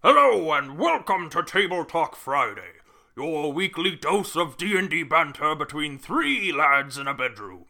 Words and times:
Hello 0.00 0.52
and 0.52 0.78
welcome 0.78 1.28
to 1.30 1.42
Table 1.42 1.84
Talk 1.84 2.14
Friday, 2.14 2.74
your 3.16 3.52
weekly 3.52 3.96
dose 3.96 4.36
of 4.36 4.56
D&D 4.56 5.02
banter 5.02 5.56
between 5.56 5.98
three 5.98 6.52
lads 6.52 6.96
in 6.96 7.08
a 7.08 7.14
bedroom. 7.14 7.64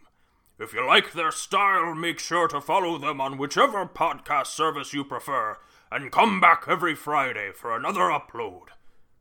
If 0.58 0.74
you 0.74 0.86
like 0.86 1.14
their 1.14 1.30
style, 1.30 1.94
make 1.94 2.18
sure 2.18 2.46
to 2.48 2.60
follow 2.60 2.98
them 2.98 3.18
on 3.18 3.38
whichever 3.38 3.86
podcast 3.86 4.48
service 4.48 4.92
you 4.92 5.04
prefer 5.04 5.56
and 5.90 6.12
come 6.12 6.38
back 6.38 6.64
every 6.68 6.94
Friday 6.94 7.50
for 7.54 7.74
another 7.74 8.10
upload. 8.10 8.64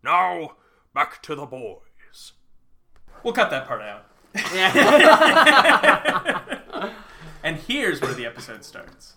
Now, 0.04 0.58
back 0.94 1.24
to 1.24 1.34
the 1.34 1.46
boys. 1.46 2.34
We'll 3.24 3.34
cut 3.34 3.50
that 3.52 3.70
part 3.70 3.84
out. 3.84 4.04
and 7.42 7.56
here's 7.56 8.02
where 8.02 8.14
the 8.14 8.26
episode 8.26 8.66
starts. 8.66 9.14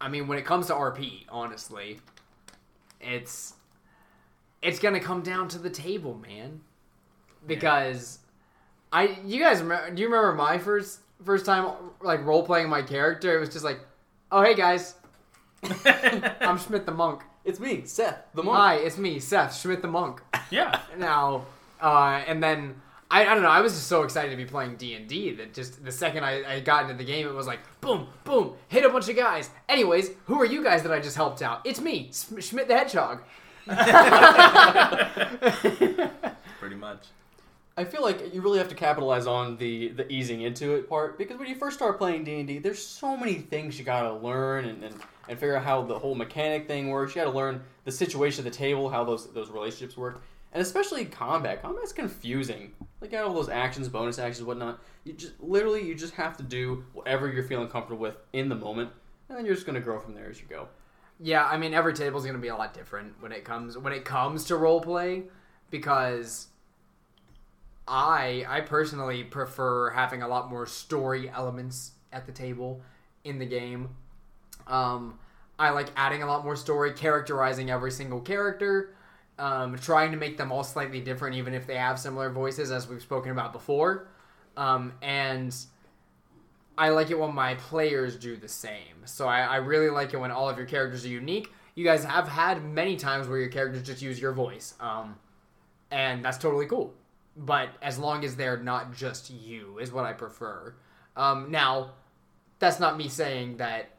I 0.00 0.08
mean, 0.08 0.26
when 0.26 0.36
it 0.36 0.44
comes 0.44 0.66
to 0.66 0.72
RP, 0.72 1.26
honestly, 1.28 2.00
it's 3.04 3.54
it's 4.62 4.78
gonna 4.78 5.00
come 5.00 5.22
down 5.22 5.48
to 5.48 5.58
the 5.58 5.70
table, 5.70 6.14
man. 6.14 6.60
Because 7.46 8.20
I, 8.92 9.18
you 9.24 9.38
guys, 9.38 9.60
remember, 9.60 9.90
do 9.90 10.00
you 10.00 10.08
remember 10.08 10.32
my 10.32 10.58
first 10.58 11.00
first 11.24 11.44
time 11.44 11.74
like 12.00 12.24
role 12.24 12.44
playing 12.44 12.68
my 12.68 12.82
character? 12.82 13.36
It 13.36 13.40
was 13.40 13.50
just 13.50 13.64
like, 13.64 13.80
oh 14.32 14.42
hey 14.42 14.54
guys, 14.54 14.94
I'm 16.40 16.58
Schmidt 16.58 16.86
the 16.86 16.92
monk. 16.92 17.22
It's 17.44 17.60
me, 17.60 17.82
Seth, 17.84 18.24
the 18.34 18.42
monk. 18.42 18.56
Hi, 18.56 18.74
it's 18.76 18.96
me, 18.96 19.18
Seth 19.18 19.54
Schmidt 19.58 19.82
the 19.82 19.88
monk. 19.88 20.22
Yeah. 20.50 20.80
Now, 20.96 21.44
uh, 21.80 22.22
and 22.26 22.42
then 22.42 22.80
I, 23.14 23.30
I 23.30 23.34
don't 23.34 23.44
know. 23.44 23.48
I 23.48 23.60
was 23.60 23.74
just 23.74 23.86
so 23.86 24.02
excited 24.02 24.32
to 24.32 24.36
be 24.36 24.44
playing 24.44 24.74
D 24.74 24.94
and 24.94 25.06
D 25.06 25.30
that 25.36 25.54
just 25.54 25.84
the 25.84 25.92
second 25.92 26.24
I, 26.24 26.56
I 26.56 26.58
got 26.58 26.82
into 26.82 26.96
the 26.96 27.04
game, 27.04 27.28
it 27.28 27.32
was 27.32 27.46
like 27.46 27.60
boom, 27.80 28.08
boom, 28.24 28.54
hit 28.66 28.84
a 28.84 28.88
bunch 28.88 29.08
of 29.08 29.14
guys. 29.14 29.50
Anyways, 29.68 30.10
who 30.24 30.40
are 30.40 30.44
you 30.44 30.64
guys 30.64 30.82
that 30.82 30.90
I 30.90 30.98
just 30.98 31.14
helped 31.14 31.40
out? 31.40 31.60
It's 31.64 31.80
me, 31.80 32.10
Schmidt 32.12 32.66
the 32.66 32.74
Hedgehog. 32.74 33.22
Pretty 36.58 36.74
much. 36.74 37.06
I 37.76 37.84
feel 37.84 38.02
like 38.02 38.34
you 38.34 38.40
really 38.40 38.58
have 38.58 38.68
to 38.70 38.74
capitalize 38.74 39.28
on 39.28 39.58
the 39.58 39.90
the 39.90 40.12
easing 40.12 40.40
into 40.40 40.74
it 40.74 40.88
part 40.88 41.16
because 41.16 41.38
when 41.38 41.46
you 41.46 41.54
first 41.54 41.76
start 41.76 41.98
playing 41.98 42.24
D 42.24 42.40
and 42.40 42.48
D, 42.48 42.58
there's 42.58 42.84
so 42.84 43.16
many 43.16 43.34
things 43.34 43.78
you 43.78 43.84
gotta 43.84 44.12
learn 44.12 44.64
and, 44.64 44.82
and 44.82 44.96
and 45.28 45.38
figure 45.38 45.56
out 45.56 45.62
how 45.62 45.82
the 45.82 45.96
whole 45.96 46.16
mechanic 46.16 46.66
thing 46.66 46.88
works. 46.88 47.14
You 47.14 47.22
gotta 47.22 47.36
learn 47.36 47.62
the 47.84 47.92
situation 47.92 48.44
at 48.44 48.52
the 48.52 48.58
table, 48.58 48.90
how 48.90 49.04
those 49.04 49.32
those 49.32 49.50
relationships 49.50 49.96
work, 49.96 50.20
and 50.54 50.62
especially 50.62 51.04
combat. 51.04 51.60
Combat's 51.60 51.92
confusing. 51.92 52.72
Like 53.00 53.12
you 53.12 53.18
all 53.18 53.34
those 53.34 53.48
actions, 53.48 53.88
bonus 53.88 54.18
actions, 54.18 54.46
whatnot. 54.46 54.80
You 55.02 55.12
just 55.12 55.38
literally 55.40 55.86
you 55.86 55.94
just 55.94 56.14
have 56.14 56.36
to 56.38 56.42
do 56.42 56.84
whatever 56.94 57.30
you're 57.30 57.44
feeling 57.44 57.68
comfortable 57.68 58.00
with 58.00 58.16
in 58.32 58.48
the 58.48 58.54
moment, 58.54 58.90
and 59.28 59.36
then 59.36 59.44
you're 59.44 59.54
just 59.54 59.66
gonna 59.66 59.80
grow 59.80 60.00
from 60.00 60.14
there 60.14 60.30
as 60.30 60.40
you 60.40 60.46
go. 60.48 60.68
Yeah, 61.20 61.44
I 61.44 61.58
mean 61.58 61.74
every 61.74 61.92
table 61.92 62.18
is 62.18 62.24
to 62.24 62.38
be 62.38 62.48
a 62.48 62.56
lot 62.56 62.72
different 62.72 63.20
when 63.20 63.32
it 63.32 63.44
comes 63.44 63.76
when 63.76 63.92
it 63.92 64.04
comes 64.04 64.44
to 64.44 64.56
role 64.56 64.80
play 64.80 65.24
because 65.70 66.48
I 67.86 68.44
I 68.48 68.60
personally 68.60 69.24
prefer 69.24 69.90
having 69.90 70.22
a 70.22 70.28
lot 70.28 70.48
more 70.48 70.66
story 70.66 71.28
elements 71.28 71.92
at 72.12 72.26
the 72.26 72.32
table 72.32 72.80
in 73.24 73.38
the 73.38 73.46
game. 73.46 73.90
Um, 74.66 75.18
I 75.58 75.70
like 75.70 75.88
adding 75.96 76.22
a 76.22 76.26
lot 76.26 76.44
more 76.44 76.56
story, 76.56 76.92
characterizing 76.92 77.70
every 77.70 77.90
single 77.90 78.20
character, 78.20 78.94
um, 79.38 79.76
trying 79.78 80.12
to 80.12 80.16
make 80.16 80.36
them 80.36 80.52
all 80.52 80.64
slightly 80.64 81.00
different, 81.00 81.36
even 81.36 81.54
if 81.54 81.66
they 81.66 81.76
have 81.76 81.98
similar 81.98 82.30
voices, 82.30 82.70
as 82.70 82.88
we've 82.88 83.02
spoken 83.02 83.32
about 83.32 83.52
before. 83.52 84.08
Um, 84.56 84.92
and 85.02 85.54
I 86.78 86.90
like 86.90 87.10
it 87.10 87.18
when 87.18 87.34
my 87.34 87.54
players 87.54 88.16
do 88.16 88.36
the 88.36 88.48
same. 88.48 89.04
So 89.04 89.26
I, 89.26 89.40
I 89.40 89.56
really 89.56 89.90
like 89.90 90.12
it 90.14 90.18
when 90.18 90.30
all 90.30 90.48
of 90.48 90.56
your 90.56 90.66
characters 90.66 91.04
are 91.04 91.08
unique. 91.08 91.52
You 91.74 91.84
guys 91.84 92.04
have 92.04 92.28
had 92.28 92.64
many 92.64 92.96
times 92.96 93.26
where 93.26 93.38
your 93.38 93.48
characters 93.48 93.82
just 93.82 94.00
use 94.00 94.20
your 94.20 94.32
voice, 94.32 94.74
um, 94.78 95.16
and 95.90 96.24
that's 96.24 96.38
totally 96.38 96.66
cool. 96.66 96.94
But 97.36 97.70
as 97.82 97.98
long 97.98 98.24
as 98.24 98.36
they're 98.36 98.56
not 98.56 98.94
just 98.94 99.30
you, 99.30 99.78
is 99.78 99.90
what 99.90 100.04
I 100.04 100.12
prefer. 100.12 100.74
Um, 101.16 101.50
now, 101.50 101.90
that's 102.60 102.78
not 102.78 102.96
me 102.96 103.08
saying 103.08 103.56
that 103.56 103.90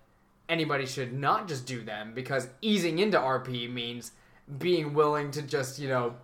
anybody 0.48 0.86
should 0.86 1.12
not 1.12 1.50
just 1.50 1.66
do 1.66 1.84
them 1.84 2.14
because 2.14 2.48
easing 2.62 3.00
into 3.00 3.18
RP 3.18 3.70
means 3.72 4.12
being 4.58 4.94
willing 4.94 5.32
to 5.32 5.42
just, 5.42 5.80
you 5.80 5.88
know, 5.88 6.16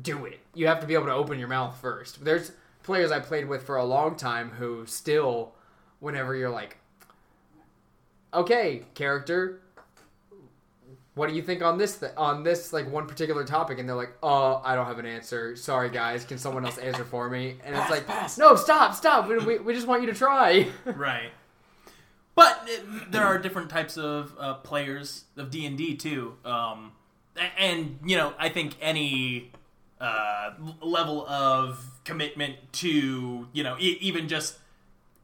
do 0.00 0.24
it. 0.26 0.40
You 0.54 0.66
have 0.66 0.80
to 0.80 0.86
be 0.86 0.94
able 0.94 1.06
to 1.06 1.12
open 1.12 1.38
your 1.38 1.48
mouth 1.48 1.76
first. 1.80 2.24
There's 2.24 2.52
players 2.82 3.10
I 3.10 3.20
played 3.20 3.48
with 3.48 3.64
for 3.64 3.76
a 3.76 3.84
long 3.84 4.16
time 4.16 4.50
who 4.50 4.86
still, 4.86 5.52
whenever 6.00 6.34
you're 6.34 6.50
like, 6.50 6.78
okay, 8.32 8.84
character, 8.94 9.60
what 11.14 11.28
do 11.28 11.34
you 11.34 11.42
think 11.42 11.62
on 11.62 11.78
this 11.78 11.98
th- 11.98 12.12
on 12.16 12.44
this 12.44 12.72
like 12.72 12.88
one 12.90 13.06
particular 13.06 13.44
topic? 13.44 13.80
And 13.80 13.88
they're 13.88 13.96
like, 13.96 14.14
oh, 14.22 14.62
I 14.64 14.76
don't 14.76 14.86
have 14.86 15.00
an 15.00 15.06
answer. 15.06 15.56
Sorry, 15.56 15.90
guys. 15.90 16.24
Can 16.24 16.38
someone 16.38 16.64
else 16.64 16.78
answer 16.78 17.04
for 17.04 17.28
me? 17.28 17.56
And 17.64 17.74
it's 17.74 17.90
like, 17.90 18.06
no, 18.38 18.54
stop, 18.54 18.94
stop. 18.94 19.28
We, 19.28 19.38
we, 19.38 19.58
we 19.58 19.74
just 19.74 19.88
want 19.88 20.02
you 20.02 20.06
to 20.12 20.14
try. 20.14 20.68
Right. 20.86 21.30
But 22.36 22.62
it, 22.66 23.10
there 23.10 23.24
are 23.24 23.36
different 23.36 23.68
types 23.68 23.98
of 23.98 24.32
uh, 24.38 24.54
players 24.54 25.24
of 25.36 25.50
D 25.50 25.66
and 25.66 25.76
D 25.76 25.96
too, 25.96 26.36
um, 26.44 26.92
and 27.58 27.98
you 28.04 28.16
know 28.16 28.34
I 28.38 28.48
think 28.48 28.76
any 28.80 29.52
uh, 30.00 30.50
level 30.80 31.26
of 31.26 32.00
commitment 32.04 32.56
to 32.72 33.48
you 33.52 33.62
know 33.62 33.76
e- 33.78 33.98
even 34.00 34.28
just 34.28 34.58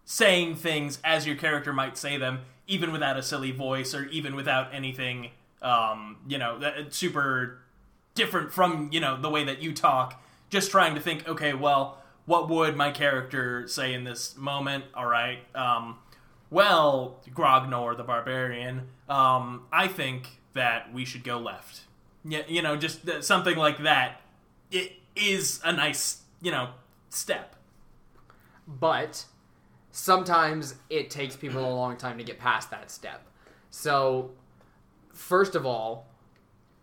saying 0.04 0.56
things 0.56 0.98
as 1.02 1.26
your 1.26 1.36
character 1.36 1.72
might 1.72 1.97
say 1.97 2.16
them, 2.16 2.41
even 2.66 2.92
without 2.92 3.16
a 3.16 3.22
silly 3.22 3.50
voice 3.50 3.94
or 3.94 4.04
even 4.06 4.36
without 4.36 4.72
anything, 4.75 5.30
um, 5.62 6.19
you 6.28 6.38
know, 6.38 6.58
that 6.58 6.92
super 6.92 7.58
different 8.14 8.52
from 8.52 8.91
you 8.92 9.00
know 9.00 9.20
the 9.20 9.31
way 9.31 9.44
that 9.44 9.62
you 9.62 9.72
talk. 9.72 10.22
Just 10.50 10.70
trying 10.70 10.94
to 10.94 11.00
think, 11.00 11.26
okay, 11.26 11.52
well, 11.54 11.98
what 12.26 12.48
would 12.48 12.76
my 12.76 12.91
character 12.91 13.66
say 13.66 13.92
in 13.92 14.04
this 14.04 14.36
moment? 14.36 14.84
All 14.94 15.06
right, 15.06 15.38
um, 15.54 15.98
well, 16.50 17.20
Grognor 17.31 17.96
the 17.96 18.04
barbarian, 18.04 18.88
um, 19.08 19.64
I 19.72 19.88
think 19.88 20.41
that 20.52 20.92
we 20.92 21.04
should 21.04 21.25
go 21.25 21.38
left. 21.38 21.82
Yeah, 22.25 22.43
you 22.49 22.62
know, 22.62 22.77
just 22.77 23.01
something 23.23 23.57
like 23.57 23.83
that. 23.83 24.21
It 24.71 24.93
is 25.15 25.61
a 25.65 25.73
nice, 25.73 26.23
you 26.41 26.51
know, 26.51 26.71
step. 27.11 27.57
but 28.67 29.25
sometimes 29.91 30.75
it 30.91 31.11
takes 31.11 31.37
people 31.37 31.65
a 31.65 31.75
long 31.75 31.97
time 31.97 32.19
to 32.19 32.25
get 32.25 32.39
past 32.39 32.71
that 32.71 32.91
step. 32.91 33.27
So, 33.71 34.33
first 35.12 35.55
of 35.55 35.67
all, 35.67 36.07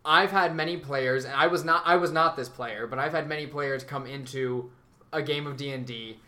I've 0.04 0.30
had 0.30 0.54
many 0.54 0.76
players, 0.76 1.24
and 1.24 1.34
I 1.34 1.46
was 1.46 1.64
not 1.64 1.82
I 1.86 1.96
was 1.96 2.12
not 2.12 2.36
this 2.36 2.48
player, 2.48 2.86
but 2.86 2.98
I've 2.98 3.12
had 3.12 3.28
many 3.28 3.46
players 3.46 3.84
come 3.84 4.06
into 4.06 4.70
a 5.12 5.22
game 5.22 5.46
of 5.46 5.56
D 5.56 5.70
and 5.72 5.86
D 5.86 6.18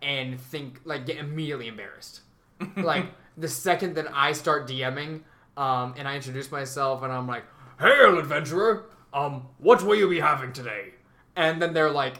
and 0.00 0.40
think 0.40 0.80
like 0.84 1.06
get 1.06 1.18
immediately 1.18 1.68
embarrassed. 1.68 2.20
like 2.76 3.06
the 3.36 3.48
second 3.48 3.94
that 3.96 4.06
I 4.12 4.32
start 4.32 4.68
DMing, 4.68 5.22
um, 5.56 5.94
and 5.96 6.08
I 6.08 6.16
introduce 6.16 6.50
myself, 6.50 7.02
and 7.02 7.12
I'm 7.12 7.26
like, 7.26 7.44
"Hail, 7.82 8.18
adventurer! 8.18 8.84
Um, 9.12 9.48
what 9.58 9.82
will 9.82 9.96
you 9.96 10.08
be 10.08 10.20
having 10.20 10.52
today?" 10.52 10.94
And 11.36 11.60
then 11.60 11.72
they're 11.74 11.90
like, 11.90 12.14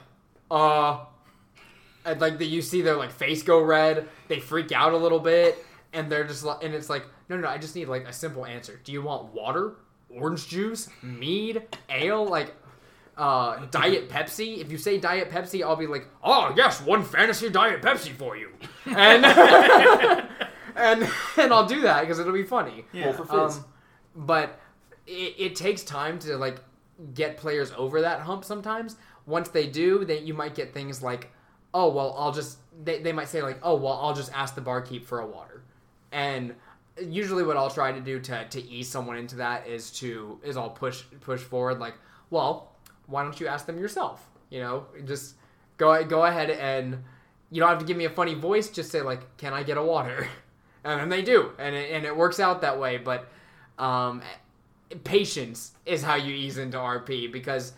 "Uh." 0.50 1.04
and 2.04 2.20
like 2.20 2.36
the, 2.38 2.44
you 2.44 2.60
see 2.62 2.82
their 2.82 2.96
like 2.96 3.12
face 3.12 3.44
go 3.44 3.62
red 3.62 4.08
they 4.26 4.40
freak 4.40 4.72
out 4.72 4.92
a 4.92 4.96
little 4.96 5.20
bit 5.20 5.64
and 5.92 6.10
they're 6.10 6.24
just 6.24 6.42
like 6.42 6.60
and 6.64 6.74
it's 6.74 6.90
like 6.90 7.04
no 7.28 7.36
no 7.36 7.42
no 7.42 7.48
i 7.48 7.56
just 7.56 7.76
need 7.76 7.86
like 7.86 8.04
a 8.08 8.12
simple 8.12 8.44
answer 8.44 8.80
do 8.82 8.90
you 8.90 9.00
want 9.00 9.32
water 9.32 9.74
orange 10.10 10.48
juice 10.48 10.88
mead 11.00 11.62
ale 11.90 12.26
like 12.26 12.52
uh 13.16 13.64
diet 13.66 14.08
pepsi 14.08 14.58
if 14.58 14.72
you 14.72 14.76
say 14.78 14.98
diet 14.98 15.30
pepsi 15.30 15.62
i'll 15.62 15.76
be 15.76 15.86
like 15.86 16.08
oh 16.24 16.52
yes 16.56 16.80
one 16.80 17.04
fantasy 17.04 17.48
diet 17.48 17.80
pepsi 17.80 18.10
for 18.10 18.36
you 18.36 18.50
and 18.86 19.24
and 20.74 21.08
and 21.36 21.52
i'll 21.52 21.66
do 21.68 21.82
that 21.82 22.00
because 22.00 22.18
it'll 22.18 22.32
be 22.32 22.42
funny 22.42 22.84
Yeah. 22.92 23.10
um, 23.30 23.64
but 24.16 24.58
it, 25.06 25.34
it 25.38 25.56
takes 25.56 25.82
time 25.82 26.18
to 26.20 26.36
like 26.36 26.58
get 27.14 27.36
players 27.36 27.72
over 27.76 28.00
that 28.02 28.20
hump 28.20 28.44
sometimes. 28.44 28.96
Once 29.26 29.48
they 29.48 29.66
do 29.66 30.04
then 30.04 30.26
you 30.26 30.34
might 30.34 30.54
get 30.54 30.74
things 30.74 31.02
like 31.02 31.30
oh 31.74 31.88
well 31.88 32.14
i'll 32.18 32.32
just 32.32 32.58
they, 32.84 33.00
they 33.00 33.12
might 33.12 33.28
say 33.28 33.40
like 33.42 33.58
oh 33.62 33.74
well 33.74 33.98
i'll 34.02 34.14
just 34.14 34.32
ask 34.32 34.54
the 34.54 34.60
barkeep 34.60 35.06
for 35.06 35.20
a 35.20 35.26
water. 35.26 35.62
And 36.10 36.54
usually 37.00 37.44
what 37.44 37.56
i'll 37.56 37.70
try 37.70 37.92
to 37.92 38.00
do 38.00 38.20
to, 38.20 38.46
to 38.48 38.62
ease 38.62 38.88
someone 38.88 39.16
into 39.16 39.36
that 39.36 39.66
is 39.66 39.90
to 39.90 40.38
is 40.42 40.56
i'll 40.56 40.70
push 40.70 41.04
push 41.20 41.40
forward 41.40 41.78
like 41.78 41.94
well 42.30 42.72
why 43.06 43.22
don't 43.22 43.38
you 43.40 43.46
ask 43.46 43.66
them 43.66 43.78
yourself? 43.78 44.28
You 44.50 44.60
know 44.60 44.86
just 45.04 45.34
go 45.78 46.04
go 46.04 46.24
ahead 46.24 46.50
and 46.50 46.98
you 47.50 47.60
don't 47.60 47.68
have 47.68 47.78
to 47.78 47.84
give 47.84 47.96
me 47.96 48.04
a 48.04 48.10
funny 48.10 48.34
voice 48.34 48.68
just 48.68 48.90
say 48.90 49.02
like 49.02 49.36
can 49.36 49.52
i 49.52 49.62
get 49.62 49.76
a 49.76 49.82
water? 49.82 50.28
And 50.84 51.12
they 51.12 51.22
do 51.22 51.52
and 51.60 51.76
it, 51.76 51.92
and 51.92 52.04
it 52.04 52.16
works 52.16 52.40
out 52.40 52.62
that 52.62 52.80
way. 52.80 52.96
But 52.96 53.28
um, 53.78 54.20
patience 55.04 55.72
is 55.86 56.02
how 56.02 56.14
you 56.14 56.34
ease 56.34 56.58
into 56.58 56.76
rp 56.76 57.32
because 57.32 57.72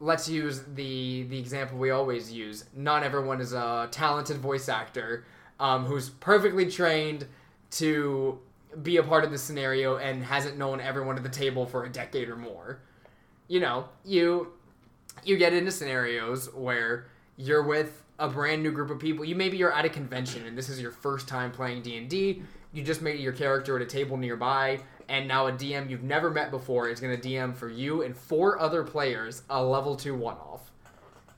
let's 0.00 0.28
use 0.28 0.62
the 0.74 1.24
the 1.24 1.38
example 1.38 1.78
we 1.78 1.90
always 1.90 2.32
use 2.32 2.64
not 2.74 3.02
everyone 3.02 3.40
is 3.40 3.52
a 3.52 3.88
talented 3.90 4.38
voice 4.38 4.68
actor 4.68 5.24
um, 5.60 5.84
who's 5.84 6.08
perfectly 6.08 6.68
trained 6.68 7.26
to 7.70 8.38
be 8.82 8.96
a 8.96 9.02
part 9.02 9.24
of 9.24 9.30
the 9.30 9.38
scenario 9.38 9.96
and 9.96 10.22
hasn't 10.24 10.56
known 10.56 10.80
everyone 10.80 11.16
at 11.16 11.22
the 11.22 11.28
table 11.28 11.66
for 11.66 11.84
a 11.84 11.88
decade 11.88 12.28
or 12.28 12.36
more. 12.36 12.80
You 13.48 13.60
know, 13.60 13.88
you 14.04 14.52
you 15.24 15.36
get 15.36 15.52
into 15.52 15.70
scenarios 15.70 16.52
where 16.54 17.06
you're 17.36 17.62
with 17.62 18.02
a 18.18 18.28
brand 18.28 18.62
new 18.62 18.70
group 18.70 18.90
of 18.90 18.98
people. 18.98 19.24
You 19.24 19.34
maybe 19.34 19.56
you're 19.56 19.72
at 19.72 19.84
a 19.84 19.88
convention 19.88 20.46
and 20.46 20.56
this 20.56 20.68
is 20.68 20.80
your 20.80 20.92
first 20.92 21.28
time 21.28 21.50
playing 21.50 21.82
D&D. 21.82 22.42
You 22.72 22.82
just 22.82 23.02
made 23.02 23.18
your 23.18 23.32
character 23.32 23.76
at 23.76 23.82
a 23.82 23.86
table 23.86 24.16
nearby 24.16 24.80
and 25.10 25.26
now 25.26 25.48
a 25.48 25.52
DM 25.52 25.90
you've 25.90 26.04
never 26.04 26.30
met 26.30 26.52
before 26.52 26.88
is 26.88 27.00
going 27.00 27.20
to 27.20 27.28
DM 27.28 27.54
for 27.54 27.68
you 27.68 28.02
and 28.02 28.16
four 28.16 28.58
other 28.60 28.84
players 28.84 29.42
a 29.50 29.62
level 29.62 29.96
2 29.96 30.14
one-off. 30.14 30.70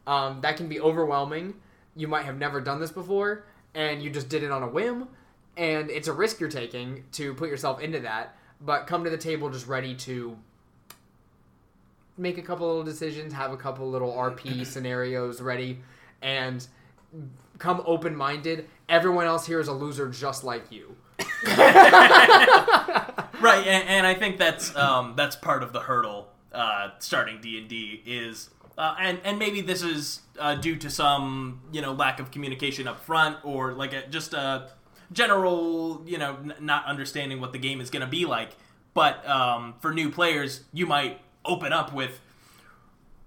Um, 0.06 0.42
that 0.42 0.58
can 0.58 0.68
be 0.68 0.78
overwhelming. 0.78 1.54
You 1.96 2.06
might 2.06 2.26
have 2.26 2.36
never 2.38 2.60
done 2.60 2.80
this 2.80 2.92
before 2.92 3.46
and 3.74 4.02
you 4.02 4.10
just 4.10 4.28
did 4.28 4.42
it 4.42 4.50
on 4.50 4.62
a 4.62 4.68
whim 4.68 5.08
and 5.56 5.90
it's 5.90 6.06
a 6.06 6.12
risk 6.12 6.38
you're 6.38 6.50
taking 6.50 7.04
to 7.12 7.32
put 7.32 7.48
yourself 7.48 7.80
into 7.80 8.00
that, 8.00 8.36
but 8.60 8.86
come 8.86 9.04
to 9.04 9.10
the 9.10 9.16
table 9.16 9.48
just 9.48 9.66
ready 9.66 9.94
to 9.96 10.36
make 12.18 12.36
a 12.36 12.42
couple 12.42 12.66
little 12.66 12.84
decisions, 12.84 13.32
have 13.32 13.52
a 13.52 13.56
couple 13.56 13.90
little 13.90 14.12
RP 14.12 14.66
scenarios 14.66 15.40
ready, 15.40 15.78
and 16.20 16.66
come 17.58 17.82
open 17.86 18.14
minded. 18.14 18.68
Everyone 18.90 19.24
else 19.24 19.46
here 19.46 19.60
is 19.60 19.68
a 19.68 19.72
loser 19.72 20.10
just 20.10 20.44
like 20.44 20.70
you. 20.70 20.94
right 23.40 23.66
and, 23.66 23.88
and 23.88 24.06
i 24.06 24.14
think 24.14 24.38
that's 24.38 24.74
um, 24.76 25.14
that's 25.16 25.36
part 25.36 25.62
of 25.62 25.72
the 25.72 25.80
hurdle 25.80 26.28
uh, 26.52 26.90
starting 26.98 27.40
d&d 27.40 28.02
is 28.06 28.50
uh, 28.78 28.94
and 28.98 29.18
and 29.24 29.38
maybe 29.38 29.60
this 29.60 29.82
is 29.82 30.20
uh, 30.38 30.54
due 30.54 30.76
to 30.76 30.88
some 30.90 31.60
you 31.72 31.80
know 31.80 31.92
lack 31.92 32.20
of 32.20 32.30
communication 32.30 32.86
up 32.88 33.00
front 33.04 33.36
or 33.44 33.72
like 33.72 33.92
a, 33.92 34.06
just 34.08 34.32
a 34.34 34.68
general 35.12 36.02
you 36.06 36.18
know 36.18 36.36
n- 36.42 36.54
not 36.60 36.84
understanding 36.86 37.40
what 37.40 37.52
the 37.52 37.58
game 37.58 37.80
is 37.80 37.90
going 37.90 38.00
to 38.00 38.06
be 38.10 38.24
like. 38.24 38.50
But 38.94 39.26
um, 39.28 39.74
for 39.80 39.92
new 39.92 40.10
players 40.10 40.62
you 40.72 40.86
might 40.86 41.20
open 41.44 41.72
up 41.72 41.92
with 41.92 42.20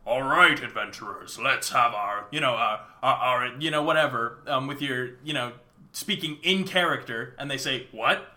All 0.06 0.21
right, 0.21 0.62
adventurers, 0.62 1.39
let's 1.39 1.69
have 1.71 1.94
our, 1.95 2.27
you 2.31 2.39
know 2.39 2.53
uh, 2.56 2.79
our, 3.01 3.15
our 3.15 3.47
you 3.59 3.71
know 3.71 3.81
whatever 3.81 4.38
um, 4.47 4.67
with 4.67 4.81
your 4.81 5.12
you 5.23 5.33
know 5.33 5.53
speaking 5.95 6.38
in 6.44 6.65
character 6.65 7.33
and 7.39 7.50
they 7.50 7.57
say 7.57 7.88
what 7.92 8.33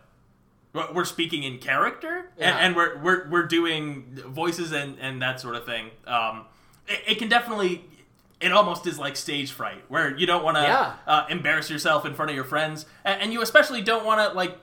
We're- 0.72 0.88
we're 0.92 1.04
speaking 1.04 1.42
in 1.42 1.58
character 1.58 2.30
Yeah. 2.38 2.50
and, 2.50 2.58
and 2.66 2.76
we're, 2.76 2.98
we're 2.98 3.28
we're 3.28 3.46
doing 3.46 4.04
voices 4.26 4.70
and 4.72 4.96
and 5.00 5.20
that 5.22 5.40
sort 5.40 5.56
of 5.56 5.66
thing 5.66 5.90
um 6.06 6.44
it, 6.86 7.00
it 7.12 7.18
can 7.18 7.28
definitely 7.28 7.84
it 8.40 8.52
almost 8.52 8.86
is 8.86 8.96
like 8.98 9.16
stage 9.16 9.50
fright 9.50 9.82
where 9.88 10.16
you 10.16 10.24
don't 10.26 10.44
want 10.44 10.56
to 10.56 10.62
Yeah. 10.62 10.92
uh, 11.06 11.26
embarrass 11.28 11.68
yourself 11.68 12.06
in 12.06 12.14
front 12.14 12.30
of 12.30 12.34
your 12.36 12.44
friends 12.44 12.86
and, 13.04 13.20
and 13.22 13.32
you 13.32 13.42
especially 13.42 13.82
don't 13.82 14.04
want 14.04 14.20
to 14.20 14.36
like 14.36 14.56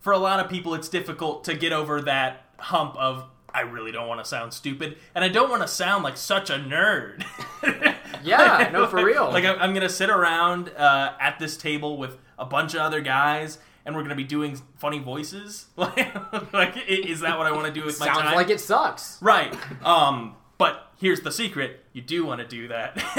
for 0.00 0.12
a 0.14 0.18
lot 0.18 0.40
of 0.40 0.48
people 0.50 0.74
it's 0.74 0.88
difficult 0.88 1.44
to 1.44 1.54
get 1.54 1.72
over 1.72 2.00
that 2.02 2.44
hump 2.58 2.96
of 2.96 3.24
I 3.52 3.60
really 3.62 3.90
don't 3.92 4.06
want 4.06 4.20
to 4.20 4.24
sound 4.28 4.52
stupid, 4.52 4.98
and 5.14 5.24
I 5.24 5.28
don't 5.28 5.48
want 5.48 5.62
to 5.62 5.68
sound 5.68 6.04
like 6.04 6.18
such 6.18 6.50
a 6.50 6.54
nerd. 6.58 7.24
Yeah, 8.26 8.70
no, 8.72 8.86
for 8.86 8.96
real. 9.04 9.30
Like 9.30 9.44
I'm, 9.44 9.74
gonna 9.74 9.88
sit 9.88 10.10
around 10.10 10.70
uh, 10.70 11.14
at 11.20 11.38
this 11.38 11.56
table 11.56 11.96
with 11.96 12.18
a 12.38 12.44
bunch 12.44 12.74
of 12.74 12.80
other 12.80 13.00
guys, 13.00 13.58
and 13.84 13.94
we're 13.94 14.02
gonna 14.02 14.14
be 14.14 14.24
doing 14.24 14.60
funny 14.76 14.98
voices. 14.98 15.66
Like, 15.76 16.52
like, 16.52 16.76
is 16.88 17.20
that 17.20 17.38
what 17.38 17.46
I 17.46 17.52
want 17.52 17.66
to 17.66 17.72
do 17.72 17.84
with 17.84 17.98
my 18.00 18.06
Sounds 18.06 18.20
time? 18.20 18.34
like 18.34 18.50
it 18.50 18.60
sucks. 18.60 19.20
Right. 19.22 19.54
Um, 19.84 20.34
but 20.58 20.90
here's 20.98 21.20
the 21.20 21.32
secret: 21.32 21.84
you 21.92 22.02
do 22.02 22.26
want 22.26 22.40
to 22.40 22.46
do 22.46 22.68
that. 22.68 22.92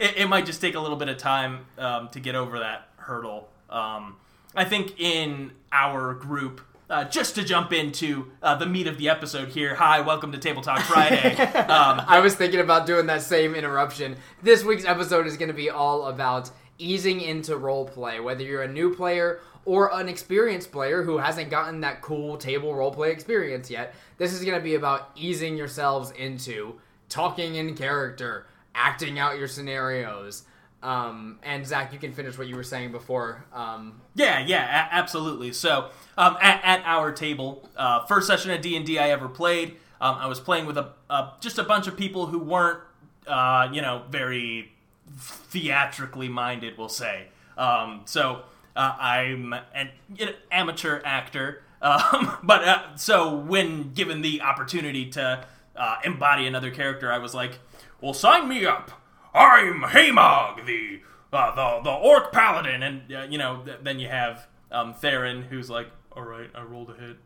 it, 0.00 0.18
it 0.18 0.28
might 0.28 0.46
just 0.46 0.60
take 0.60 0.74
a 0.74 0.80
little 0.80 0.96
bit 0.96 1.08
of 1.08 1.18
time 1.18 1.66
um, 1.78 2.08
to 2.10 2.20
get 2.20 2.34
over 2.34 2.60
that 2.60 2.88
hurdle. 2.96 3.48
Um, 3.70 4.16
I 4.54 4.64
think 4.64 5.00
in 5.00 5.50
our 5.72 6.14
group, 6.14 6.60
uh, 6.90 7.04
just 7.04 7.34
to 7.34 7.44
jump 7.44 7.72
into 7.72 8.30
uh, 8.42 8.54
the 8.56 8.66
meat 8.66 8.86
of 8.86 8.98
the 8.98 9.08
episode 9.08 9.48
here. 9.48 9.74
Hi, 9.74 10.00
welcome 10.00 10.32
to 10.32 10.38
Table 10.38 10.62
Talk 10.62 10.80
Friday. 10.80 11.34
um, 11.36 12.02
I 12.06 12.20
was 12.20 12.34
thinking 12.34 12.60
about 12.60 12.86
doing 12.86 13.06
that 13.06 13.22
same 13.22 13.54
interruption. 13.54 14.16
This 14.42 14.64
week's 14.64 14.84
episode 14.84 15.26
is 15.26 15.36
going 15.36 15.48
to 15.48 15.54
be 15.54 15.70
all 15.70 16.06
about 16.06 16.50
easing 16.78 17.20
into 17.20 17.56
role 17.56 17.86
play, 17.86 18.20
whether 18.20 18.42
you're 18.42 18.62
a 18.62 18.68
new 18.68 18.94
player 18.94 19.40
or 19.64 19.98
an 19.98 20.08
experienced 20.08 20.72
player 20.72 21.02
who 21.02 21.18
hasn't 21.18 21.48
gotten 21.48 21.80
that 21.80 22.02
cool 22.02 22.36
table 22.36 22.72
roleplay 22.72 23.10
experience 23.10 23.70
yet. 23.70 23.94
This 24.18 24.32
is 24.32 24.44
going 24.44 24.58
to 24.58 24.62
be 24.62 24.74
about 24.74 25.10
easing 25.16 25.56
yourselves 25.56 26.10
into 26.10 26.78
talking 27.08 27.54
in 27.54 27.74
character, 27.74 28.46
acting 28.74 29.18
out 29.18 29.38
your 29.38 29.48
scenarios. 29.48 30.44
Um, 30.84 31.38
and 31.42 31.66
Zach, 31.66 31.94
you 31.94 31.98
can 31.98 32.12
finish 32.12 32.36
what 32.36 32.46
you 32.46 32.56
were 32.56 32.62
saying 32.62 32.92
before. 32.92 33.42
Um, 33.54 34.02
Yeah, 34.14 34.40
yeah, 34.40 34.62
a- 34.86 34.94
absolutely. 34.94 35.52
So, 35.54 35.88
um, 36.18 36.36
at, 36.42 36.60
at 36.62 36.82
our 36.84 37.10
table, 37.10 37.66
uh, 37.74 38.04
first 38.04 38.26
session 38.26 38.50
of 38.50 38.60
D 38.60 38.76
and 38.76 38.86
I 38.98 39.08
ever 39.10 39.26
played, 39.28 39.76
um, 40.00 40.16
I 40.16 40.26
was 40.26 40.40
playing 40.40 40.66
with 40.66 40.76
a, 40.76 40.90
a 41.08 41.32
just 41.40 41.58
a 41.58 41.62
bunch 41.64 41.86
of 41.86 41.96
people 41.96 42.26
who 42.26 42.38
weren't, 42.38 42.80
uh, 43.26 43.68
you 43.72 43.80
know, 43.80 44.02
very 44.10 44.72
theatrically 45.16 46.28
minded. 46.28 46.76
We'll 46.76 46.88
say. 46.90 47.28
Um, 47.56 48.02
so 48.04 48.42
uh, 48.76 48.94
I'm 48.98 49.54
an 49.74 49.88
you 50.14 50.26
know, 50.26 50.32
amateur 50.50 51.00
actor, 51.04 51.62
um, 51.82 52.36
but 52.42 52.62
uh, 52.64 52.96
so 52.96 53.34
when 53.34 53.92
given 53.94 54.20
the 54.20 54.42
opportunity 54.42 55.08
to 55.10 55.44
uh, 55.76 55.96
embody 56.04 56.46
another 56.46 56.70
character, 56.70 57.10
I 57.12 57.18
was 57.18 57.34
like, 57.34 57.58
Well, 58.02 58.12
sign 58.14 58.48
me 58.48 58.66
up. 58.66 58.90
I'm 59.34 59.82
Hamog, 59.82 60.64
the 60.66 61.00
uh, 61.32 61.54
the 61.54 61.82
the 61.82 61.90
orc 61.90 62.32
paladin, 62.32 62.82
and 62.82 63.12
uh, 63.12 63.26
you 63.28 63.38
know, 63.38 63.62
th- 63.64 63.78
then 63.82 63.98
you 63.98 64.08
have 64.08 64.46
um, 64.70 64.94
Theron, 64.94 65.42
who's 65.42 65.68
like, 65.68 65.88
all 66.12 66.22
right, 66.22 66.50
I 66.54 66.62
rolled 66.62 66.90
a 66.90 66.94
hit, 66.94 67.16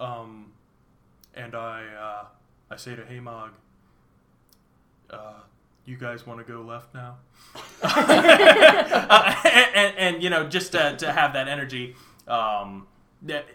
um, 0.00 0.52
and 1.34 1.54
I 1.54 1.84
uh, 1.86 2.24
I 2.70 2.76
say 2.76 2.96
to 2.96 3.02
Hamog, 3.02 3.50
uh, 5.10 5.34
you 5.88 5.96
guys 5.96 6.26
want 6.26 6.44
to 6.44 6.52
go 6.52 6.60
left 6.60 6.94
now? 6.94 7.16
uh, 7.82 9.34
and, 9.74 9.94
and, 9.96 10.22
you 10.22 10.28
know, 10.28 10.46
just 10.46 10.72
to, 10.72 10.96
to 10.98 11.10
have 11.10 11.32
that 11.32 11.48
energy, 11.48 11.96
um, 12.26 12.86
that 13.22 13.46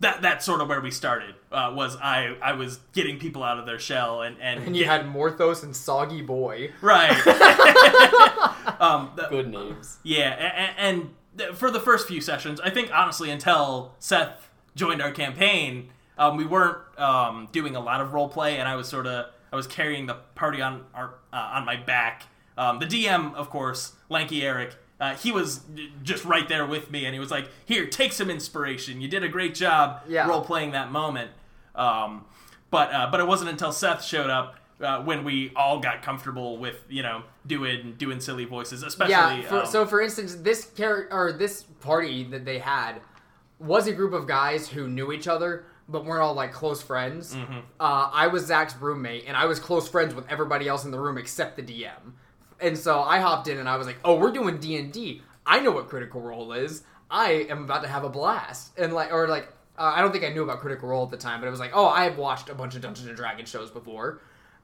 that 0.00 0.20
that's 0.22 0.44
sort 0.44 0.60
of 0.60 0.68
where 0.68 0.80
we 0.80 0.90
started. 0.90 1.34
Uh, 1.50 1.72
was 1.74 1.96
I 1.96 2.36
I 2.42 2.52
was 2.52 2.78
getting 2.92 3.18
people 3.18 3.42
out 3.42 3.58
of 3.58 3.66
their 3.66 3.78
shell 3.78 4.22
and 4.22 4.36
and, 4.40 4.62
and 4.64 4.76
you 4.76 4.84
get- 4.84 5.02
had 5.02 5.12
Morthos 5.12 5.62
and 5.62 5.74
Soggy 5.74 6.22
Boy. 6.22 6.70
right. 6.82 7.10
um, 8.80 9.10
the- 9.16 9.26
Good 9.28 9.48
names. 9.50 9.98
yeah, 10.02 10.30
and, 10.78 11.10
and 11.38 11.56
for 11.56 11.70
the 11.70 11.80
first 11.80 12.08
few 12.08 12.20
sessions, 12.20 12.60
I 12.60 12.70
think 12.70 12.90
honestly, 12.94 13.30
until 13.30 13.94
Seth 13.98 14.48
joined 14.74 15.02
our 15.02 15.10
campaign, 15.10 15.90
um, 16.18 16.36
we 16.36 16.46
weren't 16.46 16.78
um, 16.98 17.48
doing 17.52 17.76
a 17.76 17.80
lot 17.80 18.00
of 18.00 18.12
role 18.14 18.28
play, 18.28 18.58
and 18.58 18.68
I 18.68 18.76
was 18.76 18.88
sort 18.88 19.06
of 19.06 19.26
I 19.52 19.56
was 19.56 19.66
carrying 19.66 20.06
the 20.06 20.14
party 20.34 20.60
on 20.62 20.84
our 20.94 21.14
uh, 21.32 21.50
on 21.54 21.64
my 21.64 21.76
back. 21.76 22.24
Um, 22.58 22.78
the 22.78 22.86
DM, 22.86 23.34
of 23.34 23.50
course, 23.50 23.92
Lanky 24.08 24.42
Eric. 24.44 24.74
Uh, 24.98 25.14
he 25.14 25.30
was 25.30 25.60
just 26.02 26.24
right 26.24 26.48
there 26.48 26.64
with 26.66 26.90
me, 26.90 27.04
and 27.04 27.12
he 27.12 27.20
was 27.20 27.30
like, 27.30 27.48
"Here, 27.66 27.86
take 27.86 28.12
some 28.12 28.30
inspiration. 28.30 29.00
You 29.00 29.08
did 29.08 29.22
a 29.22 29.28
great 29.28 29.54
job 29.54 30.00
Yeah. 30.08 30.26
role 30.26 30.40
playing 30.42 30.72
that 30.72 30.90
moment." 30.90 31.30
Um, 31.74 32.24
but 32.70 32.92
uh, 32.92 33.08
but 33.10 33.20
it 33.20 33.26
wasn't 33.26 33.50
until 33.50 33.72
Seth 33.72 34.02
showed 34.02 34.30
up 34.30 34.56
uh, 34.80 35.02
when 35.02 35.24
we 35.24 35.52
all 35.54 35.80
got 35.80 36.02
comfortable 36.02 36.56
with 36.58 36.82
you 36.88 37.02
know 37.02 37.22
doing 37.46 37.94
doing 37.98 38.20
silly 38.20 38.44
voices, 38.46 38.82
especially. 38.82 39.12
Yeah. 39.12 39.42
For, 39.42 39.58
um, 39.60 39.66
so, 39.66 39.86
for 39.86 40.00
instance, 40.00 40.34
this 40.36 40.64
character 40.64 41.14
or 41.14 41.32
this 41.32 41.62
party 41.80 42.24
that 42.24 42.44
they 42.44 42.58
had 42.58 43.00
was 43.58 43.86
a 43.86 43.92
group 43.92 44.12
of 44.12 44.26
guys 44.26 44.68
who 44.68 44.88
knew 44.88 45.12
each 45.12 45.28
other, 45.28 45.64
but 45.88 46.04
weren't 46.04 46.22
all 46.22 46.34
like 46.34 46.52
close 46.52 46.82
friends. 46.82 47.34
Mm-hmm. 47.34 47.58
Uh, 47.80 48.10
I 48.12 48.26
was 48.28 48.46
Zach's 48.46 48.76
roommate, 48.76 49.24
and 49.26 49.36
I 49.36 49.44
was 49.46 49.58
close 49.58 49.88
friends 49.88 50.14
with 50.14 50.26
everybody 50.30 50.68
else 50.68 50.84
in 50.84 50.90
the 50.90 51.00
room 51.00 51.16
except 51.18 51.56
the 51.56 51.62
DM. 51.62 52.12
And 52.60 52.76
so 52.76 53.00
I 53.00 53.20
hopped 53.20 53.48
in, 53.48 53.58
and 53.58 53.68
I 53.68 53.76
was 53.76 53.86
like, 53.86 53.98
"Oh, 54.04 54.16
we're 54.18 54.32
doing 54.32 54.58
D 54.58 54.76
and 54.76 54.92
D. 54.92 55.22
I 55.44 55.60
know 55.60 55.70
what 55.70 55.88
Critical 55.88 56.20
Role 56.20 56.52
is. 56.52 56.82
I 57.10 57.46
am 57.50 57.64
about 57.64 57.82
to 57.82 57.88
have 57.88 58.04
a 58.04 58.08
blast." 58.08 58.78
And 58.78 58.92
like, 58.92 59.12
or 59.12 59.28
like, 59.28 59.48
uh, 59.78 59.92
I 59.94 60.00
don't 60.00 60.12
think 60.12 60.24
I 60.24 60.30
knew 60.30 60.42
about 60.42 60.60
Critical 60.60 60.88
Role 60.88 61.04
at 61.04 61.10
the 61.10 61.16
time, 61.16 61.40
but 61.40 61.46
it 61.46 61.50
was 61.50 61.60
like, 61.60 61.72
"Oh, 61.74 61.86
I 61.86 62.04
have 62.04 62.18
watched 62.18 62.48
a 62.48 62.54
bunch 62.54 62.74
of 62.74 62.82
Dungeons 62.82 63.06
and 63.08 63.16
Dragons 63.16 63.48
shows 63.48 63.70
before." 63.70 64.20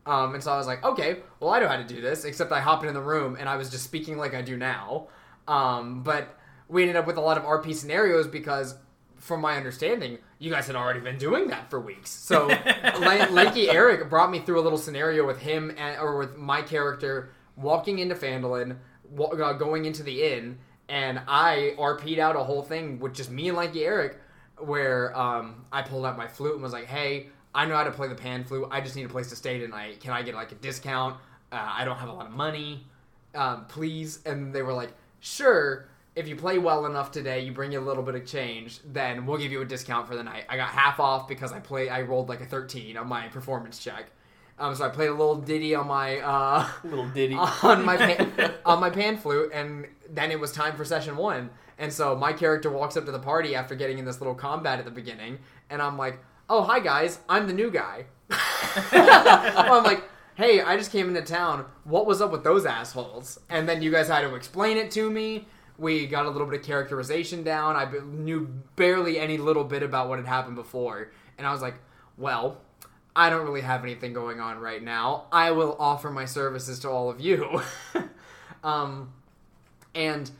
Um, 0.06 0.34
and 0.34 0.42
so 0.42 0.52
I 0.52 0.56
was 0.56 0.66
like, 0.66 0.82
okay, 0.84 1.18
well, 1.38 1.50
I 1.50 1.60
know 1.60 1.68
how 1.68 1.76
to 1.76 1.84
do 1.84 2.00
this, 2.00 2.24
except 2.24 2.50
I 2.50 2.60
hopped 2.60 2.84
in 2.84 2.92
the 2.92 3.00
room 3.00 3.36
and 3.38 3.48
I 3.48 3.56
was 3.56 3.70
just 3.70 3.84
speaking 3.84 4.18
like 4.18 4.34
I 4.34 4.42
do 4.42 4.56
now. 4.56 5.08
Um, 5.46 6.02
but 6.02 6.36
we 6.68 6.82
ended 6.82 6.96
up 6.96 7.06
with 7.06 7.16
a 7.16 7.20
lot 7.20 7.36
of 7.36 7.44
RP 7.44 7.74
scenarios 7.74 8.26
because, 8.26 8.74
from 9.16 9.40
my 9.40 9.56
understanding, 9.56 10.18
you 10.38 10.50
guys 10.50 10.66
had 10.66 10.74
already 10.74 11.00
been 11.00 11.18
doing 11.18 11.48
that 11.48 11.70
for 11.70 11.80
weeks. 11.80 12.10
So 12.10 12.46
Lan- 12.98 13.32
Lanky 13.32 13.68
Eric 13.68 14.10
brought 14.10 14.30
me 14.30 14.40
through 14.40 14.60
a 14.60 14.62
little 14.62 14.78
scenario 14.78 15.24
with 15.24 15.38
him 15.38 15.72
and, 15.78 16.00
or 16.00 16.18
with 16.18 16.36
my 16.36 16.62
character 16.62 17.30
walking 17.56 17.98
into 17.98 18.14
Phandalin, 18.14 18.76
uh, 19.18 19.52
going 19.54 19.84
into 19.84 20.02
the 20.02 20.22
inn, 20.22 20.58
and 20.88 21.20
I 21.26 21.74
RP'd 21.78 22.18
out 22.18 22.36
a 22.36 22.44
whole 22.44 22.62
thing 22.62 22.98
with 22.98 23.14
just 23.14 23.30
me 23.30 23.48
and 23.48 23.56
Lanky 23.56 23.84
Eric, 23.84 24.18
where 24.58 25.16
um, 25.16 25.64
I 25.72 25.82
pulled 25.82 26.06
out 26.06 26.16
my 26.16 26.28
flute 26.28 26.54
and 26.54 26.62
was 26.62 26.72
like, 26.72 26.86
"Hey, 26.86 27.28
I 27.54 27.66
know 27.66 27.76
how 27.76 27.84
to 27.84 27.92
play 27.92 28.08
the 28.08 28.14
pan 28.14 28.44
flute. 28.44 28.68
I 28.70 28.80
just 28.80 28.96
need 28.96 29.04
a 29.04 29.08
place 29.08 29.28
to 29.30 29.36
stay 29.36 29.58
tonight. 29.58 30.00
Can 30.00 30.12
I 30.12 30.22
get 30.22 30.34
like 30.34 30.52
a 30.52 30.56
discount? 30.56 31.16
Uh, 31.50 31.70
I 31.72 31.84
don't 31.84 31.98
have 31.98 32.08
a 32.08 32.12
lot 32.12 32.26
of 32.26 32.32
money, 32.32 32.86
um, 33.34 33.66
please." 33.66 34.20
And 34.26 34.54
they 34.54 34.62
were 34.62 34.74
like, 34.74 34.92
"Sure." 35.20 35.88
if 36.14 36.28
you 36.28 36.36
play 36.36 36.58
well 36.58 36.84
enough 36.86 37.10
today, 37.10 37.40
you 37.40 37.52
bring 37.52 37.72
you 37.72 37.80
a 37.80 37.80
little 37.80 38.02
bit 38.02 38.14
of 38.14 38.26
change, 38.26 38.80
then 38.84 39.24
we'll 39.24 39.38
give 39.38 39.50
you 39.50 39.62
a 39.62 39.64
discount 39.64 40.06
for 40.06 40.14
the 40.14 40.22
night. 40.22 40.44
I 40.48 40.56
got 40.56 40.68
half 40.68 41.00
off 41.00 41.26
because 41.26 41.52
I 41.52 41.60
play. 41.60 41.88
I 41.88 42.02
rolled 42.02 42.28
like 42.28 42.40
a 42.40 42.46
13 42.46 42.96
on 42.96 43.08
my 43.08 43.28
performance 43.28 43.78
check. 43.78 44.10
Um, 44.58 44.74
so 44.74 44.84
I 44.84 44.88
played 44.90 45.08
a 45.08 45.12
little 45.14 45.36
ditty 45.36 45.74
on 45.74 45.86
my 45.88 46.18
uh, 46.18 46.68
Little 46.84 47.08
ditty. 47.08 47.34
on 47.62 47.84
my 47.84 47.96
pan, 47.96 48.52
on 48.66 48.80
my 48.80 48.90
pan 48.90 49.16
flute, 49.16 49.50
and 49.52 49.86
then 50.08 50.30
it 50.30 50.38
was 50.38 50.52
time 50.52 50.76
for 50.76 50.84
session 50.84 51.16
one. 51.16 51.50
And 51.78 51.92
so 51.92 52.14
my 52.14 52.32
character 52.32 52.70
walks 52.70 52.96
up 52.96 53.06
to 53.06 53.12
the 53.12 53.18
party 53.18 53.54
after 53.54 53.74
getting 53.74 53.98
in 53.98 54.04
this 54.04 54.20
little 54.20 54.34
combat 54.34 54.78
at 54.78 54.84
the 54.84 54.90
beginning, 54.90 55.38
and 55.70 55.82
I'm 55.82 55.96
like, 55.98 56.20
"Oh, 56.48 56.62
hi 56.62 56.78
guys, 56.80 57.18
I'm 57.28 57.46
the 57.46 57.52
new 57.54 57.70
guy." 57.70 58.04
Well, 58.92 59.74
I'm 59.74 59.82
like, 59.84 60.04
"Hey, 60.34 60.60
I 60.60 60.76
just 60.76 60.92
came 60.92 61.08
into 61.08 61.22
town. 61.22 61.64
What 61.84 62.06
was 62.06 62.20
up 62.20 62.30
with 62.30 62.44
those 62.44 62.66
assholes?" 62.66 63.40
And 63.48 63.68
then 63.68 63.82
you 63.82 63.90
guys 63.90 64.08
had 64.08 64.20
to 64.20 64.34
explain 64.34 64.76
it 64.76 64.90
to 64.92 65.10
me. 65.10 65.48
We 65.78 66.06
got 66.06 66.26
a 66.26 66.30
little 66.30 66.46
bit 66.46 66.60
of 66.60 66.66
characterization 66.66 67.42
down. 67.42 67.74
I 67.74 67.86
b- 67.86 67.98
knew 68.04 68.46
barely 68.76 69.18
any 69.18 69.38
little 69.38 69.64
bit 69.64 69.82
about 69.82 70.08
what 70.08 70.18
had 70.18 70.26
happened 70.28 70.54
before, 70.56 71.10
and 71.38 71.46
I 71.46 71.52
was 71.52 71.62
like, 71.62 71.74
"Well." 72.16 72.58
I 73.14 73.30
don't 73.30 73.44
really 73.44 73.60
have 73.60 73.82
anything 73.82 74.12
going 74.12 74.40
on 74.40 74.58
right 74.58 74.82
now. 74.82 75.26
I 75.32 75.50
will 75.50 75.76
offer 75.78 76.10
my 76.10 76.24
services 76.24 76.78
to 76.80 76.88
all 76.88 77.10
of 77.10 77.20
you. 77.20 77.60
um, 78.64 79.12
and 79.94 80.30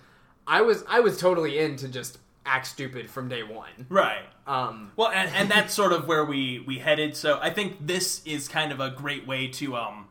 I 0.47 0.63
was 0.63 0.85
I 0.89 1.01
was 1.01 1.19
totally 1.19 1.59
in 1.59 1.77
to 1.77 1.89
just 1.89 2.19
act 2.45 2.67
stupid 2.67 3.11
from 3.11 3.29
day 3.29 3.43
one. 3.43 3.87
Right. 3.89 4.25
Um, 4.47 4.93
Well, 4.97 5.09
and, 5.09 5.31
and 5.35 5.51
that's 5.51 5.73
sort 5.73 5.93
of 5.93 6.07
where 6.09 6.25
we 6.25 6.65
we 6.67 6.79
headed. 6.79 7.17
So 7.17 7.39
I 7.41 7.51
think 7.51 7.87
this 7.87 8.23
is 8.25 8.49
kind 8.49 8.73
of 8.73 8.81
a 8.81 8.91
great 8.91 9.27
way 9.27 9.49
to 9.49 9.77
um 9.77 10.09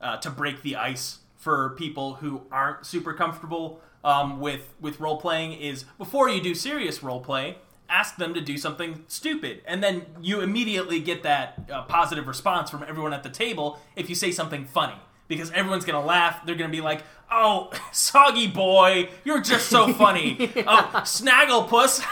uh, 0.00 0.16
to 0.18 0.30
break 0.30 0.62
the 0.62 0.76
ice 0.76 1.18
for 1.36 1.70
people 1.70 2.14
who 2.14 2.42
aren't 2.50 2.86
super 2.86 3.12
comfortable 3.12 3.80
um, 4.04 4.40
with 4.40 4.74
with 4.80 4.98
role 5.00 5.20
playing. 5.20 5.52
Is 5.52 5.84
before 5.98 6.28
you 6.28 6.40
do 6.40 6.54
serious 6.54 7.02
role 7.02 7.20
play, 7.20 7.58
ask 7.88 8.16
them 8.16 8.34
to 8.34 8.40
do 8.40 8.56
something 8.58 9.04
stupid, 9.08 9.62
and 9.66 9.82
then 9.82 10.06
you 10.20 10.40
immediately 10.40 11.00
get 11.00 11.22
that 11.22 11.68
uh, 11.72 11.82
positive 11.82 12.26
response 12.26 12.70
from 12.70 12.82
everyone 12.82 13.12
at 13.12 13.22
the 13.22 13.30
table 13.30 13.78
if 13.96 14.08
you 14.08 14.14
say 14.14 14.30
something 14.30 14.64
funny. 14.66 14.94
Because 15.26 15.50
everyone's 15.50 15.84
gonna 15.84 16.04
laugh, 16.04 16.44
they're 16.46 16.54
gonna 16.54 16.70
be 16.70 16.80
like, 16.80 17.02
"Oh, 17.30 17.70
soggy 17.92 18.46
boy, 18.46 19.10
you're 19.24 19.42
just 19.42 19.68
so 19.68 19.92
funny." 19.92 20.50
Oh, 20.66 20.90
Snagglepuss, 21.04 22.02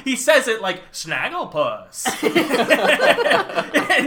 he 0.04 0.16
says 0.16 0.48
it 0.48 0.60
like 0.60 0.90
Snagglepuss. 0.92 2.22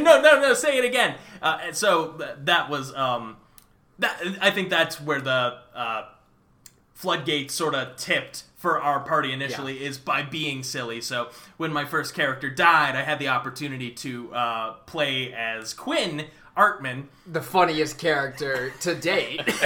no, 0.04 0.22
no, 0.22 0.42
no. 0.42 0.54
Say 0.54 0.78
it 0.78 0.86
again. 0.86 1.16
Uh, 1.42 1.72
so 1.72 2.20
that 2.40 2.70
was 2.70 2.94
um, 2.94 3.38
that. 4.00 4.22
I 4.42 4.52
think 4.52 4.70
that's 4.70 5.00
where 5.00 5.22
the 5.22 5.58
uh, 5.74 6.06
floodgates 7.02 7.54
sort 7.54 7.74
of 7.74 7.96
tipped 7.98 8.44
for 8.56 8.80
our 8.80 9.00
party 9.00 9.34
initially 9.34 9.84
is 9.84 9.98
by 9.98 10.22
being 10.22 10.62
silly. 10.62 11.02
So 11.02 11.30
when 11.58 11.74
my 11.74 11.84
first 11.84 12.14
character 12.14 12.48
died, 12.48 12.96
I 12.96 13.02
had 13.02 13.18
the 13.18 13.28
opportunity 13.28 13.90
to 13.90 14.32
uh, 14.34 14.74
play 14.86 15.34
as 15.34 15.74
Quinn 15.74 16.28
Artman. 16.56 17.06
the 17.26 17.42
funniest 17.42 17.98
character 17.98 18.72
to 18.82 18.94
date. 18.94 19.42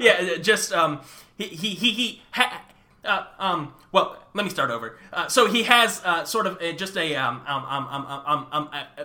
yeah, 0.00 0.38
just 0.40 0.72
um, 0.72 1.02
he 1.38 1.44
he 1.44 1.70
he, 1.70 1.90
he 1.92 2.22
ha, 2.32 2.62
uh, 3.04 3.24
um. 3.38 3.74
Well, 3.92 4.16
let 4.34 4.44
me 4.44 4.50
start 4.50 4.70
over. 4.70 4.98
Uh, 5.12 5.28
so 5.28 5.46
he 5.46 5.64
has 5.64 6.02
uh, 6.04 6.24
sort 6.24 6.46
of 6.46 6.60
uh, 6.60 6.72
just 6.72 6.96
a 6.96 7.14
um 7.14 7.42
um 7.46 7.64
um 7.64 7.86
um 7.86 8.06
um, 8.06 8.22
um, 8.26 8.46
um 8.50 8.68
uh, 8.72 8.84
uh, 9.02 9.04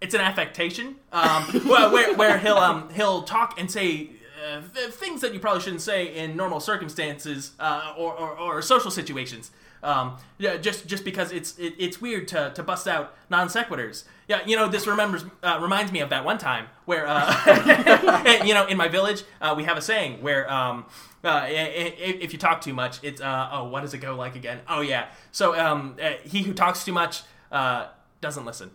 it's 0.00 0.14
an 0.14 0.20
affectation 0.20 0.96
um 1.12 1.42
where, 1.66 1.90
where 1.90 2.14
where 2.14 2.38
he'll 2.38 2.56
um 2.56 2.88
he'll 2.90 3.22
talk 3.22 3.60
and 3.60 3.70
say. 3.70 4.10
Uh, 4.44 4.60
th- 4.74 4.90
things 4.90 5.20
that 5.22 5.32
you 5.32 5.40
probably 5.40 5.60
shouldn't 5.62 5.80
say 5.80 6.14
in 6.14 6.36
normal 6.36 6.60
circumstances 6.60 7.52
uh, 7.58 7.94
or, 7.96 8.12
or, 8.12 8.38
or 8.38 8.62
social 8.62 8.90
situations. 8.90 9.50
Um, 9.82 10.16
yeah, 10.38 10.56
just 10.56 10.86
just 10.86 11.04
because 11.04 11.30
it's 11.32 11.58
it, 11.58 11.74
it's 11.78 12.00
weird 12.00 12.28
to, 12.28 12.52
to 12.54 12.62
bust 12.62 12.88
out 12.88 13.14
non 13.30 13.48
sequiturs. 13.48 14.04
Yeah, 14.28 14.40
you 14.46 14.56
know 14.56 14.68
this 14.68 14.86
remembers 14.86 15.24
uh, 15.42 15.58
reminds 15.62 15.92
me 15.92 16.00
of 16.00 16.10
that 16.10 16.24
one 16.24 16.38
time 16.38 16.66
where 16.84 17.06
uh, 17.06 18.42
you 18.44 18.54
know 18.54 18.66
in 18.66 18.76
my 18.76 18.88
village 18.88 19.24
uh, 19.40 19.54
we 19.56 19.64
have 19.64 19.76
a 19.76 19.82
saying 19.82 20.22
where 20.22 20.50
um, 20.50 20.86
uh, 21.22 21.46
if 21.48 22.32
you 22.32 22.38
talk 22.38 22.62
too 22.62 22.72
much 22.72 22.98
it's 23.02 23.20
oh 23.22 23.68
what 23.70 23.82
does 23.82 23.92
it 23.92 23.98
go 23.98 24.14
like 24.14 24.36
again 24.36 24.60
oh 24.68 24.80
yeah 24.80 25.08
so 25.32 25.58
um, 25.58 25.96
he 26.24 26.42
who 26.42 26.54
talks 26.54 26.84
too 26.84 26.92
much 26.92 27.22
doesn't 27.50 28.46
listen. 28.46 28.70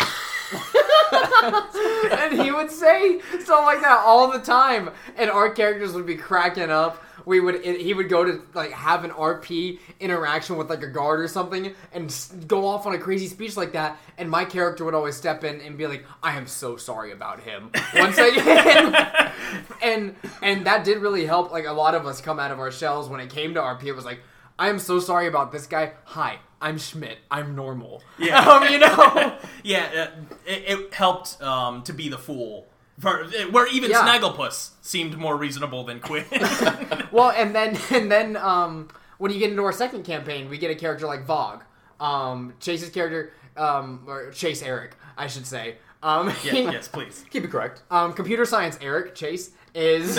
and 2.12 2.40
he 2.40 2.50
would 2.50 2.70
say 2.70 3.20
stuff 3.40 3.64
like 3.64 3.80
that 3.80 4.02
all 4.04 4.30
the 4.30 4.38
time, 4.38 4.90
and 5.16 5.30
our 5.30 5.50
characters 5.50 5.92
would 5.92 6.06
be 6.06 6.16
cracking 6.16 6.70
up. 6.70 7.02
We 7.24 7.40
would 7.40 7.64
he 7.64 7.92
would 7.92 8.08
go 8.08 8.24
to 8.24 8.40
like 8.54 8.70
have 8.70 9.04
an 9.04 9.10
RP 9.10 9.80
interaction 9.98 10.56
with 10.56 10.70
like 10.70 10.82
a 10.82 10.86
guard 10.86 11.20
or 11.20 11.28
something, 11.28 11.74
and 11.92 12.14
go 12.46 12.66
off 12.66 12.86
on 12.86 12.94
a 12.94 12.98
crazy 12.98 13.26
speech 13.26 13.56
like 13.56 13.72
that. 13.72 13.98
And 14.16 14.30
my 14.30 14.44
character 14.44 14.84
would 14.84 14.94
always 14.94 15.16
step 15.16 15.42
in 15.42 15.60
and 15.60 15.76
be 15.76 15.86
like, 15.88 16.04
"I 16.22 16.36
am 16.36 16.46
so 16.46 16.76
sorry 16.76 17.10
about 17.12 17.40
him." 17.40 17.70
Once 17.96 18.16
again, 18.18 18.94
and 19.82 20.14
and 20.40 20.66
that 20.66 20.84
did 20.84 20.98
really 20.98 21.26
help. 21.26 21.50
Like 21.50 21.66
a 21.66 21.72
lot 21.72 21.94
of 21.96 22.06
us 22.06 22.20
come 22.20 22.38
out 22.38 22.52
of 22.52 22.60
our 22.60 22.70
shells 22.70 23.08
when 23.08 23.18
it 23.20 23.30
came 23.30 23.54
to 23.54 23.60
RP. 23.60 23.84
It 23.86 23.92
was 23.92 24.04
like, 24.04 24.20
"I 24.58 24.68
am 24.68 24.78
so 24.78 24.98
sorry 25.00 25.26
about 25.26 25.52
this 25.52 25.66
guy." 25.66 25.92
Hi, 26.04 26.38
I'm 26.60 26.78
Schmidt. 26.78 27.18
I'm 27.30 27.54
normal. 27.54 28.02
Yeah. 28.18 28.38
um, 28.50 28.68
you 28.68 28.78
know. 28.78 29.36
Yeah, 29.62 30.10
uh, 30.14 30.20
it, 30.46 30.78
it 30.78 30.94
helped 30.94 31.42
um, 31.42 31.82
to 31.82 31.92
be 31.92 32.08
the 32.08 32.18
fool. 32.18 32.68
For, 33.00 33.24
where 33.50 33.66
even 33.66 33.90
Yeah. 33.90 34.06
Snagglepuss 34.06 34.70
seemed 34.80 35.18
more 35.18 35.36
reasonable 35.36 35.84
than 35.84 35.98
Quinn. 36.00 36.24
Well, 37.12 37.30
and 37.30 37.54
then 37.54 37.76
and 37.90 38.10
then 38.10 38.36
um, 38.36 38.88
when 39.18 39.32
you 39.32 39.38
get 39.38 39.50
into 39.50 39.64
our 39.64 39.72
second 39.72 40.04
campaign, 40.04 40.48
we 40.48 40.56
get 40.58 40.70
a 40.70 40.74
character 40.76 41.06
like 41.06 41.24
Vogue. 41.24 41.62
Um, 41.98 42.54
Chase's 42.60 42.90
character, 42.90 43.32
um, 43.56 44.04
or 44.06 44.30
Chase 44.30 44.62
Eric, 44.62 44.94
I 45.16 45.26
should 45.26 45.46
say. 45.46 45.76
Um, 46.02 46.28
yeah, 46.44 46.52
yes, 46.70 46.86
please. 46.88 47.24
Keep 47.30 47.44
it 47.44 47.50
correct. 47.50 47.82
um, 47.90 48.12
computer 48.12 48.44
science 48.44 48.78
Eric 48.80 49.14
Chase 49.14 49.50
is 49.74 50.18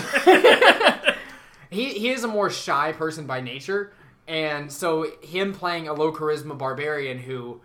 he 1.69 1.93
he 1.93 2.09
is 2.09 2.23
a 2.23 2.27
more 2.27 2.49
shy 2.49 2.91
person 2.91 3.25
by 3.27 3.41
nature, 3.41 3.93
and 4.27 4.71
so 4.71 5.11
him 5.21 5.53
playing 5.53 5.87
a 5.87 5.93
low 5.93 6.11
charisma 6.11 6.57
barbarian 6.57 7.17
who 7.17 7.61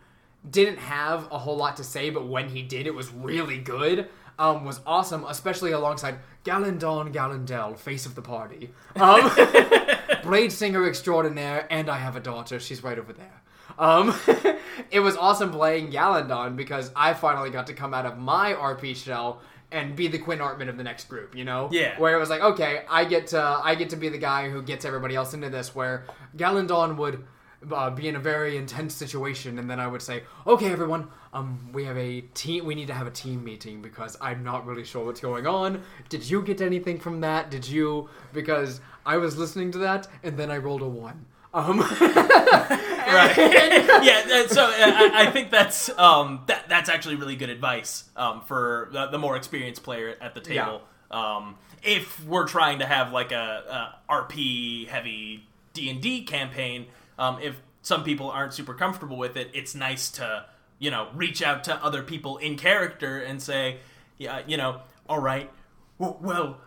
didn't 0.48 0.78
have 0.78 1.28
a 1.30 1.38
whole 1.38 1.56
lot 1.56 1.76
to 1.76 1.84
say, 1.84 2.10
but 2.10 2.26
when 2.26 2.48
he 2.48 2.62
did, 2.62 2.86
it 2.86 2.94
was 2.94 3.12
really 3.12 3.58
good. 3.58 4.08
Um, 4.38 4.64
was 4.64 4.80
awesome, 4.86 5.24
especially 5.24 5.72
alongside 5.72 6.16
Galandon 6.44 7.12
Galandel, 7.12 7.78
face 7.78 8.06
of 8.06 8.14
the 8.14 8.22
party, 8.22 8.70
um, 8.96 9.30
blade 10.22 10.50
singer 10.50 10.88
extraordinaire, 10.88 11.66
and 11.70 11.88
I 11.88 11.98
have 11.98 12.16
a 12.16 12.20
daughter. 12.20 12.58
She's 12.58 12.82
right 12.82 12.98
over 12.98 13.12
there. 13.12 13.42
Um, 13.78 14.14
it 14.90 15.00
was 15.00 15.16
awesome 15.16 15.50
playing 15.50 15.92
Galandon 15.92 16.56
because 16.56 16.90
I 16.96 17.14
finally 17.14 17.50
got 17.50 17.66
to 17.68 17.74
come 17.74 17.94
out 17.94 18.06
of 18.06 18.18
my 18.18 18.54
RP 18.54 18.96
shell 18.96 19.40
and 19.72 19.96
be 19.96 20.08
the 20.08 20.18
Quinn 20.18 20.38
Artman 20.38 20.68
of 20.68 20.76
the 20.76 20.84
next 20.84 21.08
group. 21.08 21.34
You 21.34 21.44
know, 21.44 21.68
Yeah. 21.72 21.98
Where 21.98 22.14
it 22.14 22.20
was 22.20 22.30
like, 22.30 22.42
okay, 22.42 22.84
I 22.88 23.04
get 23.04 23.28
to 23.28 23.40
I 23.40 23.74
get 23.74 23.90
to 23.90 23.96
be 23.96 24.08
the 24.08 24.18
guy 24.18 24.48
who 24.50 24.62
gets 24.62 24.84
everybody 24.84 25.16
else 25.16 25.34
into 25.34 25.50
this. 25.50 25.74
Where 25.74 26.04
Galandon 26.36 26.96
would 26.96 27.24
uh, 27.70 27.90
be 27.90 28.08
in 28.08 28.16
a 28.16 28.20
very 28.20 28.56
intense 28.56 28.94
situation, 28.94 29.58
and 29.58 29.70
then 29.70 29.78
I 29.78 29.86
would 29.86 30.02
say, 30.02 30.24
okay, 30.46 30.72
everyone, 30.72 31.08
um, 31.32 31.70
we 31.72 31.84
have 31.84 31.96
a 31.96 32.22
team. 32.34 32.64
We 32.64 32.74
need 32.74 32.88
to 32.88 32.94
have 32.94 33.06
a 33.06 33.10
team 33.10 33.44
meeting 33.44 33.82
because 33.82 34.16
I'm 34.20 34.42
not 34.42 34.66
really 34.66 34.84
sure 34.84 35.04
what's 35.04 35.20
going 35.20 35.46
on. 35.46 35.82
Did 36.08 36.28
you 36.28 36.42
get 36.42 36.60
anything 36.60 36.98
from 36.98 37.20
that? 37.20 37.50
Did 37.50 37.68
you? 37.68 38.08
Because 38.32 38.80
I 39.06 39.16
was 39.16 39.36
listening 39.36 39.70
to 39.72 39.78
that, 39.78 40.08
and 40.22 40.36
then 40.36 40.50
I 40.50 40.58
rolled 40.58 40.82
a 40.82 40.88
one. 40.88 41.26
Um, 41.54 41.80
right. 42.00 43.36
yeah. 44.02 44.22
uh, 44.32 44.48
So 44.48 44.64
uh, 44.64 44.70
I, 44.78 45.26
I 45.26 45.30
think 45.30 45.50
that's 45.50 45.90
um, 45.98 46.42
that 46.46 46.68
that's 46.68 46.88
actually 46.88 47.16
really 47.16 47.36
good 47.36 47.50
advice 47.50 48.04
um, 48.16 48.40
for 48.42 48.88
the, 48.92 49.06
the 49.06 49.18
more 49.18 49.36
experienced 49.36 49.82
player 49.82 50.16
at 50.20 50.34
the 50.34 50.40
table. 50.40 50.82
Um, 51.10 51.56
if 51.82 52.24
we're 52.24 52.46
trying 52.46 52.78
to 52.78 52.86
have 52.86 53.12
like 53.12 53.32
a, 53.32 53.98
a 54.08 54.12
RP 54.12 54.88
heavy 54.88 55.46
D 55.74 55.90
and 55.90 56.00
D 56.00 56.24
campaign, 56.24 56.86
um, 57.18 57.38
if 57.42 57.60
some 57.82 58.04
people 58.04 58.30
aren't 58.30 58.54
super 58.54 58.74
comfortable 58.74 59.18
with 59.18 59.36
it, 59.36 59.50
it's 59.52 59.74
nice 59.74 60.10
to 60.12 60.46
you 60.78 60.90
know 60.90 61.08
reach 61.14 61.42
out 61.42 61.64
to 61.64 61.74
other 61.84 62.02
people 62.02 62.38
in 62.38 62.56
character 62.56 63.18
and 63.18 63.42
say, 63.42 63.78
yeah, 64.16 64.40
you 64.46 64.56
know, 64.56 64.80
all 65.08 65.18
right, 65.18 65.50
well, 65.98 66.18
well 66.22 66.60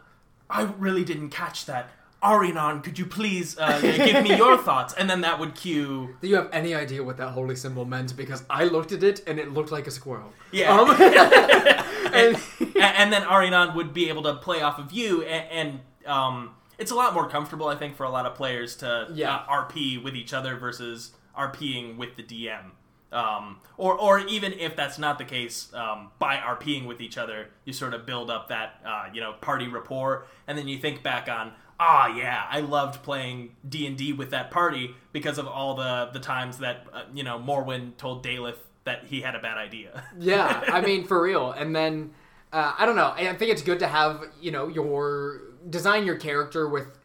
I 0.50 0.64
really 0.78 1.04
didn't 1.04 1.30
catch 1.30 1.66
that. 1.66 1.90
Arinon, 2.26 2.84
could 2.84 2.98
you 2.98 3.06
please 3.06 3.58
uh, 3.60 3.80
give 4.10 4.24
me 4.24 4.36
your 4.36 4.58
thoughts? 4.58 4.94
And 4.96 5.08
then 5.10 5.22
that 5.22 5.40
would 5.40 5.54
cue 5.54 6.16
Do 6.22 6.28
you 6.28 6.36
have 6.36 6.50
any 6.52 6.74
idea 6.74 7.04
what 7.04 7.18
that 7.18 7.30
holy 7.30 7.56
symbol 7.56 7.86
meant? 7.86 8.18
Because 8.18 8.44
I 8.50 8.64
looked 8.66 8.92
at 8.92 9.04
it 9.04 9.22
and 9.28 9.40
it 9.40 9.52
looked 9.54 9.72
like 9.72 9.86
a 9.88 9.92
squirrel. 9.92 10.34
Yeah. 10.52 10.76
Um, 10.78 10.90
and, 12.14 12.38
and 12.82 13.14
then 13.14 13.22
Arinon 13.24 13.76
would 13.76 13.94
be 13.94 14.10
able 14.10 14.24
to 14.24 14.36
play 14.36 14.62
off 14.62 14.80
of 14.80 14.92
you, 14.92 15.22
and, 15.24 15.46
and 15.52 15.80
um, 16.08 16.56
it's 16.80 16.92
a 16.92 16.96
lot 16.96 17.14
more 17.14 17.30
comfortable, 17.30 17.68
I 17.68 17.76
think, 17.76 17.96
for 17.96 18.04
a 18.06 18.10
lot 18.10 18.26
of 18.26 18.34
players 18.36 18.76
to 18.78 19.08
Yeah. 19.14 19.36
uh, 19.36 19.66
RP 19.68 20.04
with 20.04 20.16
each 20.16 20.34
other 20.34 20.58
versus 20.58 21.12
RPing 21.38 21.98
with 21.98 22.16
the 22.16 22.24
DM. 22.24 22.72
Um, 23.12 23.60
or, 23.78 23.94
or 23.98 24.20
even 24.20 24.52
if 24.54 24.76
that's 24.76 25.00
not 25.00 25.18
the 25.20 25.26
case, 25.26 25.72
um, 25.74 26.10
by 26.20 26.36
RPing 26.38 26.86
with 26.86 27.00
each 27.00 27.18
other, 27.18 27.48
you 27.64 27.72
sort 27.72 27.94
of 27.94 28.06
build 28.06 28.30
up 28.30 28.50
that 28.50 28.82
uh, 28.86 29.06
you 29.14 29.22
know 29.22 29.34
party 29.40 29.68
rapport, 29.68 30.26
and 30.48 30.58
then 30.58 30.68
you 30.68 30.78
think 30.78 31.02
back 31.02 31.30
on 31.30 31.54
ah, 31.80 32.08
yeah, 32.08 32.46
I 32.50 32.62
loved 32.62 33.04
playing 33.04 33.56
D 33.68 33.86
and 33.86 33.98
D 33.98 34.14
with 34.14 34.32
that 34.32 34.52
party 34.52 34.96
because 35.12 35.38
of 35.38 35.48
all 35.48 35.76
the 35.76 36.10
the 36.14 36.20
times 36.20 36.60
that 36.60 36.86
uh, 36.94 37.04
you 37.14 37.24
know 37.24 37.40
Morwin 37.40 37.96
told 37.98 38.24
Daleth 38.24 38.58
that 38.86 39.06
he 39.06 39.22
had 39.22 39.36
a 39.36 39.40
bad 39.40 39.58
idea. 39.58 40.04
Yeah, 40.18 40.64
I 40.68 40.82
mean 40.86 41.06
for 41.06 41.22
real. 41.22 41.52
And 41.52 41.76
then 41.76 42.12
uh, 42.54 42.74
I 42.78 42.86
don't 42.86 42.96
know. 42.96 43.14
I 43.16 43.34
think 43.34 43.52
it's 43.52 43.62
good 43.62 43.80
to 43.80 43.88
have 43.88 44.24
you 44.42 44.52
know 44.52 44.68
your 44.68 45.42
design 45.70 46.06
your 46.06 46.18
character 46.18 46.70
with 46.70 46.98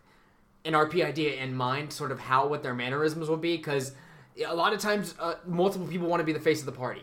an 0.65 0.75
RP 0.75 1.05
idea 1.05 1.35
in 1.43 1.55
mind, 1.55 1.93
sort 1.93 2.13
of 2.13 2.21
how 2.21 2.47
what 2.47 2.63
their 2.63 2.75
mannerisms 2.75 3.29
will 3.29 3.39
be, 3.39 3.57
because 3.57 3.93
a 4.47 4.55
lot 4.55 4.73
of 4.73 4.81
times 4.81 5.15
uh, 5.19 5.35
multiple 5.47 5.87
people 5.87 6.07
want 6.07 6.21
to 6.21 6.25
be 6.25 6.33
the 6.33 6.41
face 6.41 6.61
of 6.61 6.67
the 6.67 6.73
party, 6.73 7.03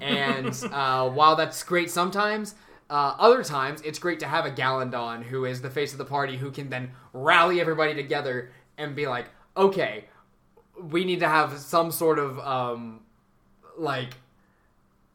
and 0.00 0.48
uh, 0.72 1.08
while 1.08 1.36
that's 1.36 1.62
great 1.62 1.90
sometimes. 1.90 2.54
Uh, 2.90 3.14
other 3.18 3.44
times, 3.44 3.82
it's 3.82 3.98
great 3.98 4.20
to 4.20 4.26
have 4.26 4.46
a 4.46 4.50
Galandon 4.50 5.22
who 5.22 5.44
is 5.44 5.60
the 5.60 5.70
face 5.70 5.92
of 5.92 5.98
the 5.98 6.04
party 6.04 6.38
who 6.38 6.50
can 6.50 6.70
then 6.70 6.90
rally 7.12 7.60
everybody 7.60 7.94
together 7.94 8.50
and 8.78 8.96
be 8.96 9.06
like, 9.06 9.26
okay, 9.56 10.04
we 10.80 11.04
need 11.04 11.20
to 11.20 11.28
have 11.28 11.58
some 11.58 11.90
sort 11.90 12.18
of 12.18 12.38
um, 12.38 13.00
like 13.76 14.14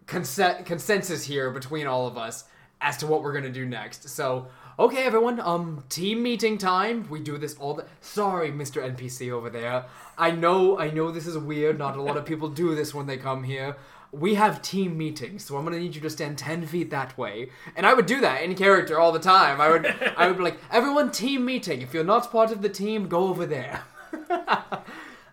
consen- 0.06 0.66
consensus 0.66 1.24
here 1.24 1.50
between 1.50 1.88
all 1.88 2.06
of 2.06 2.18
us 2.18 2.46
as 2.82 2.98
to 2.98 3.08
what 3.08 3.24
we're 3.24 3.34
gonna 3.34 3.50
do 3.50 3.66
next. 3.66 4.10
So, 4.10 4.48
okay, 4.78 5.06
everyone, 5.06 5.40
um, 5.40 5.84
team 5.90 6.22
meeting 6.22 6.58
time. 6.58 7.10
We 7.10 7.22
do 7.22 7.38
this 7.38 7.56
all 7.58 7.74
the. 7.74 7.86
Sorry, 8.02 8.52
Mister 8.52 8.82
NPC 8.82 9.32
over 9.32 9.50
there. 9.50 9.86
I 10.18 10.32
know, 10.32 10.78
I 10.78 10.92
know 10.92 11.12
this 11.12 11.26
is 11.26 11.38
weird. 11.38 11.78
Not 11.78 11.96
a 11.96 12.02
lot 12.02 12.18
of 12.18 12.26
people 12.26 12.50
do 12.50 12.76
this 12.76 12.94
when 12.94 13.08
they 13.08 13.18
come 13.18 13.44
here. 13.44 13.78
We 14.14 14.36
have 14.36 14.62
team 14.62 14.98
meetings, 14.98 15.44
so 15.44 15.58
I'm 15.58 15.64
gonna 15.66 15.80
need 15.80 15.96
you 15.96 16.02
to 16.02 16.10
stand 16.10 16.38
ten 16.38 16.66
feet 16.66 16.92
that 16.92 17.18
way. 17.18 17.50
And 17.76 17.86
I 17.86 17.94
would 17.94 18.06
do 18.06 18.22
that 18.22 18.44
in 18.44 18.54
character 18.56 19.00
all 19.00 19.12
the 19.12 19.20
time. 19.20 19.60
I 19.60 19.70
would, 19.70 19.86
I 20.18 20.28
would 20.28 20.38
be 20.38 20.44
like, 20.44 20.60
everyone, 20.72 21.12
team 21.12 21.44
meeting. 21.46 21.82
If 21.82 21.94
you're 21.94 22.04
not 22.04 22.32
part 22.32 22.52
of 22.52 22.62
the 22.62 22.70
team, 22.70 23.08
go 23.08 23.28
over 23.28 23.46
there. 23.46 23.82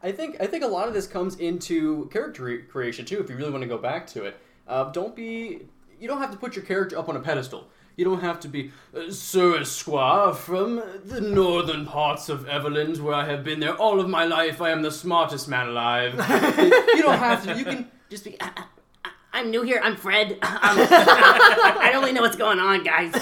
I 0.03 0.13
think 0.13 0.37
I 0.41 0.47
think 0.47 0.65
a 0.65 0.69
lot 0.69 0.89
of 0.89 0.95
this 0.95 1.07
comes 1.07 1.37
into 1.37 2.09
character 2.13 2.45
re- 2.45 2.63
creation 2.63 3.05
too. 3.05 3.21
If 3.21 3.29
you 3.29 3.37
really 3.37 3.51
want 3.51 3.63
to 3.63 3.69
go 3.69 3.79
back 3.79 4.07
to 4.09 4.25
it, 4.25 4.41
uh, 4.67 4.91
don't 4.91 5.15
be. 5.15 5.61
You 6.01 6.09
don't 6.09 6.19
have 6.19 6.31
to 6.31 6.39
put 6.39 6.57
your 6.57 6.65
character 6.65 6.99
up 6.99 7.11
on 7.11 7.17
a 7.17 7.21
pedestal. 7.21 7.69
You 7.97 8.07
don't 8.07 8.21
have 8.21 8.41
to 8.41 8.49
be 8.49 8.73
uh, 8.97 9.11
Sir 9.11 9.61
Esquire 9.61 10.33
from 10.33 10.83
the 11.05 11.21
northern 11.21 11.85
parts 11.85 12.31
of 12.31 12.47
Everland, 12.47 12.99
where 13.01 13.15
I 13.15 13.27
have 13.27 13.45
been 13.45 13.61
there 13.61 13.75
all 13.75 14.01
of 14.01 14.09
my 14.09 14.25
life. 14.25 14.63
I 14.63 14.71
am 14.71 14.81
the 14.81 14.91
smartest 14.91 15.49
man 15.49 15.69
alive. 15.69 16.15
you 16.95 17.03
don't 17.03 17.19
have 17.19 17.45
to. 17.45 17.59
You 17.59 17.65
can 17.67 17.91
Just 18.11 18.25
be. 18.25 18.37
I, 18.41 18.51
I, 19.05 19.11
I'm 19.33 19.51
new 19.51 19.63
here. 19.63 19.81
I'm 19.83 19.97
Fred. 19.97 20.39
Um, 20.63 20.77
I 20.79 21.89
don't 21.93 22.03
really 22.03 22.13
know 22.13 22.21
what's 22.21 22.37
going 22.37 22.59
on, 22.59 22.85
guys. 22.85 23.13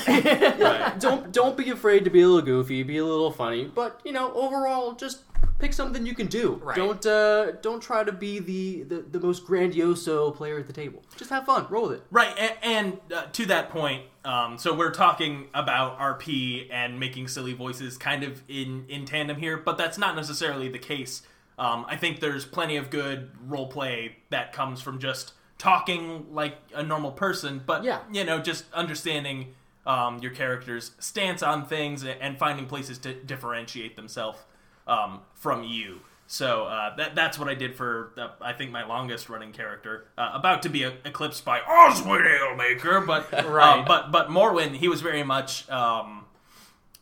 don't 0.98 1.30
don't 1.30 1.56
be 1.56 1.70
afraid 1.70 2.04
to 2.04 2.10
be 2.10 2.22
a 2.22 2.26
little 2.26 2.42
goofy, 2.42 2.82
be 2.82 2.98
a 2.98 3.04
little 3.04 3.30
funny, 3.30 3.64
but 3.64 4.00
you 4.04 4.12
know, 4.12 4.32
overall, 4.32 4.94
just 4.94 5.20
pick 5.58 5.72
something 5.72 6.04
you 6.04 6.14
can 6.14 6.26
do. 6.26 6.60
Right. 6.62 6.76
Don't 6.76 7.04
uh, 7.06 7.52
don't 7.62 7.80
try 7.80 8.02
to 8.02 8.12
be 8.12 8.40
the, 8.40 8.82
the 8.82 9.02
the 9.02 9.20
most 9.20 9.46
grandioso 9.46 10.34
player 10.34 10.58
at 10.58 10.66
the 10.66 10.72
table. 10.72 11.02
Just 11.16 11.30
have 11.30 11.46
fun, 11.46 11.66
roll 11.70 11.88
with 11.88 11.98
it. 11.98 12.02
Right, 12.10 12.34
and, 12.38 12.52
and 12.62 12.98
uh, 13.12 13.26
to 13.32 13.46
that 13.46 13.70
point, 13.70 14.02
um, 14.24 14.58
so 14.58 14.74
we're 14.74 14.90
talking 14.90 15.48
about 15.54 15.98
RP 16.00 16.68
and 16.72 16.98
making 16.98 17.28
silly 17.28 17.52
voices 17.52 17.96
kind 17.96 18.24
of 18.24 18.42
in 18.48 18.84
in 18.88 19.04
tandem 19.04 19.36
here, 19.36 19.56
but 19.56 19.78
that's 19.78 19.98
not 19.98 20.16
necessarily 20.16 20.68
the 20.68 20.80
case. 20.80 21.22
Um, 21.58 21.84
I 21.88 21.96
think 21.96 22.20
there's 22.20 22.44
plenty 22.44 22.76
of 22.76 22.88
good 22.90 23.30
role 23.46 23.66
play 23.66 24.16
that 24.30 24.52
comes 24.52 24.80
from 24.80 24.98
just 25.00 25.32
talking 25.58 26.26
like 26.32 26.56
a 26.74 26.82
normal 26.82 27.10
person, 27.10 27.60
but 27.66 27.82
Yeah. 27.84 27.98
you 28.12 28.24
know, 28.24 28.38
just 28.38 28.64
understanding 28.72 29.54
um, 29.86 30.18
your 30.20 30.30
character's 30.32 30.92
stance 30.98 31.42
on 31.42 31.64
things 31.66 32.04
and 32.04 32.38
finding 32.38 32.66
places 32.66 32.98
to 32.98 33.14
differentiate 33.14 33.96
themselves 33.96 34.38
um, 34.86 35.20
from 35.34 35.64
you. 35.64 36.00
So 36.30 36.64
uh, 36.64 36.94
that 36.96 37.14
that's 37.14 37.38
what 37.38 37.48
I 37.48 37.54
did 37.54 37.74
for 37.74 38.12
uh, 38.18 38.28
I 38.42 38.52
think 38.52 38.70
my 38.70 38.84
longest 38.86 39.30
running 39.30 39.50
character, 39.52 40.04
uh, 40.18 40.30
about 40.34 40.62
to 40.64 40.68
be 40.68 40.82
e- 40.84 40.92
eclipsed 41.06 41.42
by 41.44 41.60
Oswin 41.60 42.22
Alemaker, 42.38 43.06
but 43.06 43.32
Right. 43.46 43.80
uh, 43.80 43.84
but 43.86 44.12
but 44.12 44.28
Morwin 44.28 44.74
he 44.76 44.88
was 44.88 45.00
very 45.00 45.22
much 45.22 45.68
um, 45.70 46.26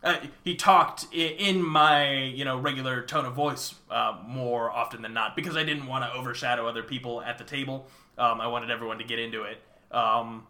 uh, 0.07 0.21
he 0.45 0.55
talked 0.55 1.07
in 1.12 1.62
my 1.62 2.12
you 2.14 2.45
know 2.45 2.57
regular 2.57 3.03
tone 3.03 3.25
of 3.25 3.35
voice 3.35 3.75
uh, 3.90 4.16
more 4.27 4.71
often 4.71 5.03
than 5.03 5.12
not 5.12 5.35
because 5.35 5.57
I 5.57 5.64
didn't 5.64 5.87
want 5.87 6.05
to 6.05 6.12
overshadow 6.12 6.66
other 6.66 6.83
people 6.83 7.21
at 7.21 7.38
the 7.38 7.45
table. 7.45 7.88
Um, 8.16 8.40
I 8.40 8.47
wanted 8.47 8.71
everyone 8.71 8.99
to 8.99 9.05
get 9.05 9.19
into 9.19 9.42
it. 9.42 9.61
Um, 9.90 10.47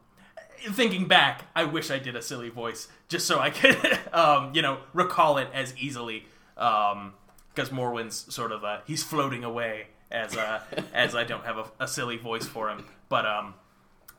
thinking 0.71 1.09
back, 1.09 1.47
I 1.57 1.65
wish 1.65 1.91
I 1.91 1.99
did 1.99 2.17
a 2.17 2.23
silly 2.23 2.51
voice 2.51 2.89
just 3.09 3.27
so 3.27 3.41
I 3.41 3.51
could 3.51 3.99
um, 4.13 4.53
you 4.55 4.63
know 4.63 4.79
recall 4.93 5.39
it 5.39 5.49
as 5.53 5.77
easily. 5.77 6.27
Um, 6.57 7.15
because 7.55 7.71
Morwin's 7.71 8.33
sort 8.33 8.53
of 8.53 8.65
uh, 8.65 8.81
he's 8.87 9.03
floating 9.03 9.43
away 9.43 9.87
as 10.11 10.37
uh, 10.37 10.61
as 10.95 11.15
I 11.17 11.25
don't 11.25 11.45
have 11.45 11.57
a, 11.57 11.65
a 11.81 11.89
silly 11.89 12.19
voice 12.19 12.47
for 12.47 12.69
him. 12.69 12.85
But 13.09 13.25
um, 13.25 13.55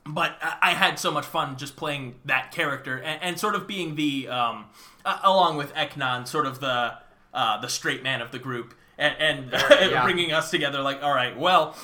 but 0.04 0.36
I 0.42 0.58
I 0.62 0.70
had 0.72 0.98
so 0.98 1.10
much 1.10 1.24
fun 1.24 1.56
just 1.56 1.76
playing 1.76 2.16
that 2.24 2.50
character 2.50 2.98
and, 2.98 3.22
and 3.22 3.40
sort 3.40 3.54
of 3.54 3.66
being 3.66 3.94
the 3.94 4.28
um, 4.28 4.66
uh, 5.08 5.18
along 5.22 5.56
with 5.56 5.72
Eknon, 5.74 6.26
sort 6.26 6.46
of 6.46 6.60
the 6.60 6.94
uh, 7.34 7.60
the 7.60 7.68
straight 7.68 8.02
man 8.02 8.20
of 8.22 8.30
the 8.30 8.38
group, 8.38 8.74
and, 8.96 9.14
and 9.52 9.90
Yeah. 9.90 10.02
bringing 10.04 10.32
us 10.32 10.50
together. 10.50 10.80
Like, 10.82 11.02
all 11.02 11.12
right, 11.14 11.38
well, 11.38 11.76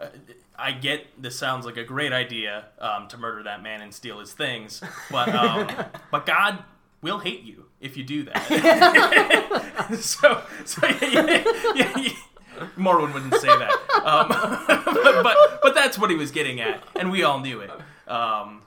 uh, 0.00 0.06
I 0.58 0.72
get 0.72 1.06
this 1.20 1.38
sounds 1.38 1.66
like 1.66 1.76
a 1.76 1.84
great 1.84 2.12
idea 2.12 2.66
um, 2.78 3.08
to 3.08 3.18
murder 3.18 3.42
that 3.44 3.62
man 3.62 3.80
and 3.82 3.92
steal 3.94 4.18
his 4.20 4.32
things, 4.32 4.82
but 5.10 5.28
um, 5.34 5.68
but 6.10 6.26
God 6.26 6.64
will 7.02 7.18
hate 7.18 7.42
you 7.42 7.66
if 7.80 7.96
you 7.96 8.04
do 8.04 8.24
that. 8.24 8.40
so 10.00 10.42
so 10.64 10.86
yeah, 10.86 11.44
yeah, 11.74 11.92
yeah, 11.98 12.12
Morwin 12.76 13.12
wouldn't 13.12 13.34
say 13.34 13.48
that, 13.48 13.72
um, 14.04 14.28
but, 14.28 15.22
but 15.22 15.36
but 15.62 15.74
that's 15.74 15.98
what 15.98 16.10
he 16.10 16.16
was 16.16 16.30
getting 16.30 16.60
at, 16.60 16.82
and 16.96 17.10
we 17.10 17.22
all 17.22 17.38
knew 17.40 17.60
it. 17.60 17.70
Um, 18.08 18.62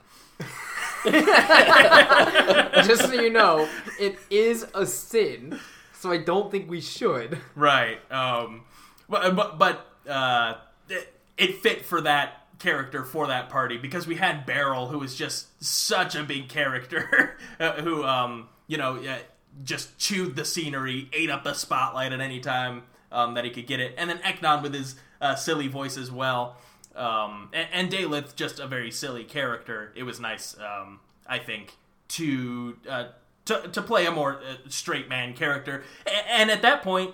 Just 2.86 3.04
so 3.04 3.14
you 3.14 3.30
know, 3.30 3.68
it 4.00 4.18
is 4.30 4.66
a 4.74 4.86
sin, 4.86 5.60
so 5.94 6.12
I 6.12 6.18
don't 6.18 6.52
think 6.52 6.70
we 6.70 6.82
should. 6.82 7.40
Right. 7.56 8.00
Um, 8.12 8.64
but 9.08 9.36
but, 9.36 9.58
but 9.58 9.88
uh, 10.10 10.56
it, 10.90 11.14
it 11.38 11.56
fit 11.62 11.86
for 11.86 12.02
that 12.02 12.40
character 12.60 13.06
for 13.06 13.28
that 13.28 13.50
party 13.50 13.78
because 13.78 14.06
we 14.06 14.16
had 14.16 14.46
Beryl, 14.46 14.88
who 14.88 15.00
was 15.00 15.16
just 15.16 15.64
such 15.64 16.16
a 16.16 16.24
big 16.24 16.50
character, 16.50 17.38
uh, 17.60 17.74
who 17.74 18.04
um, 18.04 18.50
you 18.68 18.78
know 18.78 18.98
uh, 18.98 19.20
just 19.64 19.98
chewed 19.98 20.36
the 20.36 20.46
scenery, 20.46 21.10
ate 21.14 21.30
up 21.30 21.44
the 21.44 21.54
spotlight 21.54 22.12
at 22.12 22.20
any 22.22 22.40
time 22.40 22.84
um, 23.12 23.34
that 23.36 23.46
he 23.46 23.52
could 23.52 23.68
get 23.68 23.80
it, 23.80 23.96
and 23.98 24.10
then 24.10 24.18
Eknon 24.20 24.62
with 24.62 24.74
his 24.74 24.96
uh, 25.22 25.36
silly 25.36 25.68
voice 25.68 25.98
as 25.98 26.12
well. 26.12 26.58
Um, 26.96 27.50
and, 27.54 27.68
and 27.72 27.92
Daleth, 27.92 28.36
just 28.36 28.60
a 28.60 28.68
very 28.68 28.92
silly 28.92 29.24
character. 29.24 29.92
It 29.96 30.04
was 30.04 30.20
nice, 30.20 30.56
um, 30.60 31.00
I 31.28 31.38
think, 31.40 31.78
to 32.10 32.78
uh, 32.90 33.06
to 33.46 33.68
to 33.70 33.82
play 33.82 34.06
a 34.06 34.12
more 34.12 34.38
uh, 34.38 34.56
straight 34.70 35.08
man 35.10 35.34
character. 35.34 35.84
A- 36.06 36.32
And 36.32 36.50
at 36.52 36.62
that 36.64 36.82
point, 36.84 37.14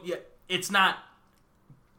it's 0.49 0.71
not 0.71 0.97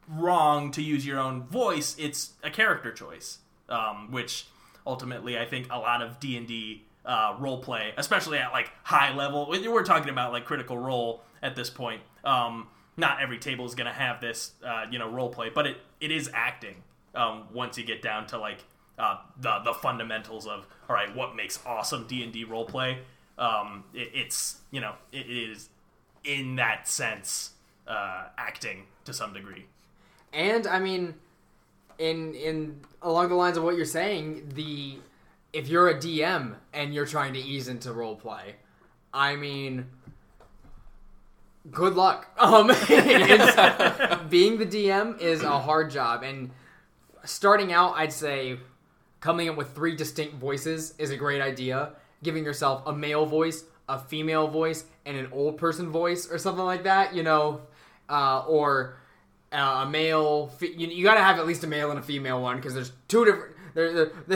wrong 0.08 0.70
to 0.72 0.82
use 0.82 1.06
your 1.06 1.18
own 1.18 1.42
voice. 1.44 1.96
It's 1.98 2.32
a 2.42 2.50
character 2.50 2.92
choice, 2.92 3.38
um, 3.68 4.10
which 4.10 4.46
ultimately 4.86 5.38
I 5.38 5.44
think 5.44 5.66
a 5.70 5.78
lot 5.78 6.00
of 6.02 6.20
D 6.20 6.36
and 6.36 6.46
D 6.46 6.84
uh, 7.04 7.36
role 7.38 7.58
play, 7.58 7.92
especially 7.96 8.38
at 8.38 8.52
like 8.52 8.70
high 8.82 9.14
level, 9.14 9.48
we- 9.48 9.66
we're 9.68 9.84
talking 9.84 10.10
about 10.10 10.32
like 10.32 10.44
critical 10.44 10.78
role 10.78 11.22
at 11.42 11.54
this 11.56 11.70
point. 11.70 12.02
Um, 12.24 12.68
not 12.96 13.20
every 13.20 13.38
table 13.38 13.66
is 13.66 13.74
going 13.74 13.86
to 13.86 13.92
have 13.92 14.20
this, 14.20 14.52
uh, 14.66 14.86
you 14.90 14.98
know, 14.98 15.08
role 15.08 15.28
play, 15.28 15.50
but 15.50 15.66
it, 15.66 15.76
it 16.00 16.10
is 16.10 16.30
acting. 16.32 16.76
Um, 17.16 17.44
once 17.52 17.79
you 17.79 17.85
get 17.85 18.02
down 18.02 18.26
to 18.29 18.38
like 18.38 18.64
uh, 18.98 19.18
the 19.40 19.61
the 19.64 19.74
fundamentals 19.74 20.46
of 20.46 20.66
all 20.88 20.94
right, 20.94 21.14
what 21.14 21.35
makes 21.35 21.59
awesome 21.66 22.07
D 22.07 22.22
and 22.22 22.33
D 22.33 22.44
role 22.44 22.64
play? 22.64 22.98
Um, 23.38 23.85
it, 23.92 24.11
it's 24.14 24.59
you 24.70 24.81
know 24.81 24.94
it 25.12 25.26
is 25.29 25.68
in 26.24 26.57
that 26.57 26.88
sense 26.88 27.50
uh, 27.87 28.24
acting 28.37 28.85
to 29.05 29.12
some 29.12 29.33
degree. 29.33 29.66
And 30.33 30.66
I 30.66 30.79
mean, 30.79 31.14
in 31.98 32.35
in 32.35 32.81
along 33.02 33.29
the 33.29 33.35
lines 33.35 33.57
of 33.57 33.64
what 33.64 33.76
you're 33.76 33.85
saying, 33.85 34.52
the 34.55 34.98
if 35.52 35.68
you're 35.68 35.88
a 35.88 35.94
DM 35.94 36.57
and 36.72 36.92
you're 36.92 37.07
trying 37.07 37.33
to 37.35 37.40
ease 37.40 37.68
into 37.68 37.90
roleplay, 37.90 38.52
I 39.14 39.37
mean, 39.37 39.87
good 41.70 41.94
luck. 41.94 42.29
Um, 42.38 42.66
being 44.29 44.59
the 44.59 44.66
DM 44.66 45.20
is 45.20 45.42
a 45.42 45.59
hard 45.59 45.90
job, 45.90 46.22
and 46.22 46.50
starting 47.26 47.72
out, 47.72 47.94
I'd 47.96 48.12
say 48.12 48.58
coming 49.20 49.48
up 49.48 49.56
with 49.56 49.74
three 49.74 49.96
distinct 49.96 50.34
voices 50.36 50.94
is 50.98 51.10
a 51.10 51.16
great 51.16 51.42
idea. 51.42 51.90
Giving 52.22 52.44
yourself 52.44 52.82
a 52.86 52.92
male 52.92 53.26
voice, 53.26 53.64
a 53.88 53.98
female 53.98 54.48
voice, 54.48 54.84
and 55.04 55.16
an 55.16 55.28
old 55.32 55.58
person 55.58 55.90
voice, 55.90 56.30
or 56.30 56.38
something 56.38 56.64
like 56.64 56.84
that. 56.84 57.14
You 57.14 57.22
know, 57.22 57.60
uh, 58.08 58.44
or 58.48 58.96
uh, 59.52 59.84
a 59.84 59.88
male. 59.88 60.48
Fe- 60.48 60.74
you, 60.76 60.86
you 60.88 61.04
got 61.04 61.14
to 61.16 61.20
have 61.22 61.38
at 61.38 61.46
least 61.46 61.62
a 61.64 61.66
male 61.66 61.90
and 61.90 61.98
a 61.98 62.02
female 62.02 62.40
one 62.40 62.56
because 62.56 62.74
there's 62.74 62.92
two 63.08 63.24
different. 63.24 63.52
There, 63.74 63.92
there, 63.92 64.10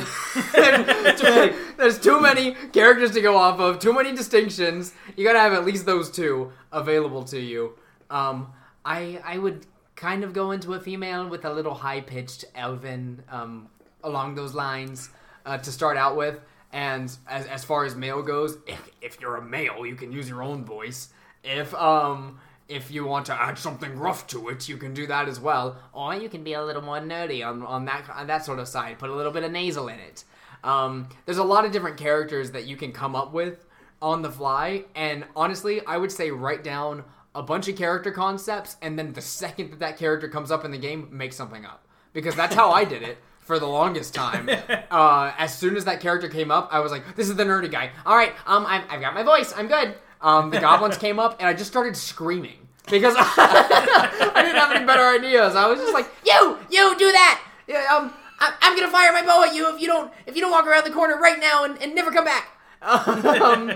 there- 0.53 1.17
too 1.17 1.25
many- 1.25 1.53
there's 1.79 1.99
too 1.99 2.21
many 2.21 2.53
characters 2.73 3.13
to 3.13 3.21
go 3.23 3.37
off 3.37 3.59
of. 3.59 3.79
Too 3.79 3.95
many 3.95 4.15
distinctions. 4.15 4.93
You 5.17 5.25
got 5.25 5.33
to 5.33 5.41
have 5.41 5.55
at 5.55 5.65
least 5.65 5.87
those 5.87 6.11
two 6.11 6.53
available 6.73 7.25
to 7.25 7.41
you. 7.41 7.79
Um, 8.11 8.53
I 8.85 9.21
I 9.25 9.39
would 9.39 9.65
kind 10.01 10.25
of 10.25 10.33
go 10.33 10.51
into 10.51 10.73
a 10.73 10.81
female 10.81 11.29
with 11.29 11.45
a 11.45 11.53
little 11.53 11.75
high 11.75 12.01
pitched 12.01 12.47
elven 12.55 13.23
um, 13.29 13.69
along 14.03 14.35
those 14.35 14.55
lines 14.55 15.11
uh, 15.45 15.59
to 15.59 15.71
start 15.71 15.99
out 15.99 16.17
with. 16.17 16.41
And 16.73 17.15
as, 17.29 17.47
as 17.47 17.65
far 17.65 17.85
as 17.85 17.95
male 17.95 18.23
goes, 18.23 18.57
if, 18.67 18.91
if 19.03 19.21
you're 19.21 19.37
a 19.37 19.43
male, 19.43 19.85
you 19.85 19.97
can 19.97 20.11
use 20.11 20.29
your 20.29 20.43
own 20.43 20.65
voice. 20.65 21.11
If 21.45 21.75
um 21.75 22.39
if 22.69 22.91
you 22.93 23.05
want 23.05 23.27
to 23.27 23.35
add 23.35 23.59
something 23.59 23.99
rough 23.99 24.29
to 24.29 24.49
it, 24.49 24.69
you 24.69 24.77
can 24.77 24.95
do 24.95 25.07
that 25.09 25.27
as 25.27 25.41
well. 25.41 25.77
Or 25.93 26.15
you 26.15 26.29
can 26.29 26.45
be 26.45 26.53
a 26.53 26.65
little 26.65 26.83
more 26.83 27.01
nerdy 27.01 27.45
on, 27.45 27.63
on 27.63 27.85
that 27.87 28.09
on 28.09 28.27
that 28.29 28.45
sort 28.45 28.59
of 28.59 28.69
side. 28.69 28.99
Put 28.99 29.11
a 29.11 29.15
little 29.15 29.33
bit 29.33 29.43
of 29.43 29.51
nasal 29.51 29.89
in 29.89 29.99
it. 29.99 30.25
Um, 30.63 31.09
there's 31.27 31.39
a 31.39 31.45
lot 31.45 31.65
of 31.65 31.73
different 31.73 31.97
characters 31.97 32.53
that 32.53 32.67
you 32.67 32.77
can 32.77 32.93
come 32.93 33.17
up 33.17 33.33
with 33.33 33.67
on 34.01 34.23
the 34.23 34.31
fly. 34.31 34.85
And 34.95 35.25
honestly, 35.35 35.85
I 35.85 35.97
would 35.97 36.13
say 36.13 36.31
write 36.31 36.63
down 36.63 37.05
a 37.35 37.43
bunch 37.43 37.69
of 37.69 37.77
character 37.77 38.11
concepts, 38.11 38.77
and 38.83 38.99
then 38.99 39.13
the 39.13 39.21
second 39.21 39.71
that 39.71 39.79
that 39.79 39.99
character 39.99 40.29
comes 40.29 40.51
up 40.51 40.65
in 40.65 40.71
the 40.71 40.79
game, 40.79 41.09
make 41.11 41.33
something 41.33 41.65
up. 41.65 41.87
Because 42.13 42.35
that's 42.35 42.55
how 42.55 42.71
I 42.71 42.85
did 42.85 43.03
it 43.03 43.19
for 43.41 43.59
the 43.59 43.67
longest 43.67 44.15
time. 44.15 44.49
Uh, 44.91 45.33
as 45.39 45.57
soon 45.57 45.77
as 45.77 45.85
that 45.85 46.01
character 46.01 46.29
came 46.29 46.51
up, 46.51 46.69
I 46.73 46.81
was 46.81 46.91
like, 46.91 47.15
"This 47.15 47.29
is 47.29 47.37
the 47.37 47.45
nerdy 47.45 47.71
guy." 47.71 47.91
All 48.05 48.17
right, 48.17 48.33
um, 48.45 48.67
I'm, 48.67 48.83
I've 48.91 49.01
got 49.01 49.15
my 49.15 49.23
voice. 49.23 49.55
I'm 49.57 49.69
good. 49.69 49.95
Um, 50.21 50.51
the 50.51 50.59
goblins 50.59 50.99
came 51.07 51.21
up, 51.21 51.39
and 51.39 51.47
I 51.49 51.53
just 51.53 51.71
started 51.71 51.97
screaming 51.97 52.67
because 52.91 53.15
I 53.19 54.33
didn't 54.35 54.57
have 54.57 54.73
any 54.75 54.85
better 54.85 55.05
ideas. 55.05 55.55
I 55.55 55.69
was 55.69 55.79
just 55.79 55.95
like, 55.95 56.09
"You, 56.27 56.59
you 56.71 56.99
do 56.99 57.13
that." 57.13 57.41
Yeah, 57.69 57.87
um, 57.95 58.13
I, 58.41 58.53
I'm 58.63 58.77
gonna 58.77 58.91
fire 58.91 59.13
my 59.13 59.23
bow 59.23 59.45
at 59.45 59.55
you 59.55 59.73
if 59.73 59.81
you 59.81 59.87
don't 59.87 60.13
if 60.27 60.35
you 60.35 60.41
don't 60.41 60.51
walk 60.51 60.67
around 60.67 60.85
the 60.85 60.91
corner 60.91 61.17
right 61.17 61.39
now 61.39 61.63
and, 61.63 61.81
and 61.81 61.95
never 61.95 62.11
come 62.11 62.25
back. 62.25 62.49
Um, 62.83 63.75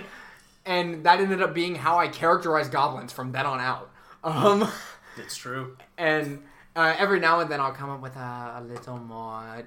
and 0.67 1.05
that 1.05 1.21
ended 1.21 1.43
up 1.43 1.55
being 1.55 1.75
how 1.75 1.99
I 1.99 2.09
characterized 2.09 2.73
goblins 2.73 3.13
from 3.13 3.33
then 3.33 3.47
on 3.47 3.61
out. 3.61 3.91
Um, 4.23 4.69
It's 5.17 5.37
true. 5.37 5.77
and 5.99 6.43
uh, 6.75 6.95
every 6.99 7.21
now 7.21 7.41
and 7.41 7.51
then 7.51 7.61
I'll 7.61 7.73
come 7.73 7.91
up 7.91 8.01
with 8.01 8.17
a, 8.17 8.55
a 8.59 8.63
little 8.67 8.99
more 8.99 9.63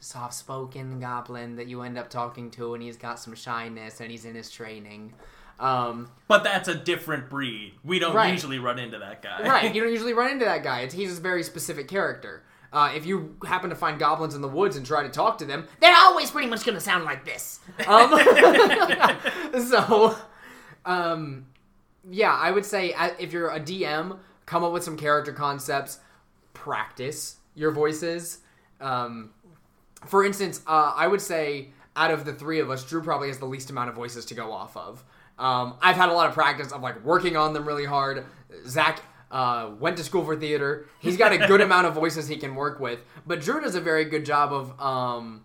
soft-spoken 0.00 1.00
goblin 1.00 1.56
that 1.56 1.66
you 1.66 1.82
end 1.82 1.98
up 1.98 2.08
talking 2.10 2.50
to, 2.52 2.74
and 2.74 2.82
he's 2.82 2.96
got 2.96 3.18
some 3.18 3.34
shyness, 3.34 4.00
and 4.00 4.10
he's 4.10 4.24
in 4.24 4.34
his 4.34 4.50
training. 4.50 5.12
Um, 5.60 6.10
But 6.28 6.44
that's 6.44 6.68
a 6.68 6.74
different 6.74 7.28
breed. 7.28 7.74
We 7.84 7.98
don't 7.98 8.14
Right. 8.14 8.32
usually 8.32 8.58
run 8.60 8.78
into 8.78 8.98
that 8.98 9.22
guy. 9.22 9.42
right, 9.42 9.74
you 9.74 9.80
don't 9.82 9.90
usually 9.92 10.12
run 10.14 10.30
into 10.30 10.44
that 10.44 10.62
guy. 10.62 10.80
It's, 10.82 10.94
he's 10.94 11.18
a 11.18 11.20
very 11.20 11.42
specific 11.42 11.88
character. 11.88 12.42
Uh, 12.72 12.92
if 12.94 13.06
you 13.06 13.36
happen 13.46 13.70
to 13.70 13.76
find 13.76 13.98
goblins 13.98 14.34
in 14.34 14.40
the 14.40 14.48
woods 14.48 14.76
and 14.76 14.84
try 14.84 15.02
to 15.02 15.08
talk 15.08 15.38
to 15.38 15.44
them, 15.44 15.66
they're 15.80 15.96
always 15.96 16.30
pretty 16.30 16.48
much 16.48 16.64
going 16.64 16.74
to 16.74 16.80
sound 16.80 17.04
like 17.04 17.24
this. 17.24 17.60
Um, 17.86 18.10
so, 19.68 20.16
um, 20.84 21.46
yeah, 22.10 22.32
I 22.32 22.50
would 22.50 22.66
say 22.66 22.92
uh, 22.92 23.10
if 23.18 23.32
you're 23.32 23.50
a 23.50 23.60
DM, 23.60 24.18
come 24.46 24.64
up 24.64 24.72
with 24.72 24.84
some 24.84 24.96
character 24.96 25.32
concepts, 25.32 25.98
practice 26.52 27.36
your 27.54 27.70
voices. 27.70 28.38
Um, 28.80 29.30
for 30.06 30.24
instance, 30.24 30.60
uh, 30.66 30.92
I 30.94 31.06
would 31.06 31.20
say 31.20 31.70
out 31.96 32.10
of 32.10 32.24
the 32.24 32.32
three 32.32 32.60
of 32.60 32.70
us, 32.70 32.84
Drew 32.84 33.02
probably 33.02 33.28
has 33.28 33.38
the 33.38 33.46
least 33.46 33.70
amount 33.70 33.88
of 33.90 33.96
voices 33.96 34.24
to 34.26 34.34
go 34.34 34.52
off 34.52 34.76
of. 34.76 35.04
Um, 35.38 35.74
I've 35.80 35.96
had 35.96 36.08
a 36.08 36.12
lot 36.12 36.28
of 36.28 36.34
practice 36.34 36.72
of 36.72 36.82
like 36.82 37.04
working 37.04 37.36
on 37.36 37.52
them 37.52 37.66
really 37.66 37.84
hard. 37.84 38.24
Zach 38.66 39.02
uh, 39.30 39.70
went 39.78 39.96
to 39.98 40.04
school 40.04 40.24
for 40.24 40.36
theater. 40.36 40.86
He's 41.00 41.16
got 41.16 41.32
a 41.32 41.38
good 41.38 41.60
amount 41.60 41.86
of 41.86 41.94
voices 41.94 42.28
he 42.28 42.36
can 42.36 42.54
work 42.54 42.80
with, 42.80 43.00
but 43.26 43.40
Drew 43.40 43.60
does 43.60 43.74
a 43.74 43.80
very 43.80 44.04
good 44.04 44.24
job 44.24 44.52
of 44.52 44.80
um, 44.80 45.44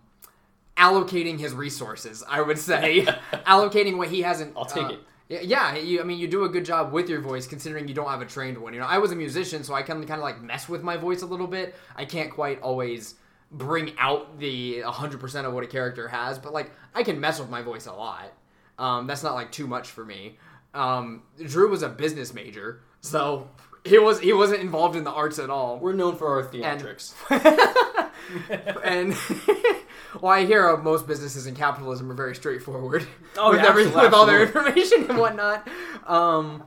allocating 0.76 1.38
his 1.38 1.52
resources. 1.52 2.24
I 2.28 2.40
would 2.40 2.58
say 2.58 3.02
allocating 3.46 3.96
what 3.96 4.08
he 4.08 4.22
hasn't. 4.22 4.54
I'll 4.56 4.64
take 4.64 4.84
uh, 4.84 4.96
it. 5.28 5.44
Yeah. 5.44 5.76
You, 5.76 6.00
I 6.00 6.04
mean, 6.04 6.18
you 6.18 6.28
do 6.28 6.44
a 6.44 6.48
good 6.48 6.64
job 6.64 6.92
with 6.92 7.08
your 7.08 7.20
voice, 7.20 7.46
considering 7.46 7.88
you 7.88 7.94
don't 7.94 8.08
have 8.08 8.20
a 8.20 8.26
trained 8.26 8.58
one. 8.58 8.74
You 8.74 8.80
know, 8.80 8.86
I 8.86 8.98
was 8.98 9.12
a 9.12 9.16
musician, 9.16 9.64
so 9.64 9.74
I 9.74 9.82
can 9.82 9.98
kind 10.06 10.18
of 10.18 10.24
like 10.24 10.40
mess 10.40 10.68
with 10.68 10.82
my 10.82 10.96
voice 10.96 11.22
a 11.22 11.26
little 11.26 11.46
bit. 11.46 11.74
I 11.96 12.04
can't 12.04 12.30
quite 12.30 12.60
always 12.60 13.14
bring 13.50 13.92
out 13.98 14.38
the 14.38 14.80
100% 14.80 15.44
of 15.44 15.52
what 15.52 15.64
a 15.64 15.66
character 15.66 16.08
has, 16.08 16.38
but 16.38 16.52
like 16.52 16.70
I 16.94 17.02
can 17.02 17.20
mess 17.20 17.38
with 17.38 17.50
my 17.50 17.62
voice 17.62 17.86
a 17.86 17.92
lot. 17.92 18.32
Um, 18.78 19.06
that's 19.06 19.22
not 19.22 19.34
like 19.34 19.52
too 19.52 19.66
much 19.66 19.88
for 19.88 20.04
me. 20.04 20.38
Um, 20.74 21.22
Drew 21.38 21.70
was 21.70 21.82
a 21.82 21.88
business 21.88 22.34
major, 22.34 22.80
so 23.00 23.48
he 23.84 23.98
was 23.98 24.20
he 24.20 24.32
wasn't 24.32 24.60
involved 24.60 24.96
in 24.96 25.04
the 25.04 25.12
arts 25.12 25.38
at 25.38 25.50
all. 25.50 25.78
We're 25.78 25.92
known 25.92 26.16
for 26.16 26.28
our 26.28 26.48
theatrics. 26.48 27.12
and 28.84 29.14
well, 30.20 30.32
I 30.32 30.44
hear 30.46 30.68
uh, 30.68 30.76
most 30.78 31.06
businesses 31.06 31.46
in 31.46 31.54
capitalism 31.54 32.10
are 32.10 32.14
very 32.14 32.34
straightforward 32.34 33.06
Oh, 33.36 33.50
with 33.50 33.60
yeah, 33.60 33.68
every, 33.68 33.86
with 33.86 34.14
all 34.14 34.26
their 34.26 34.42
information 34.42 35.10
and 35.10 35.18
whatnot. 35.18 35.68
Um, 36.06 36.64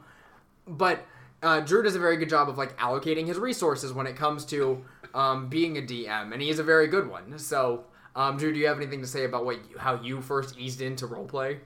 but 0.67 1.05
uh, 1.41 1.61
Drew 1.61 1.83
does 1.83 1.95
a 1.95 1.99
very 1.99 2.17
good 2.17 2.29
job 2.29 2.49
of 2.49 2.57
like 2.57 2.77
allocating 2.77 3.27
his 3.27 3.37
resources 3.37 3.93
when 3.93 4.07
it 4.07 4.15
comes 4.15 4.45
to 4.45 4.83
um, 5.13 5.49
being 5.49 5.77
a 5.77 5.81
DM, 5.81 6.33
and 6.33 6.41
he 6.41 6.49
is 6.49 6.59
a 6.59 6.63
very 6.63 6.87
good 6.87 7.09
one. 7.09 7.39
So, 7.39 7.85
um, 8.15 8.37
Drew, 8.37 8.51
do 8.53 8.59
you 8.59 8.67
have 8.67 8.77
anything 8.77 9.01
to 9.01 9.07
say 9.07 9.23
about 9.25 9.45
what 9.45 9.55
you, 9.69 9.77
how 9.77 10.01
you 10.01 10.21
first 10.21 10.57
eased 10.57 10.81
into 10.81 11.07
roleplay? 11.07 11.59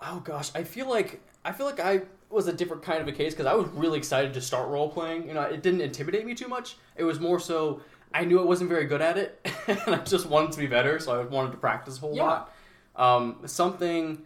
Oh 0.00 0.20
gosh, 0.20 0.50
I 0.54 0.64
feel 0.64 0.88
like 0.88 1.20
I 1.44 1.52
feel 1.52 1.66
like 1.66 1.80
I 1.80 2.02
was 2.30 2.48
a 2.48 2.52
different 2.52 2.82
kind 2.82 3.00
of 3.00 3.08
a 3.08 3.12
case 3.12 3.32
because 3.32 3.46
I 3.46 3.54
was 3.54 3.68
really 3.68 3.98
excited 3.98 4.34
to 4.34 4.40
start 4.40 4.68
role 4.68 4.88
playing. 4.88 5.28
You 5.28 5.34
know, 5.34 5.42
it 5.42 5.62
didn't 5.62 5.80
intimidate 5.80 6.26
me 6.26 6.34
too 6.34 6.48
much. 6.48 6.76
It 6.96 7.04
was 7.04 7.20
more 7.20 7.38
so 7.40 7.80
I 8.12 8.24
knew 8.24 8.40
I 8.40 8.44
wasn't 8.44 8.70
very 8.70 8.86
good 8.86 9.02
at 9.02 9.18
it, 9.18 9.46
and 9.66 9.94
I 9.94 9.98
just 9.98 10.26
wanted 10.26 10.52
to 10.52 10.58
be 10.58 10.66
better, 10.66 10.98
so 10.98 11.20
I 11.20 11.24
wanted 11.24 11.52
to 11.52 11.58
practice 11.58 11.98
a 11.98 12.00
whole 12.00 12.14
Yeah. 12.16 12.22
lot. 12.22 12.52
Um, 12.94 13.36
something, 13.44 14.22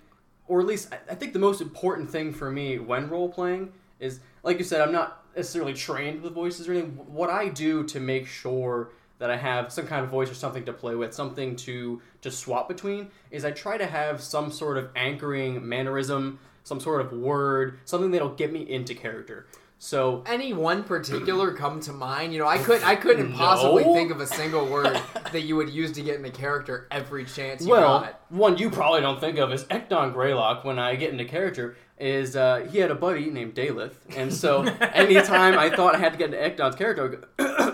or 0.47 0.61
at 0.61 0.67
least 0.67 0.93
I, 0.93 1.13
I 1.13 1.15
think 1.15 1.33
the 1.33 1.39
most 1.41 1.61
important 1.61 2.11
thing 2.11 2.33
for 2.33 2.51
me 2.51 2.79
when 2.79 3.09
role 3.09 3.29
playing 3.29 3.73
is, 3.99 4.21
like 4.43 4.59
you 4.59 4.65
said, 4.65 4.81
I'm 4.81 4.93
not 4.93 5.25
necessarily 5.37 5.75
trained 5.75 6.23
with 6.23 6.33
voices 6.33 6.69
or 6.69 6.73
anything. 6.73 6.93
What 6.93 7.31
I 7.31 7.49
do 7.49 7.85
to 7.85 8.01
make 8.01 8.27
sure 8.27 8.91
that 9.19 9.31
I 9.31 9.37
have 9.37 9.71
some 9.73 9.87
kind 9.87 10.03
of 10.05 10.11
voice 10.11 10.31
or 10.31 10.35
something 10.35 10.65
to 10.65 10.73
play 10.73 10.95
with, 10.95 11.13
something 11.13 11.55
to 11.57 12.01
to 12.23 12.31
swap 12.31 12.69
between, 12.69 13.11
is 13.31 13.45
I 13.45 13.51
try 13.51 13.77
to 13.77 13.87
have 13.87 14.23
some 14.23 14.51
sort 14.53 14.79
of 14.79 14.89
anchoring 14.97 15.67
mannerism, 15.69 16.39
some 16.65 16.81
sort 16.81 17.01
of 17.01 17.13
word, 17.13 17.79
something 17.85 18.11
that'll 18.11 18.31
get 18.35 18.53
me 18.53 18.61
into 18.69 18.95
character. 18.95 19.47
So 19.83 20.23
Any 20.27 20.53
one 20.53 20.85
particular 20.85 21.55
come 21.55 21.81
to 21.81 21.93
mind? 21.95 22.35
You 22.35 22.39
know, 22.41 22.47
I 22.47 22.59
could 22.59 22.83
I 22.83 22.97
couldn't 22.97 23.33
possibly 23.35 23.83
think 23.85 24.11
of 24.11 24.21
a 24.21 24.27
single 24.27 24.67
word 24.67 25.01
that 25.33 25.41
you 25.43 25.57
would 25.57 25.71
use 25.71 25.93
to 25.93 26.03
get 26.03 26.17
in 26.17 26.23
the 26.23 26.31
character 26.31 26.87
every 26.91 27.25
chance 27.25 27.63
you 27.63 27.71
Well, 27.71 28.01
got. 28.01 28.21
one 28.29 28.59
you 28.59 28.69
probably 28.69 29.01
don't 29.01 29.19
think 29.19 29.39
of 29.39 29.51
is 29.55 29.65
Ekdon 29.65 30.13
Greylock. 30.13 30.65
When 30.65 30.79
I 30.79 30.97
get 30.97 31.13
into 31.13 31.25
character, 31.25 31.77
is 31.99 32.35
uh, 32.37 32.67
he 32.71 32.79
had 32.79 32.91
a 32.91 32.95
buddy 32.95 33.31
named 33.31 33.55
Daleth, 33.55 33.93
and 34.17 34.33
so 34.33 34.63
anytime 34.81 35.59
I 35.59 35.69
thought 35.69 35.95
I 35.95 35.99
had 35.99 36.13
to 36.13 36.19
get 36.19 36.33
into 36.35 36.39
Ekdon's 36.65 36.75
character, 36.77 37.25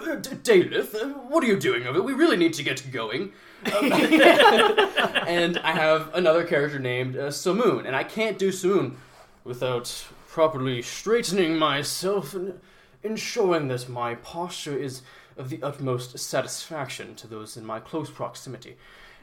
I 0.04 0.16
Daleth, 0.16 0.94
uh, 0.94 1.08
what 1.28 1.42
are 1.44 1.46
you 1.46 1.58
doing 1.58 1.86
of 1.86 1.96
it? 1.96 2.04
We 2.04 2.12
really 2.12 2.36
need 2.36 2.54
to 2.54 2.62
get 2.62 2.90
going. 2.90 3.32
Um, 3.64 3.92
and 3.92 5.58
I 5.58 5.72
have 5.72 6.14
another 6.14 6.44
character 6.44 6.78
named 6.78 7.16
uh, 7.16 7.30
Samoon, 7.30 7.86
and 7.86 7.96
I 7.96 8.04
can't 8.04 8.38
do 8.38 8.52
Samoon 8.52 8.96
without 9.44 10.06
properly 10.28 10.82
straightening 10.82 11.58
myself 11.58 12.34
and 12.34 12.60
ensuring 13.02 13.68
that 13.68 13.88
my 13.88 14.16
posture 14.16 14.76
is 14.76 15.02
of 15.36 15.50
the 15.50 15.62
utmost 15.62 16.18
satisfaction 16.18 17.14
to 17.14 17.26
those 17.26 17.56
in 17.56 17.64
my 17.64 17.80
close 17.80 18.10
proximity. 18.10 18.76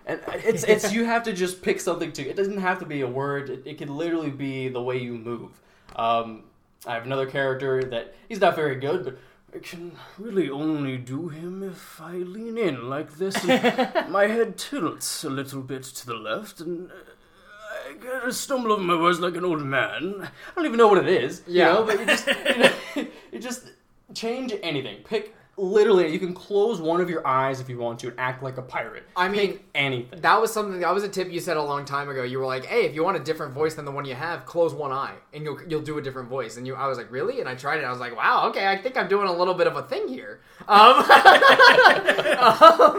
And 0.05 0.19
it's 0.27 0.63
it's 0.73 0.91
you 0.91 1.05
have 1.05 1.23
to 1.23 1.33
just 1.33 1.61
pick 1.61 1.79
something 1.79 2.11
to. 2.13 2.27
It 2.27 2.35
doesn't 2.35 2.57
have 2.57 2.79
to 2.79 2.85
be 2.85 3.01
a 3.01 3.07
word. 3.07 3.49
It, 3.49 3.63
it 3.65 3.77
can 3.77 3.95
literally 3.95 4.31
be 4.31 4.69
the 4.69 4.81
way 4.81 4.97
you 4.97 5.13
move. 5.13 5.51
Um, 5.95 6.43
I 6.85 6.95
have 6.95 7.05
another 7.05 7.25
character 7.25 7.83
that 7.83 8.15
he's 8.27 8.41
not 8.41 8.55
very 8.55 8.75
good, 8.75 9.05
but 9.05 9.17
I 9.55 9.59
can 9.59 9.91
really 10.17 10.49
only 10.49 10.97
do 10.97 11.29
him 11.29 11.61
if 11.61 12.01
I 12.01 12.13
lean 12.13 12.57
in 12.57 12.89
like 12.89 13.17
this. 13.17 13.35
And 13.45 14.09
my 14.09 14.25
head 14.25 14.57
tilts 14.57 15.23
a 15.23 15.29
little 15.29 15.61
bit 15.61 15.83
to 15.83 16.05
the 16.07 16.15
left, 16.15 16.59
and 16.59 16.89
uh, 16.89 16.93
I 17.89 17.93
kind 17.93 18.27
of 18.27 18.35
stumble 18.35 18.71
over 18.71 18.81
my 18.81 18.99
words 18.99 19.19
like 19.19 19.35
an 19.35 19.45
old 19.45 19.61
man. 19.61 20.27
I 20.27 20.55
don't 20.55 20.65
even 20.65 20.77
know 20.77 20.87
what 20.87 21.07
it 21.07 21.23
is. 21.23 21.43
Yeah. 21.45 21.67
You 21.67 21.73
know, 21.73 21.85
but 21.85 21.99
you 21.99 22.05
just 22.05 22.27
you, 22.27 22.33
know, 22.57 23.07
you 23.31 23.39
just 23.39 23.71
change 24.15 24.53
anything. 24.63 25.03
Pick 25.03 25.35
literally. 25.57 26.11
You 26.11 26.19
can 26.19 26.33
close 26.33 26.81
one 26.81 27.01
of 27.01 27.09
your 27.09 27.25
eyes 27.25 27.59
if 27.59 27.69
you 27.69 27.77
want 27.77 27.99
to 27.99 28.07
and 28.07 28.19
act 28.19 28.41
like 28.43 28.57
a 28.57 28.61
pirate. 28.61 29.03
I 29.15 29.29
mean, 29.29 29.53
Pick 29.53 29.65
anything. 29.75 30.21
That 30.21 30.41
was 30.41 30.51
something. 30.51 30.79
That 30.79 30.93
was 30.93 31.03
a 31.03 31.09
tip 31.09 31.31
you 31.31 31.39
said 31.39 31.57
a 31.57 31.63
long 31.63 31.85
time 31.85 32.09
ago. 32.09 32.23
You 32.23 32.39
were 32.39 32.45
like, 32.45 32.65
"Hey, 32.65 32.85
if 32.85 32.95
you 32.95 33.03
want 33.03 33.17
a 33.17 33.19
different 33.19 33.53
voice 33.53 33.75
than 33.75 33.85
the 33.85 33.91
one 33.91 34.05
you 34.05 34.15
have, 34.15 34.45
close 34.45 34.73
one 34.73 34.91
eye, 34.91 35.15
and 35.33 35.43
you'll 35.43 35.59
you'll 35.67 35.81
do 35.81 35.97
a 35.97 36.01
different 36.01 36.29
voice." 36.29 36.57
And 36.57 36.65
you, 36.65 36.75
I 36.75 36.87
was 36.87 36.97
like, 36.97 37.11
"Really?" 37.11 37.39
And 37.39 37.47
I 37.47 37.55
tried 37.55 37.79
it. 37.79 37.83
I 37.83 37.91
was 37.91 37.99
like, 37.99 38.15
"Wow, 38.15 38.49
okay, 38.49 38.67
I 38.67 38.77
think 38.77 38.97
I'm 38.97 39.07
doing 39.07 39.27
a 39.27 39.33
little 39.33 39.53
bit 39.53 39.67
of 39.67 39.75
a 39.75 39.83
thing 39.83 40.07
here." 40.07 40.41
Um, 40.67 40.97
um, 40.97 41.05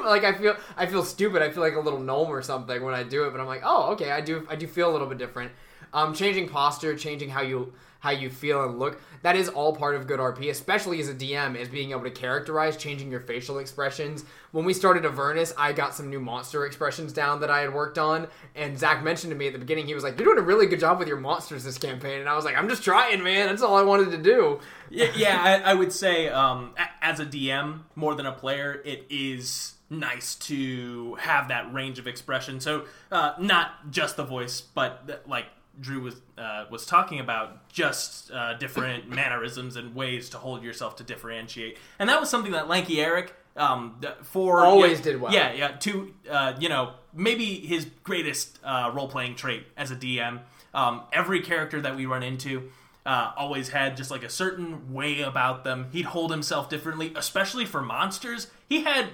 like 0.05 0.25
I 0.25 0.35
feel, 0.39 0.57
I 0.77 0.87
feel 0.87 1.05
stupid. 1.05 1.43
I 1.43 1.51
feel 1.51 1.63
like 1.63 1.75
a 1.75 1.81
little 1.81 2.01
gnome 2.01 2.29
or 2.29 2.43
something 2.43 2.83
when 2.83 2.95
I 2.95 3.03
do 3.03 3.25
it. 3.27 3.31
But 3.33 3.41
I'm 3.41 3.47
like, 3.47 3.63
"Oh, 3.65 3.93
okay, 3.93 4.11
I 4.11 4.21
do, 4.21 4.47
I 4.49 4.57
do 4.57 4.67
feel 4.67 4.91
a 4.91 4.93
little 4.93 5.09
bit 5.09 5.19
different." 5.19 5.53
Um, 5.95 6.13
changing 6.13 6.49
posture, 6.49 6.97
changing 6.97 7.31
how 7.31 7.41
you 7.41 7.73
how 8.05 8.11
you 8.11 8.29
feel 8.29 8.63
and 8.65 8.79
look. 8.79 9.01
That 9.23 9.35
is 9.35 9.49
all 9.49 9.75
part 9.75 9.95
of 9.95 10.07
good 10.07 10.21
RP, 10.21 10.51
especially 10.51 11.01
as 11.01 11.09
a 11.09 11.15
DM, 11.15 11.57
is 11.57 11.71
being 11.71 11.93
able 11.93 12.03
to 12.03 12.11
characterize, 12.11 12.77
changing 12.77 13.11
your 13.11 13.21
facial 13.21 13.59
expressions. 13.59 14.27
When 14.53 14.67
we 14.67 14.75
started 14.75 15.07
Avernus, 15.07 15.55
I 15.57 15.73
got 15.73 15.95
some 15.95 16.11
new 16.11 16.21
monster 16.21 16.67
expressions 16.67 17.15
down 17.15 17.41
that 17.41 17.51
I 17.51 17.61
had 17.61 17.73
worked 17.73 17.97
on, 17.97 18.29
and 18.55 18.79
Zach 18.79 19.03
mentioned 19.03 19.31
to 19.31 19.37
me 19.37 19.47
at 19.47 19.55
the 19.55 19.59
beginning, 19.59 19.87
he 19.87 19.95
was 19.95 20.05
like, 20.05 20.19
"You're 20.19 20.27
doing 20.27 20.39
a 20.39 20.47
really 20.47 20.67
good 20.67 20.81
job 20.81 20.99
with 20.99 21.09
your 21.09 21.17
monsters 21.17 21.65
this 21.65 21.79
campaign," 21.79 22.21
and 22.21 22.29
I 22.29 22.37
was 22.37 22.45
like, 22.45 22.59
"I'm 22.59 22.69
just 22.69 22.85
trying, 22.85 23.23
man. 23.23 23.47
That's 23.47 23.63
all 23.63 23.77
I 23.77 23.83
wanted 23.83 24.11
to 24.11 24.19
do." 24.19 24.61
yeah, 24.91 25.07
yeah 25.17 25.43
I, 25.43 25.71
I 25.71 25.75
would 25.75 25.93
say 25.93 26.29
um, 26.29 26.75
as 27.01 27.21
a 27.21 27.25
DM 27.25 27.81
more 27.95 28.15
than 28.15 28.27
a 28.27 28.33
player, 28.33 28.83
it 28.85 29.07
is 29.09 29.75
nice 29.89 30.35
to 30.35 31.15
have 31.15 31.49
that 31.49 31.73
range 31.73 31.99
of 31.99 32.07
expression. 32.07 32.61
So 32.61 32.85
uh, 33.11 33.33
not 33.39 33.91
just 33.91 34.17
the 34.17 34.25
voice, 34.25 34.61
but 34.61 35.23
like 35.27 35.47
Drew 35.81 36.01
was 36.01 36.21
uh, 36.39 36.65
was 36.71 36.87
talking 36.87 37.21
about, 37.21 37.69
just 37.69 38.31
uh, 38.31 38.55
different 38.55 39.09
mannerisms 39.15 39.77
and 39.77 39.95
ways 39.95 40.29
to 40.31 40.39
hold 40.39 40.63
yourself 40.63 40.97
to 40.97 41.05
differentiate. 41.05 41.79
And 41.99 42.09
that 42.09 42.21
was 42.21 42.31
something 42.31 42.53
that 42.53 42.69
Lanky 42.69 43.01
Eric. 43.01 43.35
Um, 43.57 44.01
for 44.23 44.65
Always 44.65 44.99
yeah, 44.99 45.05
did 45.05 45.21
well. 45.21 45.33
Yeah, 45.33 45.53
yeah. 45.53 45.69
To 45.69 46.15
uh, 46.29 46.55
you 46.59 46.69
know, 46.69 46.95
maybe 47.13 47.55
his 47.61 47.87
greatest 48.03 48.59
uh, 48.65 48.91
role 48.93 49.09
playing 49.09 49.37
trait 49.37 49.65
as 49.77 49.93
a 49.93 49.97
DM. 49.97 50.41
Um, 50.73 51.03
every 51.13 51.41
character 51.41 51.81
that 51.81 51.95
we 51.95 52.05
run 52.05 52.25
into, 52.25 52.73
uh, 53.07 53.33
always 53.37 53.69
had 53.69 53.97
just 53.97 54.11
like 54.11 54.25
a 54.25 54.29
certain 54.29 54.93
way 54.93 55.21
about 55.21 55.63
them. 55.63 55.89
He'd 55.93 56.07
hold 56.07 56.31
himself 56.31 56.69
differently, 56.69 57.13
especially 57.15 57.65
for 57.65 57.81
monsters. 57.81 58.49
He 58.75 58.83
had 58.83 59.07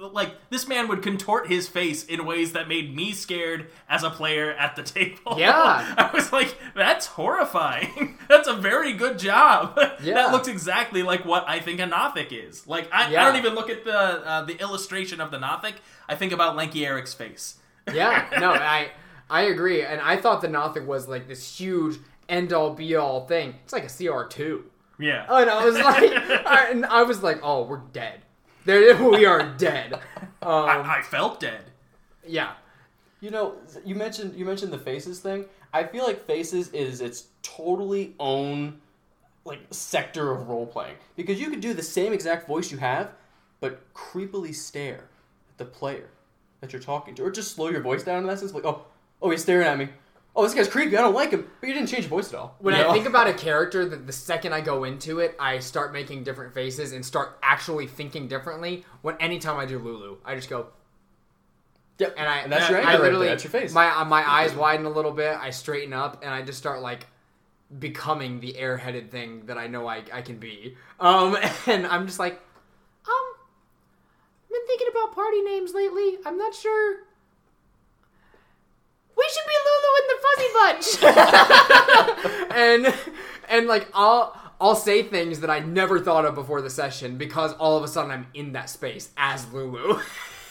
like 0.00 0.30
this 0.50 0.68
man 0.68 0.86
would 0.86 1.02
contort 1.02 1.48
his 1.48 1.66
face 1.66 2.04
in 2.04 2.24
ways 2.24 2.52
that 2.52 2.68
made 2.68 2.94
me 2.94 3.10
scared 3.10 3.66
as 3.88 4.04
a 4.04 4.10
player 4.10 4.52
at 4.52 4.76
the 4.76 4.82
table. 4.84 5.34
Yeah. 5.38 5.52
I 5.98 6.10
was 6.14 6.32
like, 6.32 6.56
that's 6.76 7.06
horrifying. 7.06 8.16
that's 8.28 8.46
a 8.46 8.54
very 8.54 8.92
good 8.92 9.18
job. 9.18 9.76
Yeah. 10.00 10.14
that 10.14 10.32
looks 10.32 10.46
exactly 10.46 11.02
like 11.02 11.24
what 11.24 11.44
I 11.48 11.58
think 11.58 11.80
a 11.80 11.86
Nothic 11.86 12.28
is. 12.32 12.64
Like 12.68 12.88
I, 12.92 13.06
I 13.08 13.24
don't 13.24 13.34
even 13.36 13.54
look 13.56 13.68
at 13.68 13.84
the 13.84 13.98
uh, 13.98 14.44
the 14.44 14.56
illustration 14.60 15.20
of 15.20 15.32
the 15.32 15.38
Nothic. 15.40 15.74
I 16.08 16.14
think 16.14 16.32
about 16.32 16.54
Lanky 16.54 16.86
Eric's 16.86 17.12
face. 17.14 17.56
Yeah, 17.92 18.28
no, 18.38 18.52
I 18.52 18.90
I 19.28 19.42
agree, 19.42 19.82
and 19.82 20.00
I 20.00 20.16
thought 20.16 20.40
the 20.42 20.48
Nothic 20.48 20.86
was 20.86 21.08
like 21.08 21.26
this 21.26 21.58
huge 21.58 21.98
end 22.28 22.52
all 22.52 22.72
be 22.74 22.94
all 22.94 23.26
thing. 23.26 23.56
It's 23.64 23.72
like 23.72 23.84
a 23.84 23.88
CR 23.88 24.28
two, 24.28 24.66
Yeah. 25.00 25.26
and 25.28 25.50
I 25.50 25.64
was 25.64 25.74
like, 25.76 26.12
I, 26.46 26.68
and 26.70 26.86
I 26.86 27.02
was 27.02 27.22
like, 27.22 27.40
oh, 27.42 27.64
we're 27.64 27.82
dead. 27.92 28.20
There, 28.68 29.02
we 29.10 29.24
are 29.24 29.54
dead. 29.56 29.98
Um, 30.40 30.68
I, 30.68 30.98
I 30.98 31.02
felt 31.02 31.40
dead. 31.40 31.64
yeah, 32.24 32.52
You 33.20 33.30
know, 33.30 33.56
you 33.84 33.96
mentioned 33.96 34.36
you 34.36 34.44
mentioned 34.44 34.72
the 34.72 34.78
faces 34.78 35.18
thing. 35.18 35.46
I 35.72 35.82
feel 35.82 36.04
like 36.04 36.26
faces 36.28 36.68
is 36.68 37.00
its 37.00 37.26
totally 37.42 38.14
own 38.20 38.80
like 39.44 39.58
sector 39.72 40.30
of 40.30 40.48
role 40.48 40.64
playing 40.64 40.94
because 41.16 41.40
you 41.40 41.50
could 41.50 41.60
do 41.60 41.74
the 41.74 41.82
same 41.82 42.12
exact 42.12 42.46
voice 42.46 42.70
you 42.70 42.78
have, 42.78 43.10
but 43.58 43.92
creepily 43.94 44.54
stare 44.54 45.08
at 45.50 45.58
the 45.58 45.64
player 45.64 46.08
that 46.60 46.72
you're 46.72 46.80
talking 46.80 47.16
to, 47.16 47.24
or 47.24 47.32
just 47.32 47.56
slow 47.56 47.68
your 47.68 47.82
voice 47.82 48.04
down 48.04 48.18
in 48.22 48.28
that 48.28 48.38
sense. 48.38 48.54
Like, 48.54 48.64
oh, 48.64 48.84
oh, 49.20 49.30
he's 49.30 49.42
staring 49.42 49.66
at 49.66 49.76
me. 49.76 49.88
Oh, 50.36 50.44
this 50.44 50.54
guy's 50.54 50.68
creepy. 50.68 50.96
I 50.96 51.00
don't 51.00 51.14
like 51.14 51.32
him. 51.32 51.48
But 51.60 51.66
you 51.68 51.74
didn't 51.74 51.88
change 51.88 52.04
your 52.04 52.10
voice 52.10 52.32
at 52.32 52.38
all. 52.38 52.54
when 52.60 52.76
You 52.76 52.82
I 52.84 52.92
think 52.92 53.06
about 53.06 53.26
a 53.26 53.34
character, 53.34 53.84
that 53.88 54.06
the 54.06 54.12
second 54.12 54.52
I 54.52 54.60
go 54.60 54.84
into 54.84 55.18
it, 55.18 55.34
I 55.40 55.58
start 55.58 55.92
making 55.92 56.22
different 56.22 56.54
faces 56.54 56.92
and 56.92 57.04
start 57.04 57.38
actually 57.42 57.88
thinking 57.88 58.28
differently. 58.28 58.84
When 59.02 59.16
anytime 59.18 59.58
I 59.58 59.66
do 59.66 59.78
Lulu, 59.80 60.18
I 60.24 60.36
just 60.36 60.48
go, 60.48 60.68
Yep. 61.98 62.14
and 62.16 62.28
I 62.28 62.38
and 62.38 62.52
that's 62.52 62.66
I- 62.66 62.70
your 62.70 62.78
I 62.78 62.80
anchor 62.82 62.92
right 62.92 63.02
literally 63.02 63.26
there. 63.26 63.34
That's 63.34 63.44
your 63.44 63.50
face. 63.50 63.72
My 63.72 63.90
uh, 63.90 64.04
my 64.04 64.28
eyes 64.30 64.54
widen 64.54 64.86
a 64.86 64.90
little 64.90 65.10
bit. 65.10 65.36
I 65.36 65.50
straighten 65.50 65.92
up, 65.92 66.22
and 66.22 66.32
I 66.32 66.42
just 66.42 66.58
start 66.58 66.80
like 66.82 67.06
becoming 67.80 68.38
the 68.38 68.52
airheaded 68.52 69.10
thing 69.10 69.46
that 69.46 69.58
I 69.58 69.66
know 69.66 69.88
I 69.88 70.04
I 70.12 70.22
can 70.22 70.36
be. 70.38 70.76
Um, 71.00 71.36
and 71.66 71.84
I'm 71.84 72.06
just 72.06 72.20
like, 72.20 72.34
um, 72.34 73.12
I've 74.44 74.50
been 74.50 74.66
thinking 74.68 74.86
about 74.92 75.12
party 75.16 75.42
names 75.42 75.74
lately. 75.74 76.18
I'm 76.24 76.38
not 76.38 76.54
sure. 76.54 76.98
We 79.16 79.28
should 79.34 79.48
be 79.48 79.54
Lulu 80.38 80.68
and 80.70 80.82
Bunch. 80.82 82.48
and 82.50 82.94
and 83.48 83.66
like 83.66 83.88
I'll 83.94 84.36
I'll 84.60 84.74
say 84.76 85.02
things 85.02 85.40
that 85.40 85.50
I 85.50 85.60
never 85.60 86.00
thought 86.00 86.24
of 86.24 86.34
before 86.34 86.60
the 86.62 86.70
session 86.70 87.16
because 87.16 87.52
all 87.54 87.76
of 87.76 87.84
a 87.84 87.88
sudden 87.88 88.10
I'm 88.10 88.26
in 88.34 88.52
that 88.52 88.68
space 88.70 89.10
as 89.16 89.50
Lulu. 89.52 90.00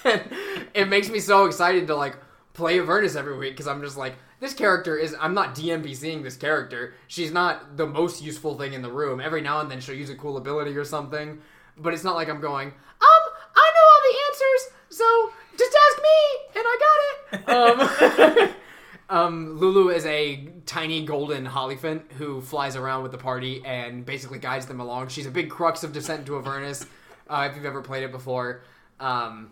and 0.05 0.21
it 0.73 0.87
makes 0.87 1.09
me 1.09 1.19
so 1.19 1.45
excited 1.45 1.87
to 1.87 1.95
like 1.95 2.17
play 2.53 2.79
Avernus 2.79 3.15
every 3.15 3.37
week 3.37 3.53
because 3.53 3.67
I'm 3.67 3.81
just 3.81 3.97
like 3.97 4.15
this 4.39 4.53
character 4.53 4.95
is 4.97 5.15
I'm 5.19 5.33
not 5.33 5.55
DMPCing 5.55 6.23
this 6.23 6.37
character. 6.37 6.93
She's 7.07 7.31
not 7.31 7.75
the 7.77 7.85
most 7.87 8.21
useful 8.21 8.57
thing 8.57 8.73
in 8.73 8.81
the 8.81 8.91
room. 8.91 9.19
Every 9.19 9.41
now 9.41 9.59
and 9.61 9.69
then 9.69 9.79
she'll 9.81 9.95
use 9.95 10.09
a 10.09 10.15
cool 10.15 10.37
ability 10.37 10.75
or 10.77 10.85
something, 10.85 11.39
but 11.77 11.93
it's 11.93 12.03
not 12.03 12.15
like 12.15 12.29
I'm 12.29 12.39
going, 12.39 12.67
um, 12.67 13.23
I 13.55 13.71
know 13.73 13.85
all 13.91 14.01
the 14.03 14.17
answers, 14.29 14.61
so 14.89 15.31
just 15.57 15.75
ask 15.87 16.01
me 16.03 16.19
and 16.55 16.65
I 16.67 16.77
got 16.79 16.97
it. 17.01 17.07
Um, 17.47 18.49
um, 19.09 19.57
Lulu 19.57 19.89
is 19.89 20.05
a 20.05 20.49
tiny 20.65 21.05
golden 21.05 21.45
hollyphant 21.45 22.11
who 22.13 22.41
flies 22.41 22.75
around 22.75 23.03
with 23.03 23.11
the 23.11 23.17
party 23.17 23.61
and 23.65 24.05
basically 24.05 24.39
guides 24.39 24.65
them 24.65 24.79
along. 24.79 25.09
She's 25.09 25.25
a 25.25 25.31
big 25.31 25.49
crux 25.49 25.83
of 25.83 25.93
Descent 25.93 26.19
into 26.21 26.37
Avernus, 26.37 26.85
uh, 27.29 27.47
if 27.49 27.55
you've 27.55 27.65
ever 27.65 27.81
played 27.81 28.03
it 28.03 28.11
before. 28.11 28.63
Um, 28.99 29.51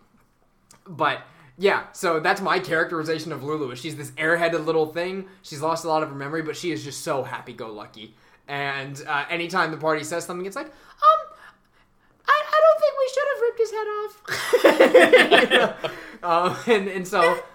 but 0.86 1.22
yeah, 1.58 1.84
so 1.94 2.20
that's 2.20 2.42
my 2.42 2.60
characterization 2.60 3.32
of 3.32 3.44
Lulu. 3.44 3.76
She's 3.76 3.96
this 3.96 4.12
airheaded 4.12 4.66
little 4.66 4.88
thing. 4.88 5.26
She's 5.42 5.62
lost 5.62 5.86
a 5.86 5.88
lot 5.88 6.04
of 6.04 6.10
her 6.10 6.16
memory, 6.16 6.42
but 6.42 6.58
she 6.58 6.72
is 6.72 6.84
just 6.84 7.02
so 7.04 7.24
happy-go-lucky. 7.24 8.14
And 8.48 9.02
uh, 9.08 9.26
anytime 9.30 9.72
the 9.72 9.78
party 9.78 10.04
says 10.04 10.26
something, 10.26 10.46
it's 10.46 10.56
like, 10.56 10.68
um, 10.68 10.74
I, 12.28 12.44
I 12.46 12.62
don't 12.62 12.80
think 12.82 12.94
we 13.00 13.10
should 13.14 13.28
have 13.32 13.42
ripped 13.42 13.60
his 13.60 13.72
head 13.72 13.88
off. 13.88 14.22
You 15.52 15.60
know? 15.60 15.74
um, 16.24 16.58
and 16.68 16.88
and 16.88 17.08
so 17.08 17.22
That 17.22 17.34
seems 17.34 17.55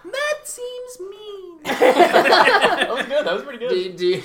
That 1.81 2.87
was 2.89 3.05
good. 3.05 3.25
That 3.25 3.33
was 3.33 3.43
pretty 3.43 3.59
good. 3.59 3.69
do, 3.69 3.75
you- 3.75 3.93
do 3.93 4.07
you, 4.07 4.23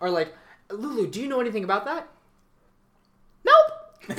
or 0.00 0.10
like 0.10 0.34
Lulu, 0.70 1.06
do 1.10 1.20
you 1.20 1.28
know 1.28 1.40
anything 1.40 1.64
about 1.64 1.84
that? 1.86 2.08
Nope. 3.44 4.16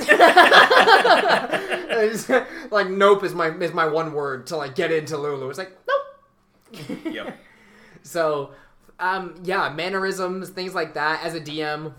It's 1.92 2.28
like 2.70 2.88
nope 2.88 3.24
is 3.24 3.34
my 3.34 3.48
is 3.58 3.72
my 3.74 3.86
one 3.86 4.12
word 4.12 4.46
to 4.48 4.56
like 4.56 4.74
get 4.74 4.92
into 4.92 5.18
Lulu. 5.18 5.48
It's 5.48 5.58
like 5.58 5.76
nope. 5.88 6.96
yep. 7.04 7.36
So, 8.02 8.52
um, 8.98 9.34
yeah, 9.44 9.68
mannerisms, 9.68 10.48
things 10.48 10.74
like 10.74 10.94
that. 10.94 11.22
As 11.22 11.34
a 11.34 11.40
DM, 11.40 11.92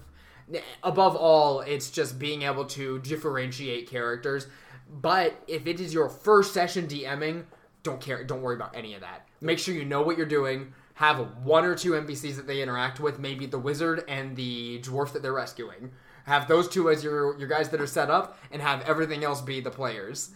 above 0.81 1.15
all, 1.15 1.61
it's 1.61 1.91
just 1.91 2.17
being 2.17 2.41
able 2.41 2.65
to 2.65 2.97
differentiate 2.99 3.87
characters. 3.87 4.47
But 4.91 5.35
if 5.47 5.67
it 5.67 5.79
is 5.79 5.93
your 5.93 6.09
first 6.09 6.55
session 6.55 6.87
DMing, 6.87 7.45
don't 7.83 8.01
care. 8.01 8.23
Don't 8.23 8.41
worry 8.41 8.55
about 8.55 8.75
any 8.75 8.95
of 8.95 9.01
that. 9.01 9.27
Make 9.41 9.59
sure 9.59 9.75
you 9.75 9.85
know 9.85 10.01
what 10.01 10.17
you're 10.17 10.25
doing. 10.25 10.73
Have 11.01 11.17
one 11.43 11.65
or 11.65 11.73
two 11.73 11.93
NPCs 11.93 12.35
that 12.35 12.45
they 12.45 12.61
interact 12.61 12.99
with, 12.99 13.17
maybe 13.17 13.47
the 13.47 13.57
wizard 13.57 14.03
and 14.07 14.35
the 14.35 14.79
dwarf 14.83 15.13
that 15.13 15.23
they're 15.23 15.33
rescuing. 15.33 15.91
Have 16.25 16.47
those 16.47 16.67
two 16.69 16.91
as 16.91 17.03
your 17.03 17.37
your 17.39 17.47
guys 17.47 17.69
that 17.69 17.81
are 17.81 17.87
set 17.87 18.11
up, 18.11 18.37
and 18.51 18.61
have 18.61 18.87
everything 18.87 19.23
else 19.23 19.41
be 19.41 19.59
the 19.61 19.71
players. 19.71 20.29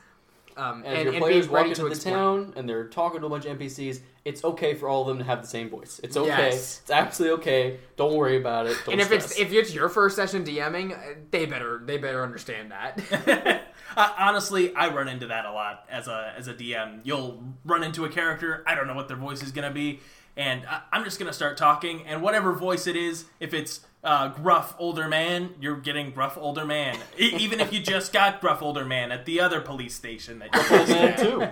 Um, 0.57 0.83
And, 0.83 0.87
and, 0.87 1.03
your 1.03 1.13
and 1.13 1.21
players 1.23 1.47
be 1.47 1.53
walk 1.53 1.67
into 1.67 1.83
to 1.83 1.89
the 1.89 1.95
town 1.95 2.53
and 2.55 2.67
they're 2.67 2.87
talking 2.87 3.19
to 3.19 3.27
a 3.27 3.29
bunch 3.29 3.45
of 3.45 3.59
NPCs, 3.59 3.99
it's 4.23 4.41
okay 4.43 4.73
for 4.73 4.87
all 4.87 5.01
of 5.01 5.07
them 5.09 5.17
to 5.17 5.23
have 5.25 5.41
the 5.41 5.47
same 5.47 5.69
voice. 5.69 5.99
It's 6.01 6.15
okay. 6.17 6.29
Yes. 6.29 6.79
It's 6.81 6.91
absolutely 6.91 7.37
okay. 7.41 7.77
Don't 7.97 8.15
worry 8.15 8.37
about 8.37 8.65
it. 8.65 8.77
Don't 8.85 8.93
and 8.93 9.01
if 9.01 9.07
stress. 9.07 9.31
it's 9.31 9.39
if 9.39 9.51
it's 9.51 9.73
your 9.73 9.89
first 9.89 10.15
session 10.15 10.43
DMing, 10.45 10.97
uh, 10.97 11.19
they 11.29 11.45
better 11.45 11.81
they 11.85 11.97
better 11.97 12.23
understand 12.23 12.71
that. 12.71 13.61
Uh, 13.97 14.09
honestly, 14.17 14.75
I 14.75 14.89
run 14.93 15.07
into 15.07 15.27
that 15.27 15.45
a 15.45 15.53
lot 15.53 15.85
as 15.89 16.09
a 16.09 16.33
as 16.37 16.49
a 16.49 16.53
DM. 16.53 16.99
You'll 17.05 17.41
run 17.63 17.81
into 17.81 18.03
a 18.03 18.09
character, 18.09 18.61
I 18.67 18.75
don't 18.75 18.87
know 18.87 18.93
what 18.93 19.07
their 19.07 19.15
voice 19.15 19.41
is 19.41 19.51
gonna 19.53 19.71
be, 19.71 20.01
and 20.37 20.65
I, 20.65 20.81
I'm 20.91 21.03
just 21.03 21.19
gonna 21.19 21.33
start 21.33 21.57
talking, 21.57 22.05
and 22.05 22.21
whatever 22.21 22.53
voice 22.53 22.87
it 22.87 22.95
is, 22.95 23.25
if 23.39 23.53
it's 23.53 23.81
uh, 24.03 24.29
gruff 24.29 24.75
older 24.77 25.07
man, 25.07 25.55
you're 25.59 25.77
getting 25.77 26.11
gruff 26.11 26.37
older 26.37 26.65
man. 26.65 26.97
E- 27.19 27.35
even 27.39 27.59
if 27.59 27.73
you 27.73 27.79
just 27.79 28.13
got 28.13 28.41
gruff 28.41 28.61
older 28.61 28.85
man 28.85 29.11
at 29.11 29.25
the 29.25 29.39
other 29.39 29.61
police 29.61 29.95
station 29.95 30.39
that 30.39 30.53
you're 30.53 30.87
Man, 30.87 31.17
too. 31.17 31.47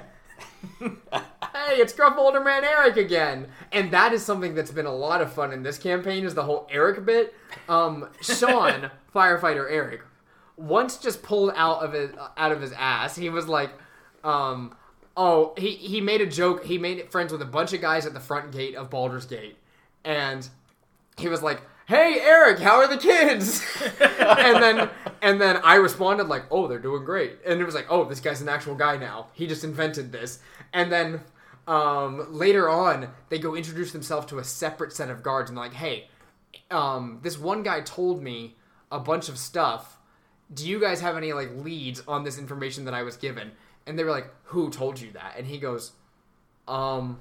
hey, 0.81 1.75
it's 1.75 1.93
Gruff 1.93 2.17
Older 2.17 2.41
Man 2.41 2.63
Eric 2.63 2.97
again, 2.97 3.47
and 3.71 3.91
that 3.91 4.13
is 4.13 4.23
something 4.23 4.55
that's 4.55 4.71
been 4.71 4.85
a 4.85 4.95
lot 4.95 5.21
of 5.21 5.31
fun 5.31 5.51
in 5.53 5.63
this 5.63 5.77
campaign. 5.77 6.25
Is 6.25 6.33
the 6.33 6.43
whole 6.43 6.67
Eric 6.71 7.05
bit? 7.05 7.33
Um, 7.69 8.09
Sean, 8.21 8.91
firefighter 9.15 9.69
Eric, 9.69 10.01
once 10.57 10.97
just 10.97 11.23
pulled 11.23 11.53
out 11.55 11.83
of 11.83 11.93
his 11.93 12.11
out 12.37 12.51
of 12.51 12.61
his 12.61 12.71
ass. 12.73 13.15
He 13.15 13.29
was 13.29 13.47
like, 13.47 13.71
um, 14.23 14.75
oh, 15.15 15.53
he 15.57 15.71
he 15.71 16.01
made 16.01 16.21
a 16.21 16.25
joke. 16.25 16.65
He 16.65 16.77
made 16.77 17.11
friends 17.11 17.31
with 17.31 17.41
a 17.41 17.45
bunch 17.45 17.73
of 17.73 17.81
guys 17.81 18.05
at 18.05 18.13
the 18.13 18.19
front 18.19 18.51
gate 18.51 18.75
of 18.75 18.89
Baldur's 18.89 19.25
Gate, 19.25 19.57
and 20.03 20.47
he 21.17 21.27
was 21.27 21.41
like. 21.41 21.61
Hey 21.85 22.21
Eric, 22.21 22.59
how 22.59 22.77
are 22.77 22.87
the 22.87 22.95
kids? 22.95 23.61
and 23.99 24.63
then 24.63 24.89
and 25.21 25.41
then 25.41 25.57
I 25.65 25.75
responded 25.75 26.29
like, 26.29 26.45
"Oh, 26.49 26.65
they're 26.65 26.79
doing 26.79 27.03
great." 27.03 27.39
And 27.45 27.59
it 27.59 27.65
was 27.65 27.75
like, 27.75 27.87
"Oh, 27.89 28.05
this 28.05 28.21
guy's 28.21 28.41
an 28.41 28.47
actual 28.47 28.73
guy 28.73 28.95
now. 28.95 29.27
He 29.33 29.47
just 29.47 29.65
invented 29.65 30.13
this." 30.13 30.39
And 30.71 30.89
then 30.89 31.19
um, 31.67 32.33
later 32.33 32.69
on, 32.69 33.09
they 33.29 33.39
go 33.39 33.55
introduce 33.55 33.91
themselves 33.91 34.27
to 34.27 34.39
a 34.39 34.43
separate 34.43 34.93
set 34.93 35.09
of 35.09 35.23
guards 35.23 35.49
and 35.49 35.57
they're 35.57 35.65
like, 35.65 35.73
hey, 35.73 36.07
um, 36.69 37.19
this 37.21 37.39
one 37.39 37.63
guy 37.63 37.81
told 37.81 38.21
me 38.21 38.55
a 38.91 38.99
bunch 38.99 39.29
of 39.29 39.37
stuff. 39.37 39.97
Do 40.53 40.67
you 40.67 40.79
guys 40.79 41.01
have 41.01 41.15
any 41.15 41.33
like 41.33 41.51
leads 41.55 42.01
on 42.07 42.23
this 42.23 42.37
information 42.37 42.85
that 42.85 42.93
I 42.93 43.03
was 43.03 43.15
given? 43.15 43.51
And 43.85 43.97
they 43.97 44.03
were 44.03 44.11
like, 44.11 44.29
who 44.45 44.69
told 44.69 44.99
you 44.99 45.11
that? 45.11 45.35
And 45.37 45.47
he 45.47 45.57
goes, 45.57 45.91
um, 46.67 47.19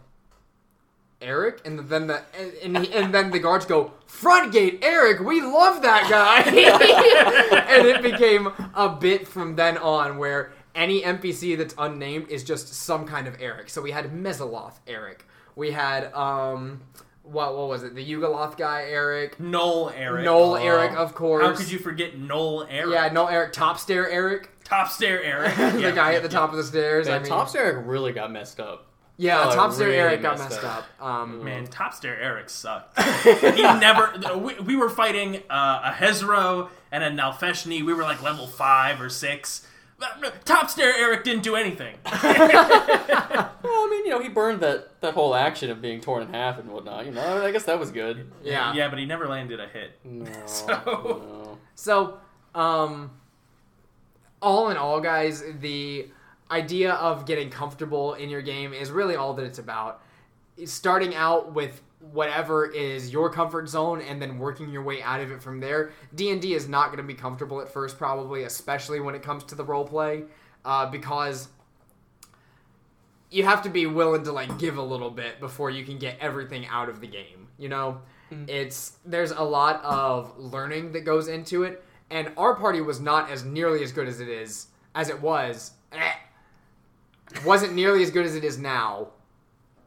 Eric, 1.22 1.61
and 1.64 1.79
then 1.79 2.09
the 2.09 2.22
and, 2.38 2.77
and, 2.77 2.85
he, 2.85 2.92
and 2.92 3.14
then 3.14 3.31
the 3.31 3.38
guards 3.38 3.64
go 3.64 3.92
front 4.07 4.53
gate 4.53 4.81
Eric. 4.83 5.20
We 5.20 5.40
love 5.40 5.83
that 5.83 6.09
guy, 6.11 6.42
and 7.68 7.87
it 7.87 8.03
became 8.03 8.48
a 8.75 8.88
bit 8.88 9.29
from 9.29 9.55
then 9.57 9.79
on 9.79 10.18
where 10.18 10.53
any 10.75 11.03
NPC 11.03 11.57
that's 11.57 11.75
unnamed 11.79 12.29
is 12.29 12.42
just 12.44 12.75
some 12.75 13.07
kind 13.07 13.27
of 13.27 13.40
Eric. 13.40 13.70
So 13.70 13.81
we 13.83 13.92
had 13.92 14.11
Mezzoloth 14.12 14.75
Eric. 14.87 15.27
We 15.55 15.70
had 15.70 16.12
um, 16.12 16.81
what 17.22 17.57
what 17.57 17.68
was 17.68 17.83
it? 17.83 17.94
The 17.94 18.05
Yugoloth 18.05 18.57
guy 18.57 18.83
Eric. 18.88 19.38
Noel 19.38 19.92
Eric. 19.96 20.25
Noel 20.25 20.57
Eric, 20.57 20.92
of 20.96 21.14
course. 21.14 21.44
How 21.44 21.55
could 21.55 21.70
you 21.70 21.79
forget 21.79 22.18
Noel 22.18 22.66
Eric? 22.68 22.94
Yeah, 22.94 23.09
no 23.12 23.27
Eric. 23.27 23.53
Top 23.53 23.79
stair 23.79 24.11
Eric, 24.11 24.51
Top 24.72 24.88
stair 24.90 25.22
Eric. 25.22 25.54
the 25.74 25.80
Yeah, 25.82 25.90
guy 25.90 26.14
at 26.14 26.22
the 26.22 26.28
top 26.30 26.50
of 26.50 26.56
the 26.56 26.64
stairs. 26.64 27.06
Man, 27.06 27.16
I 27.16 27.18
mean, 27.18 27.28
Top 27.28 27.54
Eric 27.54 27.85
really 27.87 28.12
got 28.12 28.32
messed 28.32 28.58
up. 28.58 28.87
yeah, 29.18 29.44
Oh, 29.50 29.54
top 29.54 29.72
stair 29.72 29.88
really 29.88 29.98
Eric 29.98 30.22
got 30.22 30.38
messed 30.38 30.50
messed 30.50 30.64
up. 30.64 30.87
up. 30.98 31.06
Um, 31.06 31.44
Man, 31.44 31.66
top 31.66 31.92
stair 31.92 32.18
Eric 32.18 32.48
sucked. 32.48 32.98
he 33.22 33.62
never. 33.62 34.14
We, 34.38 34.54
we 34.61 34.76
were 34.76 34.88
fighting 34.88 35.42
uh, 35.50 35.82
a 35.85 35.90
Hezro 35.92 36.70
and 36.90 37.04
a 37.04 37.11
Nalfeshnee. 37.11 37.85
We 37.85 37.92
were 37.92 38.02
like 38.02 38.22
level 38.22 38.46
five 38.46 39.00
or 39.00 39.11
six. 39.11 39.66
Top 40.44 40.68
stair 40.70 40.92
Eric 40.96 41.22
didn't 41.24 41.42
do 41.42 41.54
anything. 41.54 41.96
Well, 43.64 43.87
I 43.87 43.88
mean, 43.90 44.04
you 44.06 44.11
know, 44.11 44.20
he 44.20 44.28
burned 44.28 44.61
that, 44.61 45.00
that 45.02 45.14
whole 45.14 45.35
action 45.35 45.70
of 45.70 45.80
being 45.80 46.00
torn 46.00 46.22
in 46.22 46.32
half 46.35 46.58
and 46.58 46.68
whatnot. 46.70 47.06
You 47.06 47.12
know, 47.12 47.44
I 47.44 47.52
guess 47.52 47.64
that 47.64 47.78
was 47.78 47.90
good. 47.92 48.30
yeah. 48.42 48.74
yeah, 48.74 48.88
but 48.88 48.98
he 48.98 49.06
never 49.06 49.28
landed 49.28 49.61
a 49.61 49.68
hit. 49.68 49.92
No, 50.04 50.30
So- 50.46 50.66
no. 50.66 51.58
So, 51.76 52.18
um, 52.54 53.12
all 54.42 54.70
in 54.70 54.76
all, 54.76 55.00
guys, 55.00 55.42
the 55.61 56.09
idea 56.50 56.92
of 56.94 57.24
getting 57.24 57.48
comfortable 57.48 58.14
in 58.14 58.28
your 58.28 58.42
game 58.42 58.74
is 58.74 58.90
really 58.90 59.16
all 59.16 59.33
that 59.35 59.44
it's 59.44 59.59
about. 59.59 60.02
Starting 60.64 61.14
out 61.14 61.55
with 61.55 61.81
whatever 62.12 62.66
is 62.66 63.11
your 63.11 63.31
comfort 63.31 63.68
zone 63.68 64.02
and 64.02 64.20
then 64.20 64.38
working 64.38 64.68
your 64.70 64.83
way 64.83 65.00
out 65.02 65.20
of 65.20 65.31
it 65.31 65.42
from 65.42 65.61
there. 65.61 65.92
D&D 66.14 66.52
is 66.52 66.68
not 66.68 66.87
going 66.87 66.98
to 66.98 67.05
be 67.05 67.14
comfortable 67.14 67.61
at 67.61 67.72
first 67.72 67.96
probably, 67.96 68.42
especially 68.42 69.00
when 69.00 69.14
it 69.14 69.22
comes 69.22 69.44
to 69.44 69.55
the 69.55 69.64
role 69.64 69.87
play, 69.87 70.24
uh, 70.64 70.85
because 70.90 71.48
you 73.31 73.44
have 73.44 73.62
to 73.62 73.70
be 73.70 73.87
willing 73.87 74.24
to 74.24 74.33
like 74.33 74.59
give 74.59 74.76
a 74.76 74.83
little 74.83 75.11
bit 75.11 75.40
before 75.40 75.70
you 75.70 75.85
can 75.85 75.96
get 75.98 76.18
everything 76.20 76.66
out 76.66 76.88
of 76.88 77.00
the 77.00 77.07
game, 77.07 77.48
you 77.57 77.68
know? 77.68 78.02
It's 78.48 78.96
there's 79.05 79.31
a 79.31 79.42
lot 79.42 79.83
of 79.85 80.38
learning 80.38 80.92
that 80.92 81.02
goes 81.02 81.28
into 81.28 81.62
it 81.64 81.85
and 82.12 82.31
our 82.37 82.55
party 82.55 82.81
was 82.81 83.01
not 83.01 83.31
as 83.31 83.44
nearly 83.44 83.83
as 83.83 83.90
good 83.90 84.07
as 84.07 84.20
it 84.20 84.29
is 84.29 84.68
as 84.94 85.09
it 85.09 85.20
was. 85.20 85.72
eh, 85.92 86.12
wasn't 87.44 87.75
nearly 87.75 88.03
as 88.03 88.11
good 88.11 88.27
as 88.27 88.37
it 88.37 88.44
is 88.44 88.59
now 88.59 89.09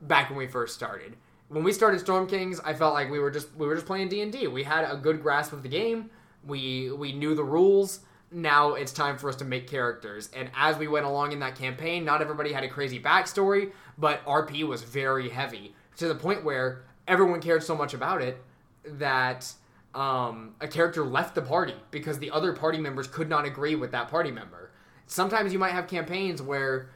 back 0.01 0.29
when 0.29 0.37
we 0.37 0.47
first 0.47 0.73
started. 0.73 1.15
When 1.47 1.63
we 1.63 1.71
started 1.71 1.99
Storm 1.99 2.27
Kings, 2.27 2.59
I 2.65 2.73
felt 2.73 2.95
like 2.95 3.09
we 3.09 3.19
were 3.19 3.31
just 3.31 3.55
we 3.55 3.67
were 3.67 3.75
just 3.75 3.85
playing 3.85 4.09
D&D. 4.09 4.47
We 4.47 4.63
had 4.63 4.83
a 4.83 4.97
good 4.97 5.21
grasp 5.21 5.53
of 5.53 5.63
the 5.63 5.69
game. 5.69 6.09
We 6.45 6.91
we 6.91 7.13
knew 7.13 7.35
the 7.35 7.43
rules. 7.43 7.99
Now 8.31 8.73
it's 8.73 8.91
time 8.91 9.17
for 9.17 9.29
us 9.29 9.35
to 9.37 9.45
make 9.45 9.67
characters. 9.67 10.29
And 10.35 10.49
as 10.55 10.77
we 10.77 10.87
went 10.87 11.05
along 11.05 11.31
in 11.31 11.39
that 11.39 11.55
campaign, 11.55 12.03
not 12.03 12.21
everybody 12.21 12.51
had 12.51 12.63
a 12.63 12.67
crazy 12.67 12.99
backstory, 12.99 13.71
but 13.97 14.25
RP 14.25 14.67
was 14.67 14.81
very 14.81 15.29
heavy 15.29 15.75
to 15.97 16.07
the 16.07 16.15
point 16.15 16.43
where 16.43 16.83
everyone 17.07 17.39
cared 17.39 17.63
so 17.63 17.75
much 17.75 17.93
about 17.93 18.21
it 18.21 18.43
that 18.85 19.53
um, 19.95 20.53
a 20.59 20.67
character 20.67 21.05
left 21.05 21.33
the 21.35 21.41
party 21.41 21.73
because 21.89 22.19
the 22.19 22.29
other 22.29 22.53
party 22.53 22.77
members 22.77 23.07
could 23.07 23.29
not 23.29 23.45
agree 23.45 23.75
with 23.75 23.91
that 23.91 24.09
party 24.09 24.29
member. 24.29 24.71
Sometimes 25.07 25.53
you 25.53 25.59
might 25.59 25.71
have 25.71 25.87
campaigns 25.87 26.41
where 26.41 26.89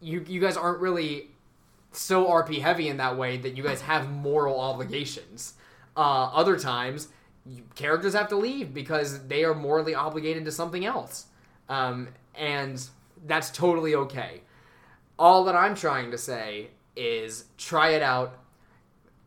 you 0.00 0.24
you 0.26 0.40
guys 0.40 0.56
aren't 0.56 0.80
really 0.80 1.30
so 1.92 2.26
RP 2.26 2.60
heavy 2.60 2.88
in 2.88 2.98
that 2.98 3.16
way 3.18 3.36
that 3.38 3.56
you 3.56 3.62
guys 3.62 3.80
have 3.82 4.08
moral 4.10 4.60
obligations. 4.60 5.54
Uh, 5.96 6.30
other 6.32 6.56
times, 6.56 7.08
you, 7.44 7.64
characters 7.74 8.14
have 8.14 8.28
to 8.28 8.36
leave 8.36 8.72
because 8.72 9.26
they 9.26 9.42
are 9.42 9.54
morally 9.54 9.94
obligated 9.94 10.44
to 10.44 10.52
something 10.52 10.84
else, 10.84 11.26
um, 11.68 12.08
and 12.36 12.88
that's 13.26 13.50
totally 13.50 13.94
okay. 13.94 14.42
All 15.18 15.44
that 15.44 15.56
I'm 15.56 15.74
trying 15.74 16.12
to 16.12 16.18
say 16.18 16.68
is 16.94 17.44
try 17.58 17.90
it 17.90 18.02
out. 18.02 18.38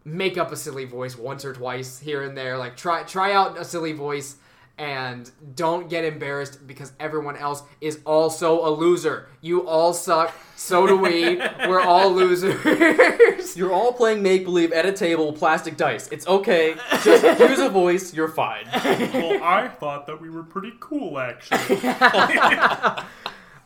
Make 0.06 0.38
up 0.38 0.52
a 0.52 0.56
silly 0.56 0.86
voice 0.86 1.18
once 1.18 1.46
or 1.46 1.54
twice 1.54 2.00
here 2.00 2.24
and 2.24 2.38
there. 2.38 2.58
Like 2.58 2.76
try 2.76 3.04
try 3.04 3.34
out 3.34 3.58
a 3.58 3.64
silly 3.64 3.94
voice 3.94 4.38
and 4.78 5.30
don't 5.56 5.88
get 5.88 6.04
embarrassed 6.04 6.66
because 6.66 6.94
everyone 7.00 7.38
else 7.38 7.64
is 7.80 8.00
also 8.06 8.66
a 8.68 8.72
loser. 8.72 9.28
You 9.42 9.68
all 9.68 9.94
suck. 9.94 10.34
So 10.56 10.88
do 10.88 10.98
we. 10.98 11.38
We're 11.68 11.82
all 11.82 12.12
losers. 12.12 13.56
You're 13.56 13.72
all 13.72 13.94
playing 13.94 14.24
make 14.24 14.46
believe 14.46 14.72
at 14.72 14.86
a 14.86 14.92
table, 14.92 15.32
plastic 15.34 15.78
dice. 15.78 16.08
It's 16.12 16.26
okay. 16.26 16.76
Just 17.04 17.40
use 17.40 17.60
a 17.60 17.70
voice. 17.70 18.14
You're 18.14 18.30
fine. 18.30 18.66
well, 18.74 19.44
I 19.44 19.68
thought 19.68 20.08
that 20.08 20.20
we 20.20 20.30
were 20.30 20.44
pretty 20.44 20.74
cool, 20.80 21.20
actually. 21.20 21.80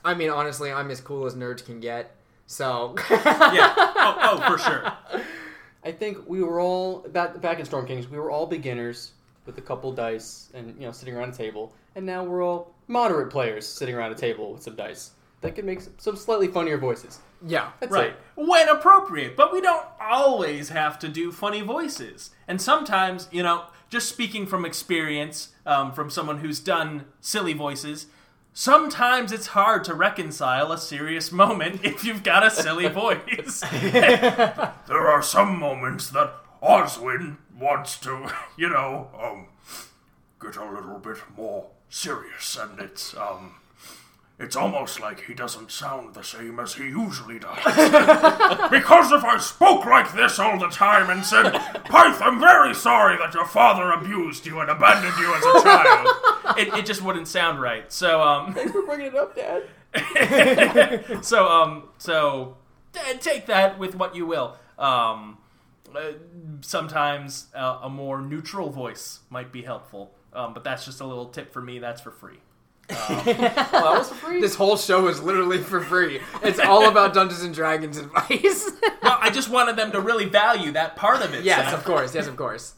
I 0.03 0.13
mean, 0.15 0.29
honestly, 0.29 0.71
I'm 0.71 0.91
as 0.91 0.99
cool 0.99 1.25
as 1.25 1.35
nerds 1.35 1.65
can 1.65 1.79
get. 1.79 2.15
So 2.47 2.95
yeah. 3.09 3.73
Oh, 3.77 4.17
oh, 4.21 4.51
for 4.51 4.57
sure. 4.57 4.93
I 5.87 5.91
think 5.93 6.17
we 6.27 6.43
were 6.43 6.59
all 6.59 6.99
back 7.13 7.39
back 7.39 7.59
in 7.59 7.65
Storm 7.65 7.87
Kings. 7.87 8.09
We 8.09 8.19
were 8.19 8.29
all 8.29 8.45
beginners 8.45 9.13
with 9.45 9.57
a 9.57 9.61
couple 9.61 9.93
dice 9.93 10.49
and 10.53 10.75
you 10.77 10.85
know 10.85 10.91
sitting 10.91 11.15
around 11.15 11.29
a 11.29 11.37
table, 11.37 11.73
and 11.95 12.05
now 12.05 12.25
we're 12.25 12.43
all 12.43 12.73
moderate 12.89 13.29
players 13.31 13.65
sitting 13.65 13.95
around 13.95 14.11
a 14.11 14.15
table 14.15 14.51
with 14.51 14.63
some 14.63 14.75
dice 14.75 15.11
that 15.39 15.55
can 15.55 15.65
make 15.65 15.79
some, 15.79 15.93
some 15.97 16.15
slightly 16.17 16.47
funnier 16.49 16.77
voices. 16.77 17.19
yeah. 17.45 17.71
That's 17.79 17.91
Right. 17.93 18.07
it. 18.09 18.19
When 18.35 18.67
appropriate. 18.67 19.37
But 19.37 19.53
we 19.53 19.61
don't 19.61 19.85
always 20.01 20.69
have 20.69 20.97
to 20.99 21.07
do 21.07 21.31
funny 21.31 21.61
voices. 21.61 22.31
And 22.47 22.59
sometimes, 22.61 23.29
you 23.31 23.43
know, 23.43 23.65
just 23.89 24.09
speaking 24.09 24.45
from 24.47 24.65
experience, 24.65 25.49
um, 25.65 25.93
from 25.93 26.09
someone 26.09 26.39
who's 26.39 26.59
done 26.59 27.05
silly 27.21 27.53
voices, 27.53 28.07
sometimes 28.57 29.31
it's 29.31 29.47
hard 29.47 29.83
to 29.83 29.93
reconcile 29.93 30.71
a 30.71 30.77
serious 30.79 31.31
moment 31.31 31.79
if 31.83 32.03
you've 32.03 32.23
got 32.23 32.43
a 32.43 32.49
silly 32.49 32.87
voice. 33.03 33.63
There 33.71 35.07
are 35.07 35.21
some 35.21 35.59
moments 35.59 36.09
that 36.09 36.33
Oswin 36.63 37.37
wants 37.59 37.99
to, 37.99 38.31
you 38.57 38.69
know, 38.69 39.09
um, 39.21 39.47
get 40.41 40.55
a 40.55 40.65
little 40.65 40.97
bit 40.97 41.17
more 41.35 41.67
serious, 41.89 42.57
and 42.57 42.79
it's, 42.79 43.15
um, 43.15 43.55
it's 44.39 44.55
almost 44.55 44.99
like 44.99 45.25
he 45.25 45.33
doesn't 45.35 45.69
sound 45.71 46.15
the 46.15 46.23
same 46.23 46.59
as 46.59 46.73
he 46.75 46.85
usually 46.85 47.37
does. 47.37 47.63
because 48.71 49.11
if 49.11 49.23
I 49.23 49.37
spoke 49.39 49.85
like 49.85 50.13
this 50.13 50.39
all 50.39 50.57
the 50.57 50.69
time 50.69 51.09
and 51.11 51.23
said, 51.23 51.53
Pyth, 51.85 52.21
I'm 52.21 52.39
very 52.39 52.73
sorry 52.73 53.17
that 53.17 53.33
your 53.35 53.45
father 53.45 53.91
abused 53.91 54.45
you 54.47 54.59
and 54.61 54.69
abandoned 54.71 55.17
you 55.19 55.33
as 55.33 55.43
a 55.43 55.61
child, 55.61 56.07
it, 56.57 56.73
it 56.73 56.85
just 56.85 57.01
wouldn't 57.01 57.27
sound 57.27 57.61
right. 57.61 57.91
So, 57.91 58.21
um, 58.21 58.53
Thanks 58.55 58.71
for 58.71 58.81
bringing 58.83 59.07
it 59.07 59.15
up, 59.15 59.35
Dad. 59.35 59.63
so 61.23 61.47
um 61.47 61.83
so 61.97 62.57
t- 62.93 62.99
take 63.19 63.45
that 63.47 63.79
with 63.79 63.95
what 63.95 64.15
you 64.15 64.25
will 64.25 64.55
um 64.77 65.37
uh, 65.95 66.11
sometimes 66.61 67.47
uh, 67.55 67.79
a 67.83 67.89
more 67.89 68.21
neutral 68.21 68.69
voice 68.69 69.19
might 69.29 69.51
be 69.51 69.61
helpful 69.61 70.11
um, 70.33 70.53
but 70.53 70.63
that's 70.63 70.85
just 70.85 70.99
a 70.99 71.05
little 71.05 71.27
tip 71.27 71.51
for 71.53 71.61
me 71.61 71.79
that's 71.79 72.01
for 72.01 72.11
free 72.11 72.37
that 72.89 73.69
was 73.73 74.09
for 74.09 74.15
free. 74.15 74.39
This 74.41 74.55
whole 74.55 74.77
show 74.77 75.07
is 75.07 75.21
literally 75.21 75.57
for 75.57 75.81
free. 75.81 76.21
It's 76.41 76.59
all 76.59 76.87
about 76.87 77.13
Dungeons 77.13 77.41
and 77.43 77.53
Dragons 77.53 77.97
advice. 77.97 78.69
well 79.01 79.17
i 79.21 79.29
just 79.29 79.49
wanted 79.49 79.75
them 79.77 79.91
to 79.93 79.99
really 80.01 80.25
value 80.25 80.71
that 80.73 80.95
part 80.95 81.21
of 81.21 81.33
it 81.33 81.43
yes, 81.43 81.71
so- 81.71 81.77
of 81.77 81.83
course. 81.85 82.13
Yes, 82.13 82.27
of 82.27 82.35
course. 82.35 82.75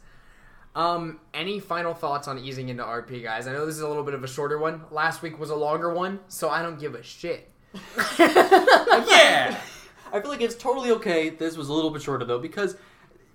Um, 0.76 1.20
any 1.34 1.60
final 1.60 1.94
thoughts 1.94 2.28
on 2.28 2.40
easing 2.40 2.70
into 2.70 2.84
RP, 2.84 3.24
guys? 3.24 3.48
I 3.48 3.54
know 3.54 3.66
this 3.66 3.76
is 3.76 3.82
a 3.82 3.88
little 3.88 4.04
bit 4.04 4.14
of 4.14 4.24
a 4.24 4.28
shorter 4.28 4.58
one. 4.58 4.84
Last 4.92 5.22
week 5.22 5.40
was 5.40 5.50
a 5.50 5.56
longer 5.56 5.94
one, 5.94 6.20
so 6.28 6.50
I 6.50 6.62
don't 6.62 6.80
give 6.80 6.96
a 6.96 7.04
shit. 7.04 7.50
yeah 8.20 9.60
I 10.12 10.20
feel 10.20 10.32
like 10.32 10.42
it's 10.42 10.56
totally 10.56 10.92
okay. 10.92 11.30
This 11.30 11.58
was 11.58 11.70
a 11.70 11.74
little 11.74 11.92
bit 11.92 12.02
shorter 12.02 12.26
though 12.26 12.40
because 12.40 12.76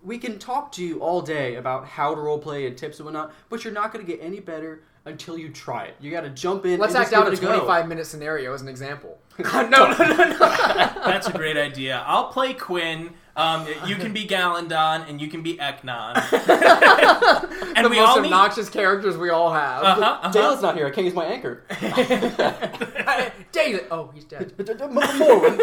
we 0.02 0.18
can 0.18 0.38
talk 0.38 0.72
to 0.72 0.84
you 0.84 1.00
all 1.00 1.22
day 1.22 1.54
about 1.54 1.86
how 1.86 2.14
to 2.14 2.20
roleplay 2.20 2.66
and 2.66 2.76
tips 2.76 2.98
and 2.98 3.06
whatnot, 3.06 3.32
but 3.48 3.64
you're 3.64 3.72
not 3.72 3.92
going 3.92 4.04
to 4.04 4.10
get 4.10 4.20
any 4.22 4.40
better 4.40 4.82
until 5.06 5.38
you 5.38 5.50
try 5.50 5.84
it. 5.84 5.96
You 6.00 6.10
got 6.10 6.22
to 6.22 6.30
jump 6.30 6.66
in. 6.66 6.80
Let's 6.80 6.94
and 6.94 7.02
act 7.02 7.12
just 7.12 7.22
out 7.22 7.28
a 7.28 7.32
it 7.32 7.40
go. 7.40 7.48
25 7.48 7.88
minute 7.88 8.06
scenario 8.06 8.52
as 8.52 8.62
an 8.62 8.68
example. 8.68 9.18
no, 9.38 9.68
no, 9.68 9.96
no, 9.96 10.14
no. 10.14 10.38
that's 10.38 11.26
a 11.26 11.32
great 11.32 11.56
idea 11.56 12.04
i'll 12.06 12.28
play 12.28 12.54
quinn 12.54 13.10
um, 13.36 13.66
you 13.86 13.96
can 13.96 14.12
be 14.12 14.26
Galandon 14.26 15.08
and 15.08 15.20
you 15.20 15.28
can 15.28 15.42
be 15.42 15.56
Eknon. 15.56 16.14
and 17.76 17.84
the 17.84 17.88
we 17.88 17.96
most 17.96 18.08
all 18.08 18.20
need. 18.20 18.26
obnoxious 18.26 18.68
characters 18.68 19.16
we 19.16 19.30
all 19.30 19.52
have. 19.52 19.82
Uh-huh, 19.82 20.00
uh-huh. 20.02 20.30
Dale's 20.30 20.62
not 20.62 20.76
here. 20.76 20.86
I 20.86 20.90
can't 20.90 21.04
use 21.04 21.14
my 21.14 21.24
anchor. 21.24 21.62
David. 23.52 23.86
Oh, 23.90 24.10
he's 24.14 24.24
dead. 24.24 24.52
Morwen. 24.56 25.60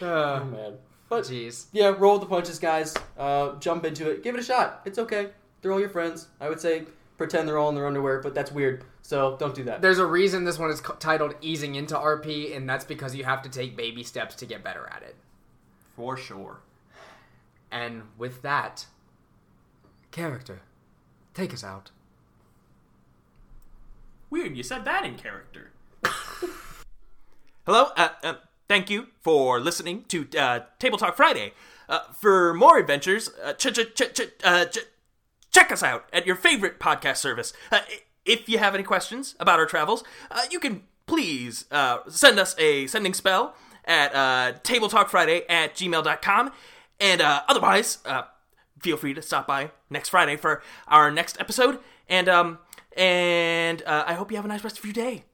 Uh, 0.00 0.44
Man. 0.44 0.74
But 1.08 1.24
Jeez. 1.24 1.66
yeah, 1.72 1.94
roll 1.96 2.14
with 2.14 2.22
the 2.22 2.26
punches, 2.28 2.58
guys. 2.58 2.94
Uh, 3.16 3.54
jump 3.60 3.84
into 3.84 4.10
it. 4.10 4.22
Give 4.22 4.34
it 4.34 4.40
a 4.40 4.44
shot. 4.44 4.82
It's 4.84 4.98
okay. 4.98 5.28
They're 5.62 5.72
all 5.72 5.80
your 5.80 5.88
friends. 5.88 6.28
I 6.40 6.48
would 6.48 6.60
say 6.60 6.84
pretend 7.16 7.48
they're 7.48 7.58
all 7.58 7.68
in 7.70 7.74
their 7.74 7.86
underwear, 7.86 8.20
but 8.20 8.34
that's 8.34 8.52
weird. 8.52 8.84
So 9.02 9.36
don't 9.38 9.54
do 9.54 9.64
that. 9.64 9.80
There's 9.80 9.98
a 9.98 10.06
reason 10.06 10.44
this 10.44 10.58
one 10.58 10.70
is 10.70 10.80
co- 10.80 10.94
titled 10.96 11.34
Easing 11.40 11.76
into 11.76 11.94
RP, 11.94 12.54
and 12.56 12.68
that's 12.68 12.84
because 12.84 13.14
you 13.14 13.24
have 13.24 13.40
to 13.42 13.48
take 13.48 13.76
baby 13.76 14.02
steps 14.02 14.34
to 14.36 14.46
get 14.46 14.62
better 14.64 14.88
at 14.92 15.02
it. 15.02 15.14
For 15.96 16.16
sure. 16.16 16.60
And 17.70 18.02
with 18.18 18.42
that, 18.42 18.86
character, 20.10 20.60
take 21.34 21.52
us 21.54 21.64
out. 21.64 21.90
Weird, 24.28 24.56
you 24.56 24.62
said 24.62 24.84
that 24.84 25.04
in 25.04 25.16
character. 25.16 25.70
Hello, 27.64 27.88
uh, 27.96 28.10
uh, 28.22 28.34
thank 28.68 28.90
you 28.90 29.08
for 29.22 29.58
listening 29.58 30.04
to 30.08 30.28
uh, 30.38 30.60
Table 30.78 30.98
Talk 30.98 31.16
Friday. 31.16 31.52
Uh, 31.88 32.00
for 32.12 32.52
more 32.52 32.78
adventures, 32.78 33.30
uh, 33.42 33.54
ch- 33.54 33.72
ch- 33.72 33.94
ch- 33.94 34.12
ch- 34.12 34.44
uh, 34.44 34.66
ch- 34.66 34.86
check 35.50 35.72
us 35.72 35.82
out 35.82 36.08
at 36.12 36.26
your 36.26 36.36
favorite 36.36 36.78
podcast 36.78 37.16
service. 37.16 37.52
Uh, 37.72 37.80
if 38.24 38.48
you 38.48 38.58
have 38.58 38.74
any 38.74 38.84
questions 38.84 39.34
about 39.40 39.58
our 39.58 39.66
travels, 39.66 40.04
uh, 40.30 40.42
you 40.50 40.60
can 40.60 40.82
please 41.06 41.64
uh, 41.70 41.98
send 42.08 42.38
us 42.38 42.54
a 42.58 42.86
sending 42.88 43.14
spell 43.14 43.54
at 43.86 44.14
uh, 44.14 44.58
tabletalkfriday 44.62 45.42
at 45.48 45.74
gmail.com. 45.74 46.52
And 47.00 47.20
uh, 47.20 47.42
otherwise, 47.48 47.98
uh, 48.04 48.22
feel 48.80 48.96
free 48.96 49.14
to 49.14 49.22
stop 49.22 49.46
by 49.46 49.70
next 49.90 50.08
Friday 50.10 50.36
for 50.36 50.62
our 50.88 51.10
next 51.10 51.38
episode. 51.40 51.78
And 52.08 52.28
um, 52.28 52.58
and 52.96 53.82
uh, 53.82 54.04
I 54.06 54.14
hope 54.14 54.30
you 54.30 54.36
have 54.36 54.44
a 54.44 54.48
nice 54.48 54.64
rest 54.64 54.78
of 54.78 54.84
your 54.84 54.94
day. 54.94 55.24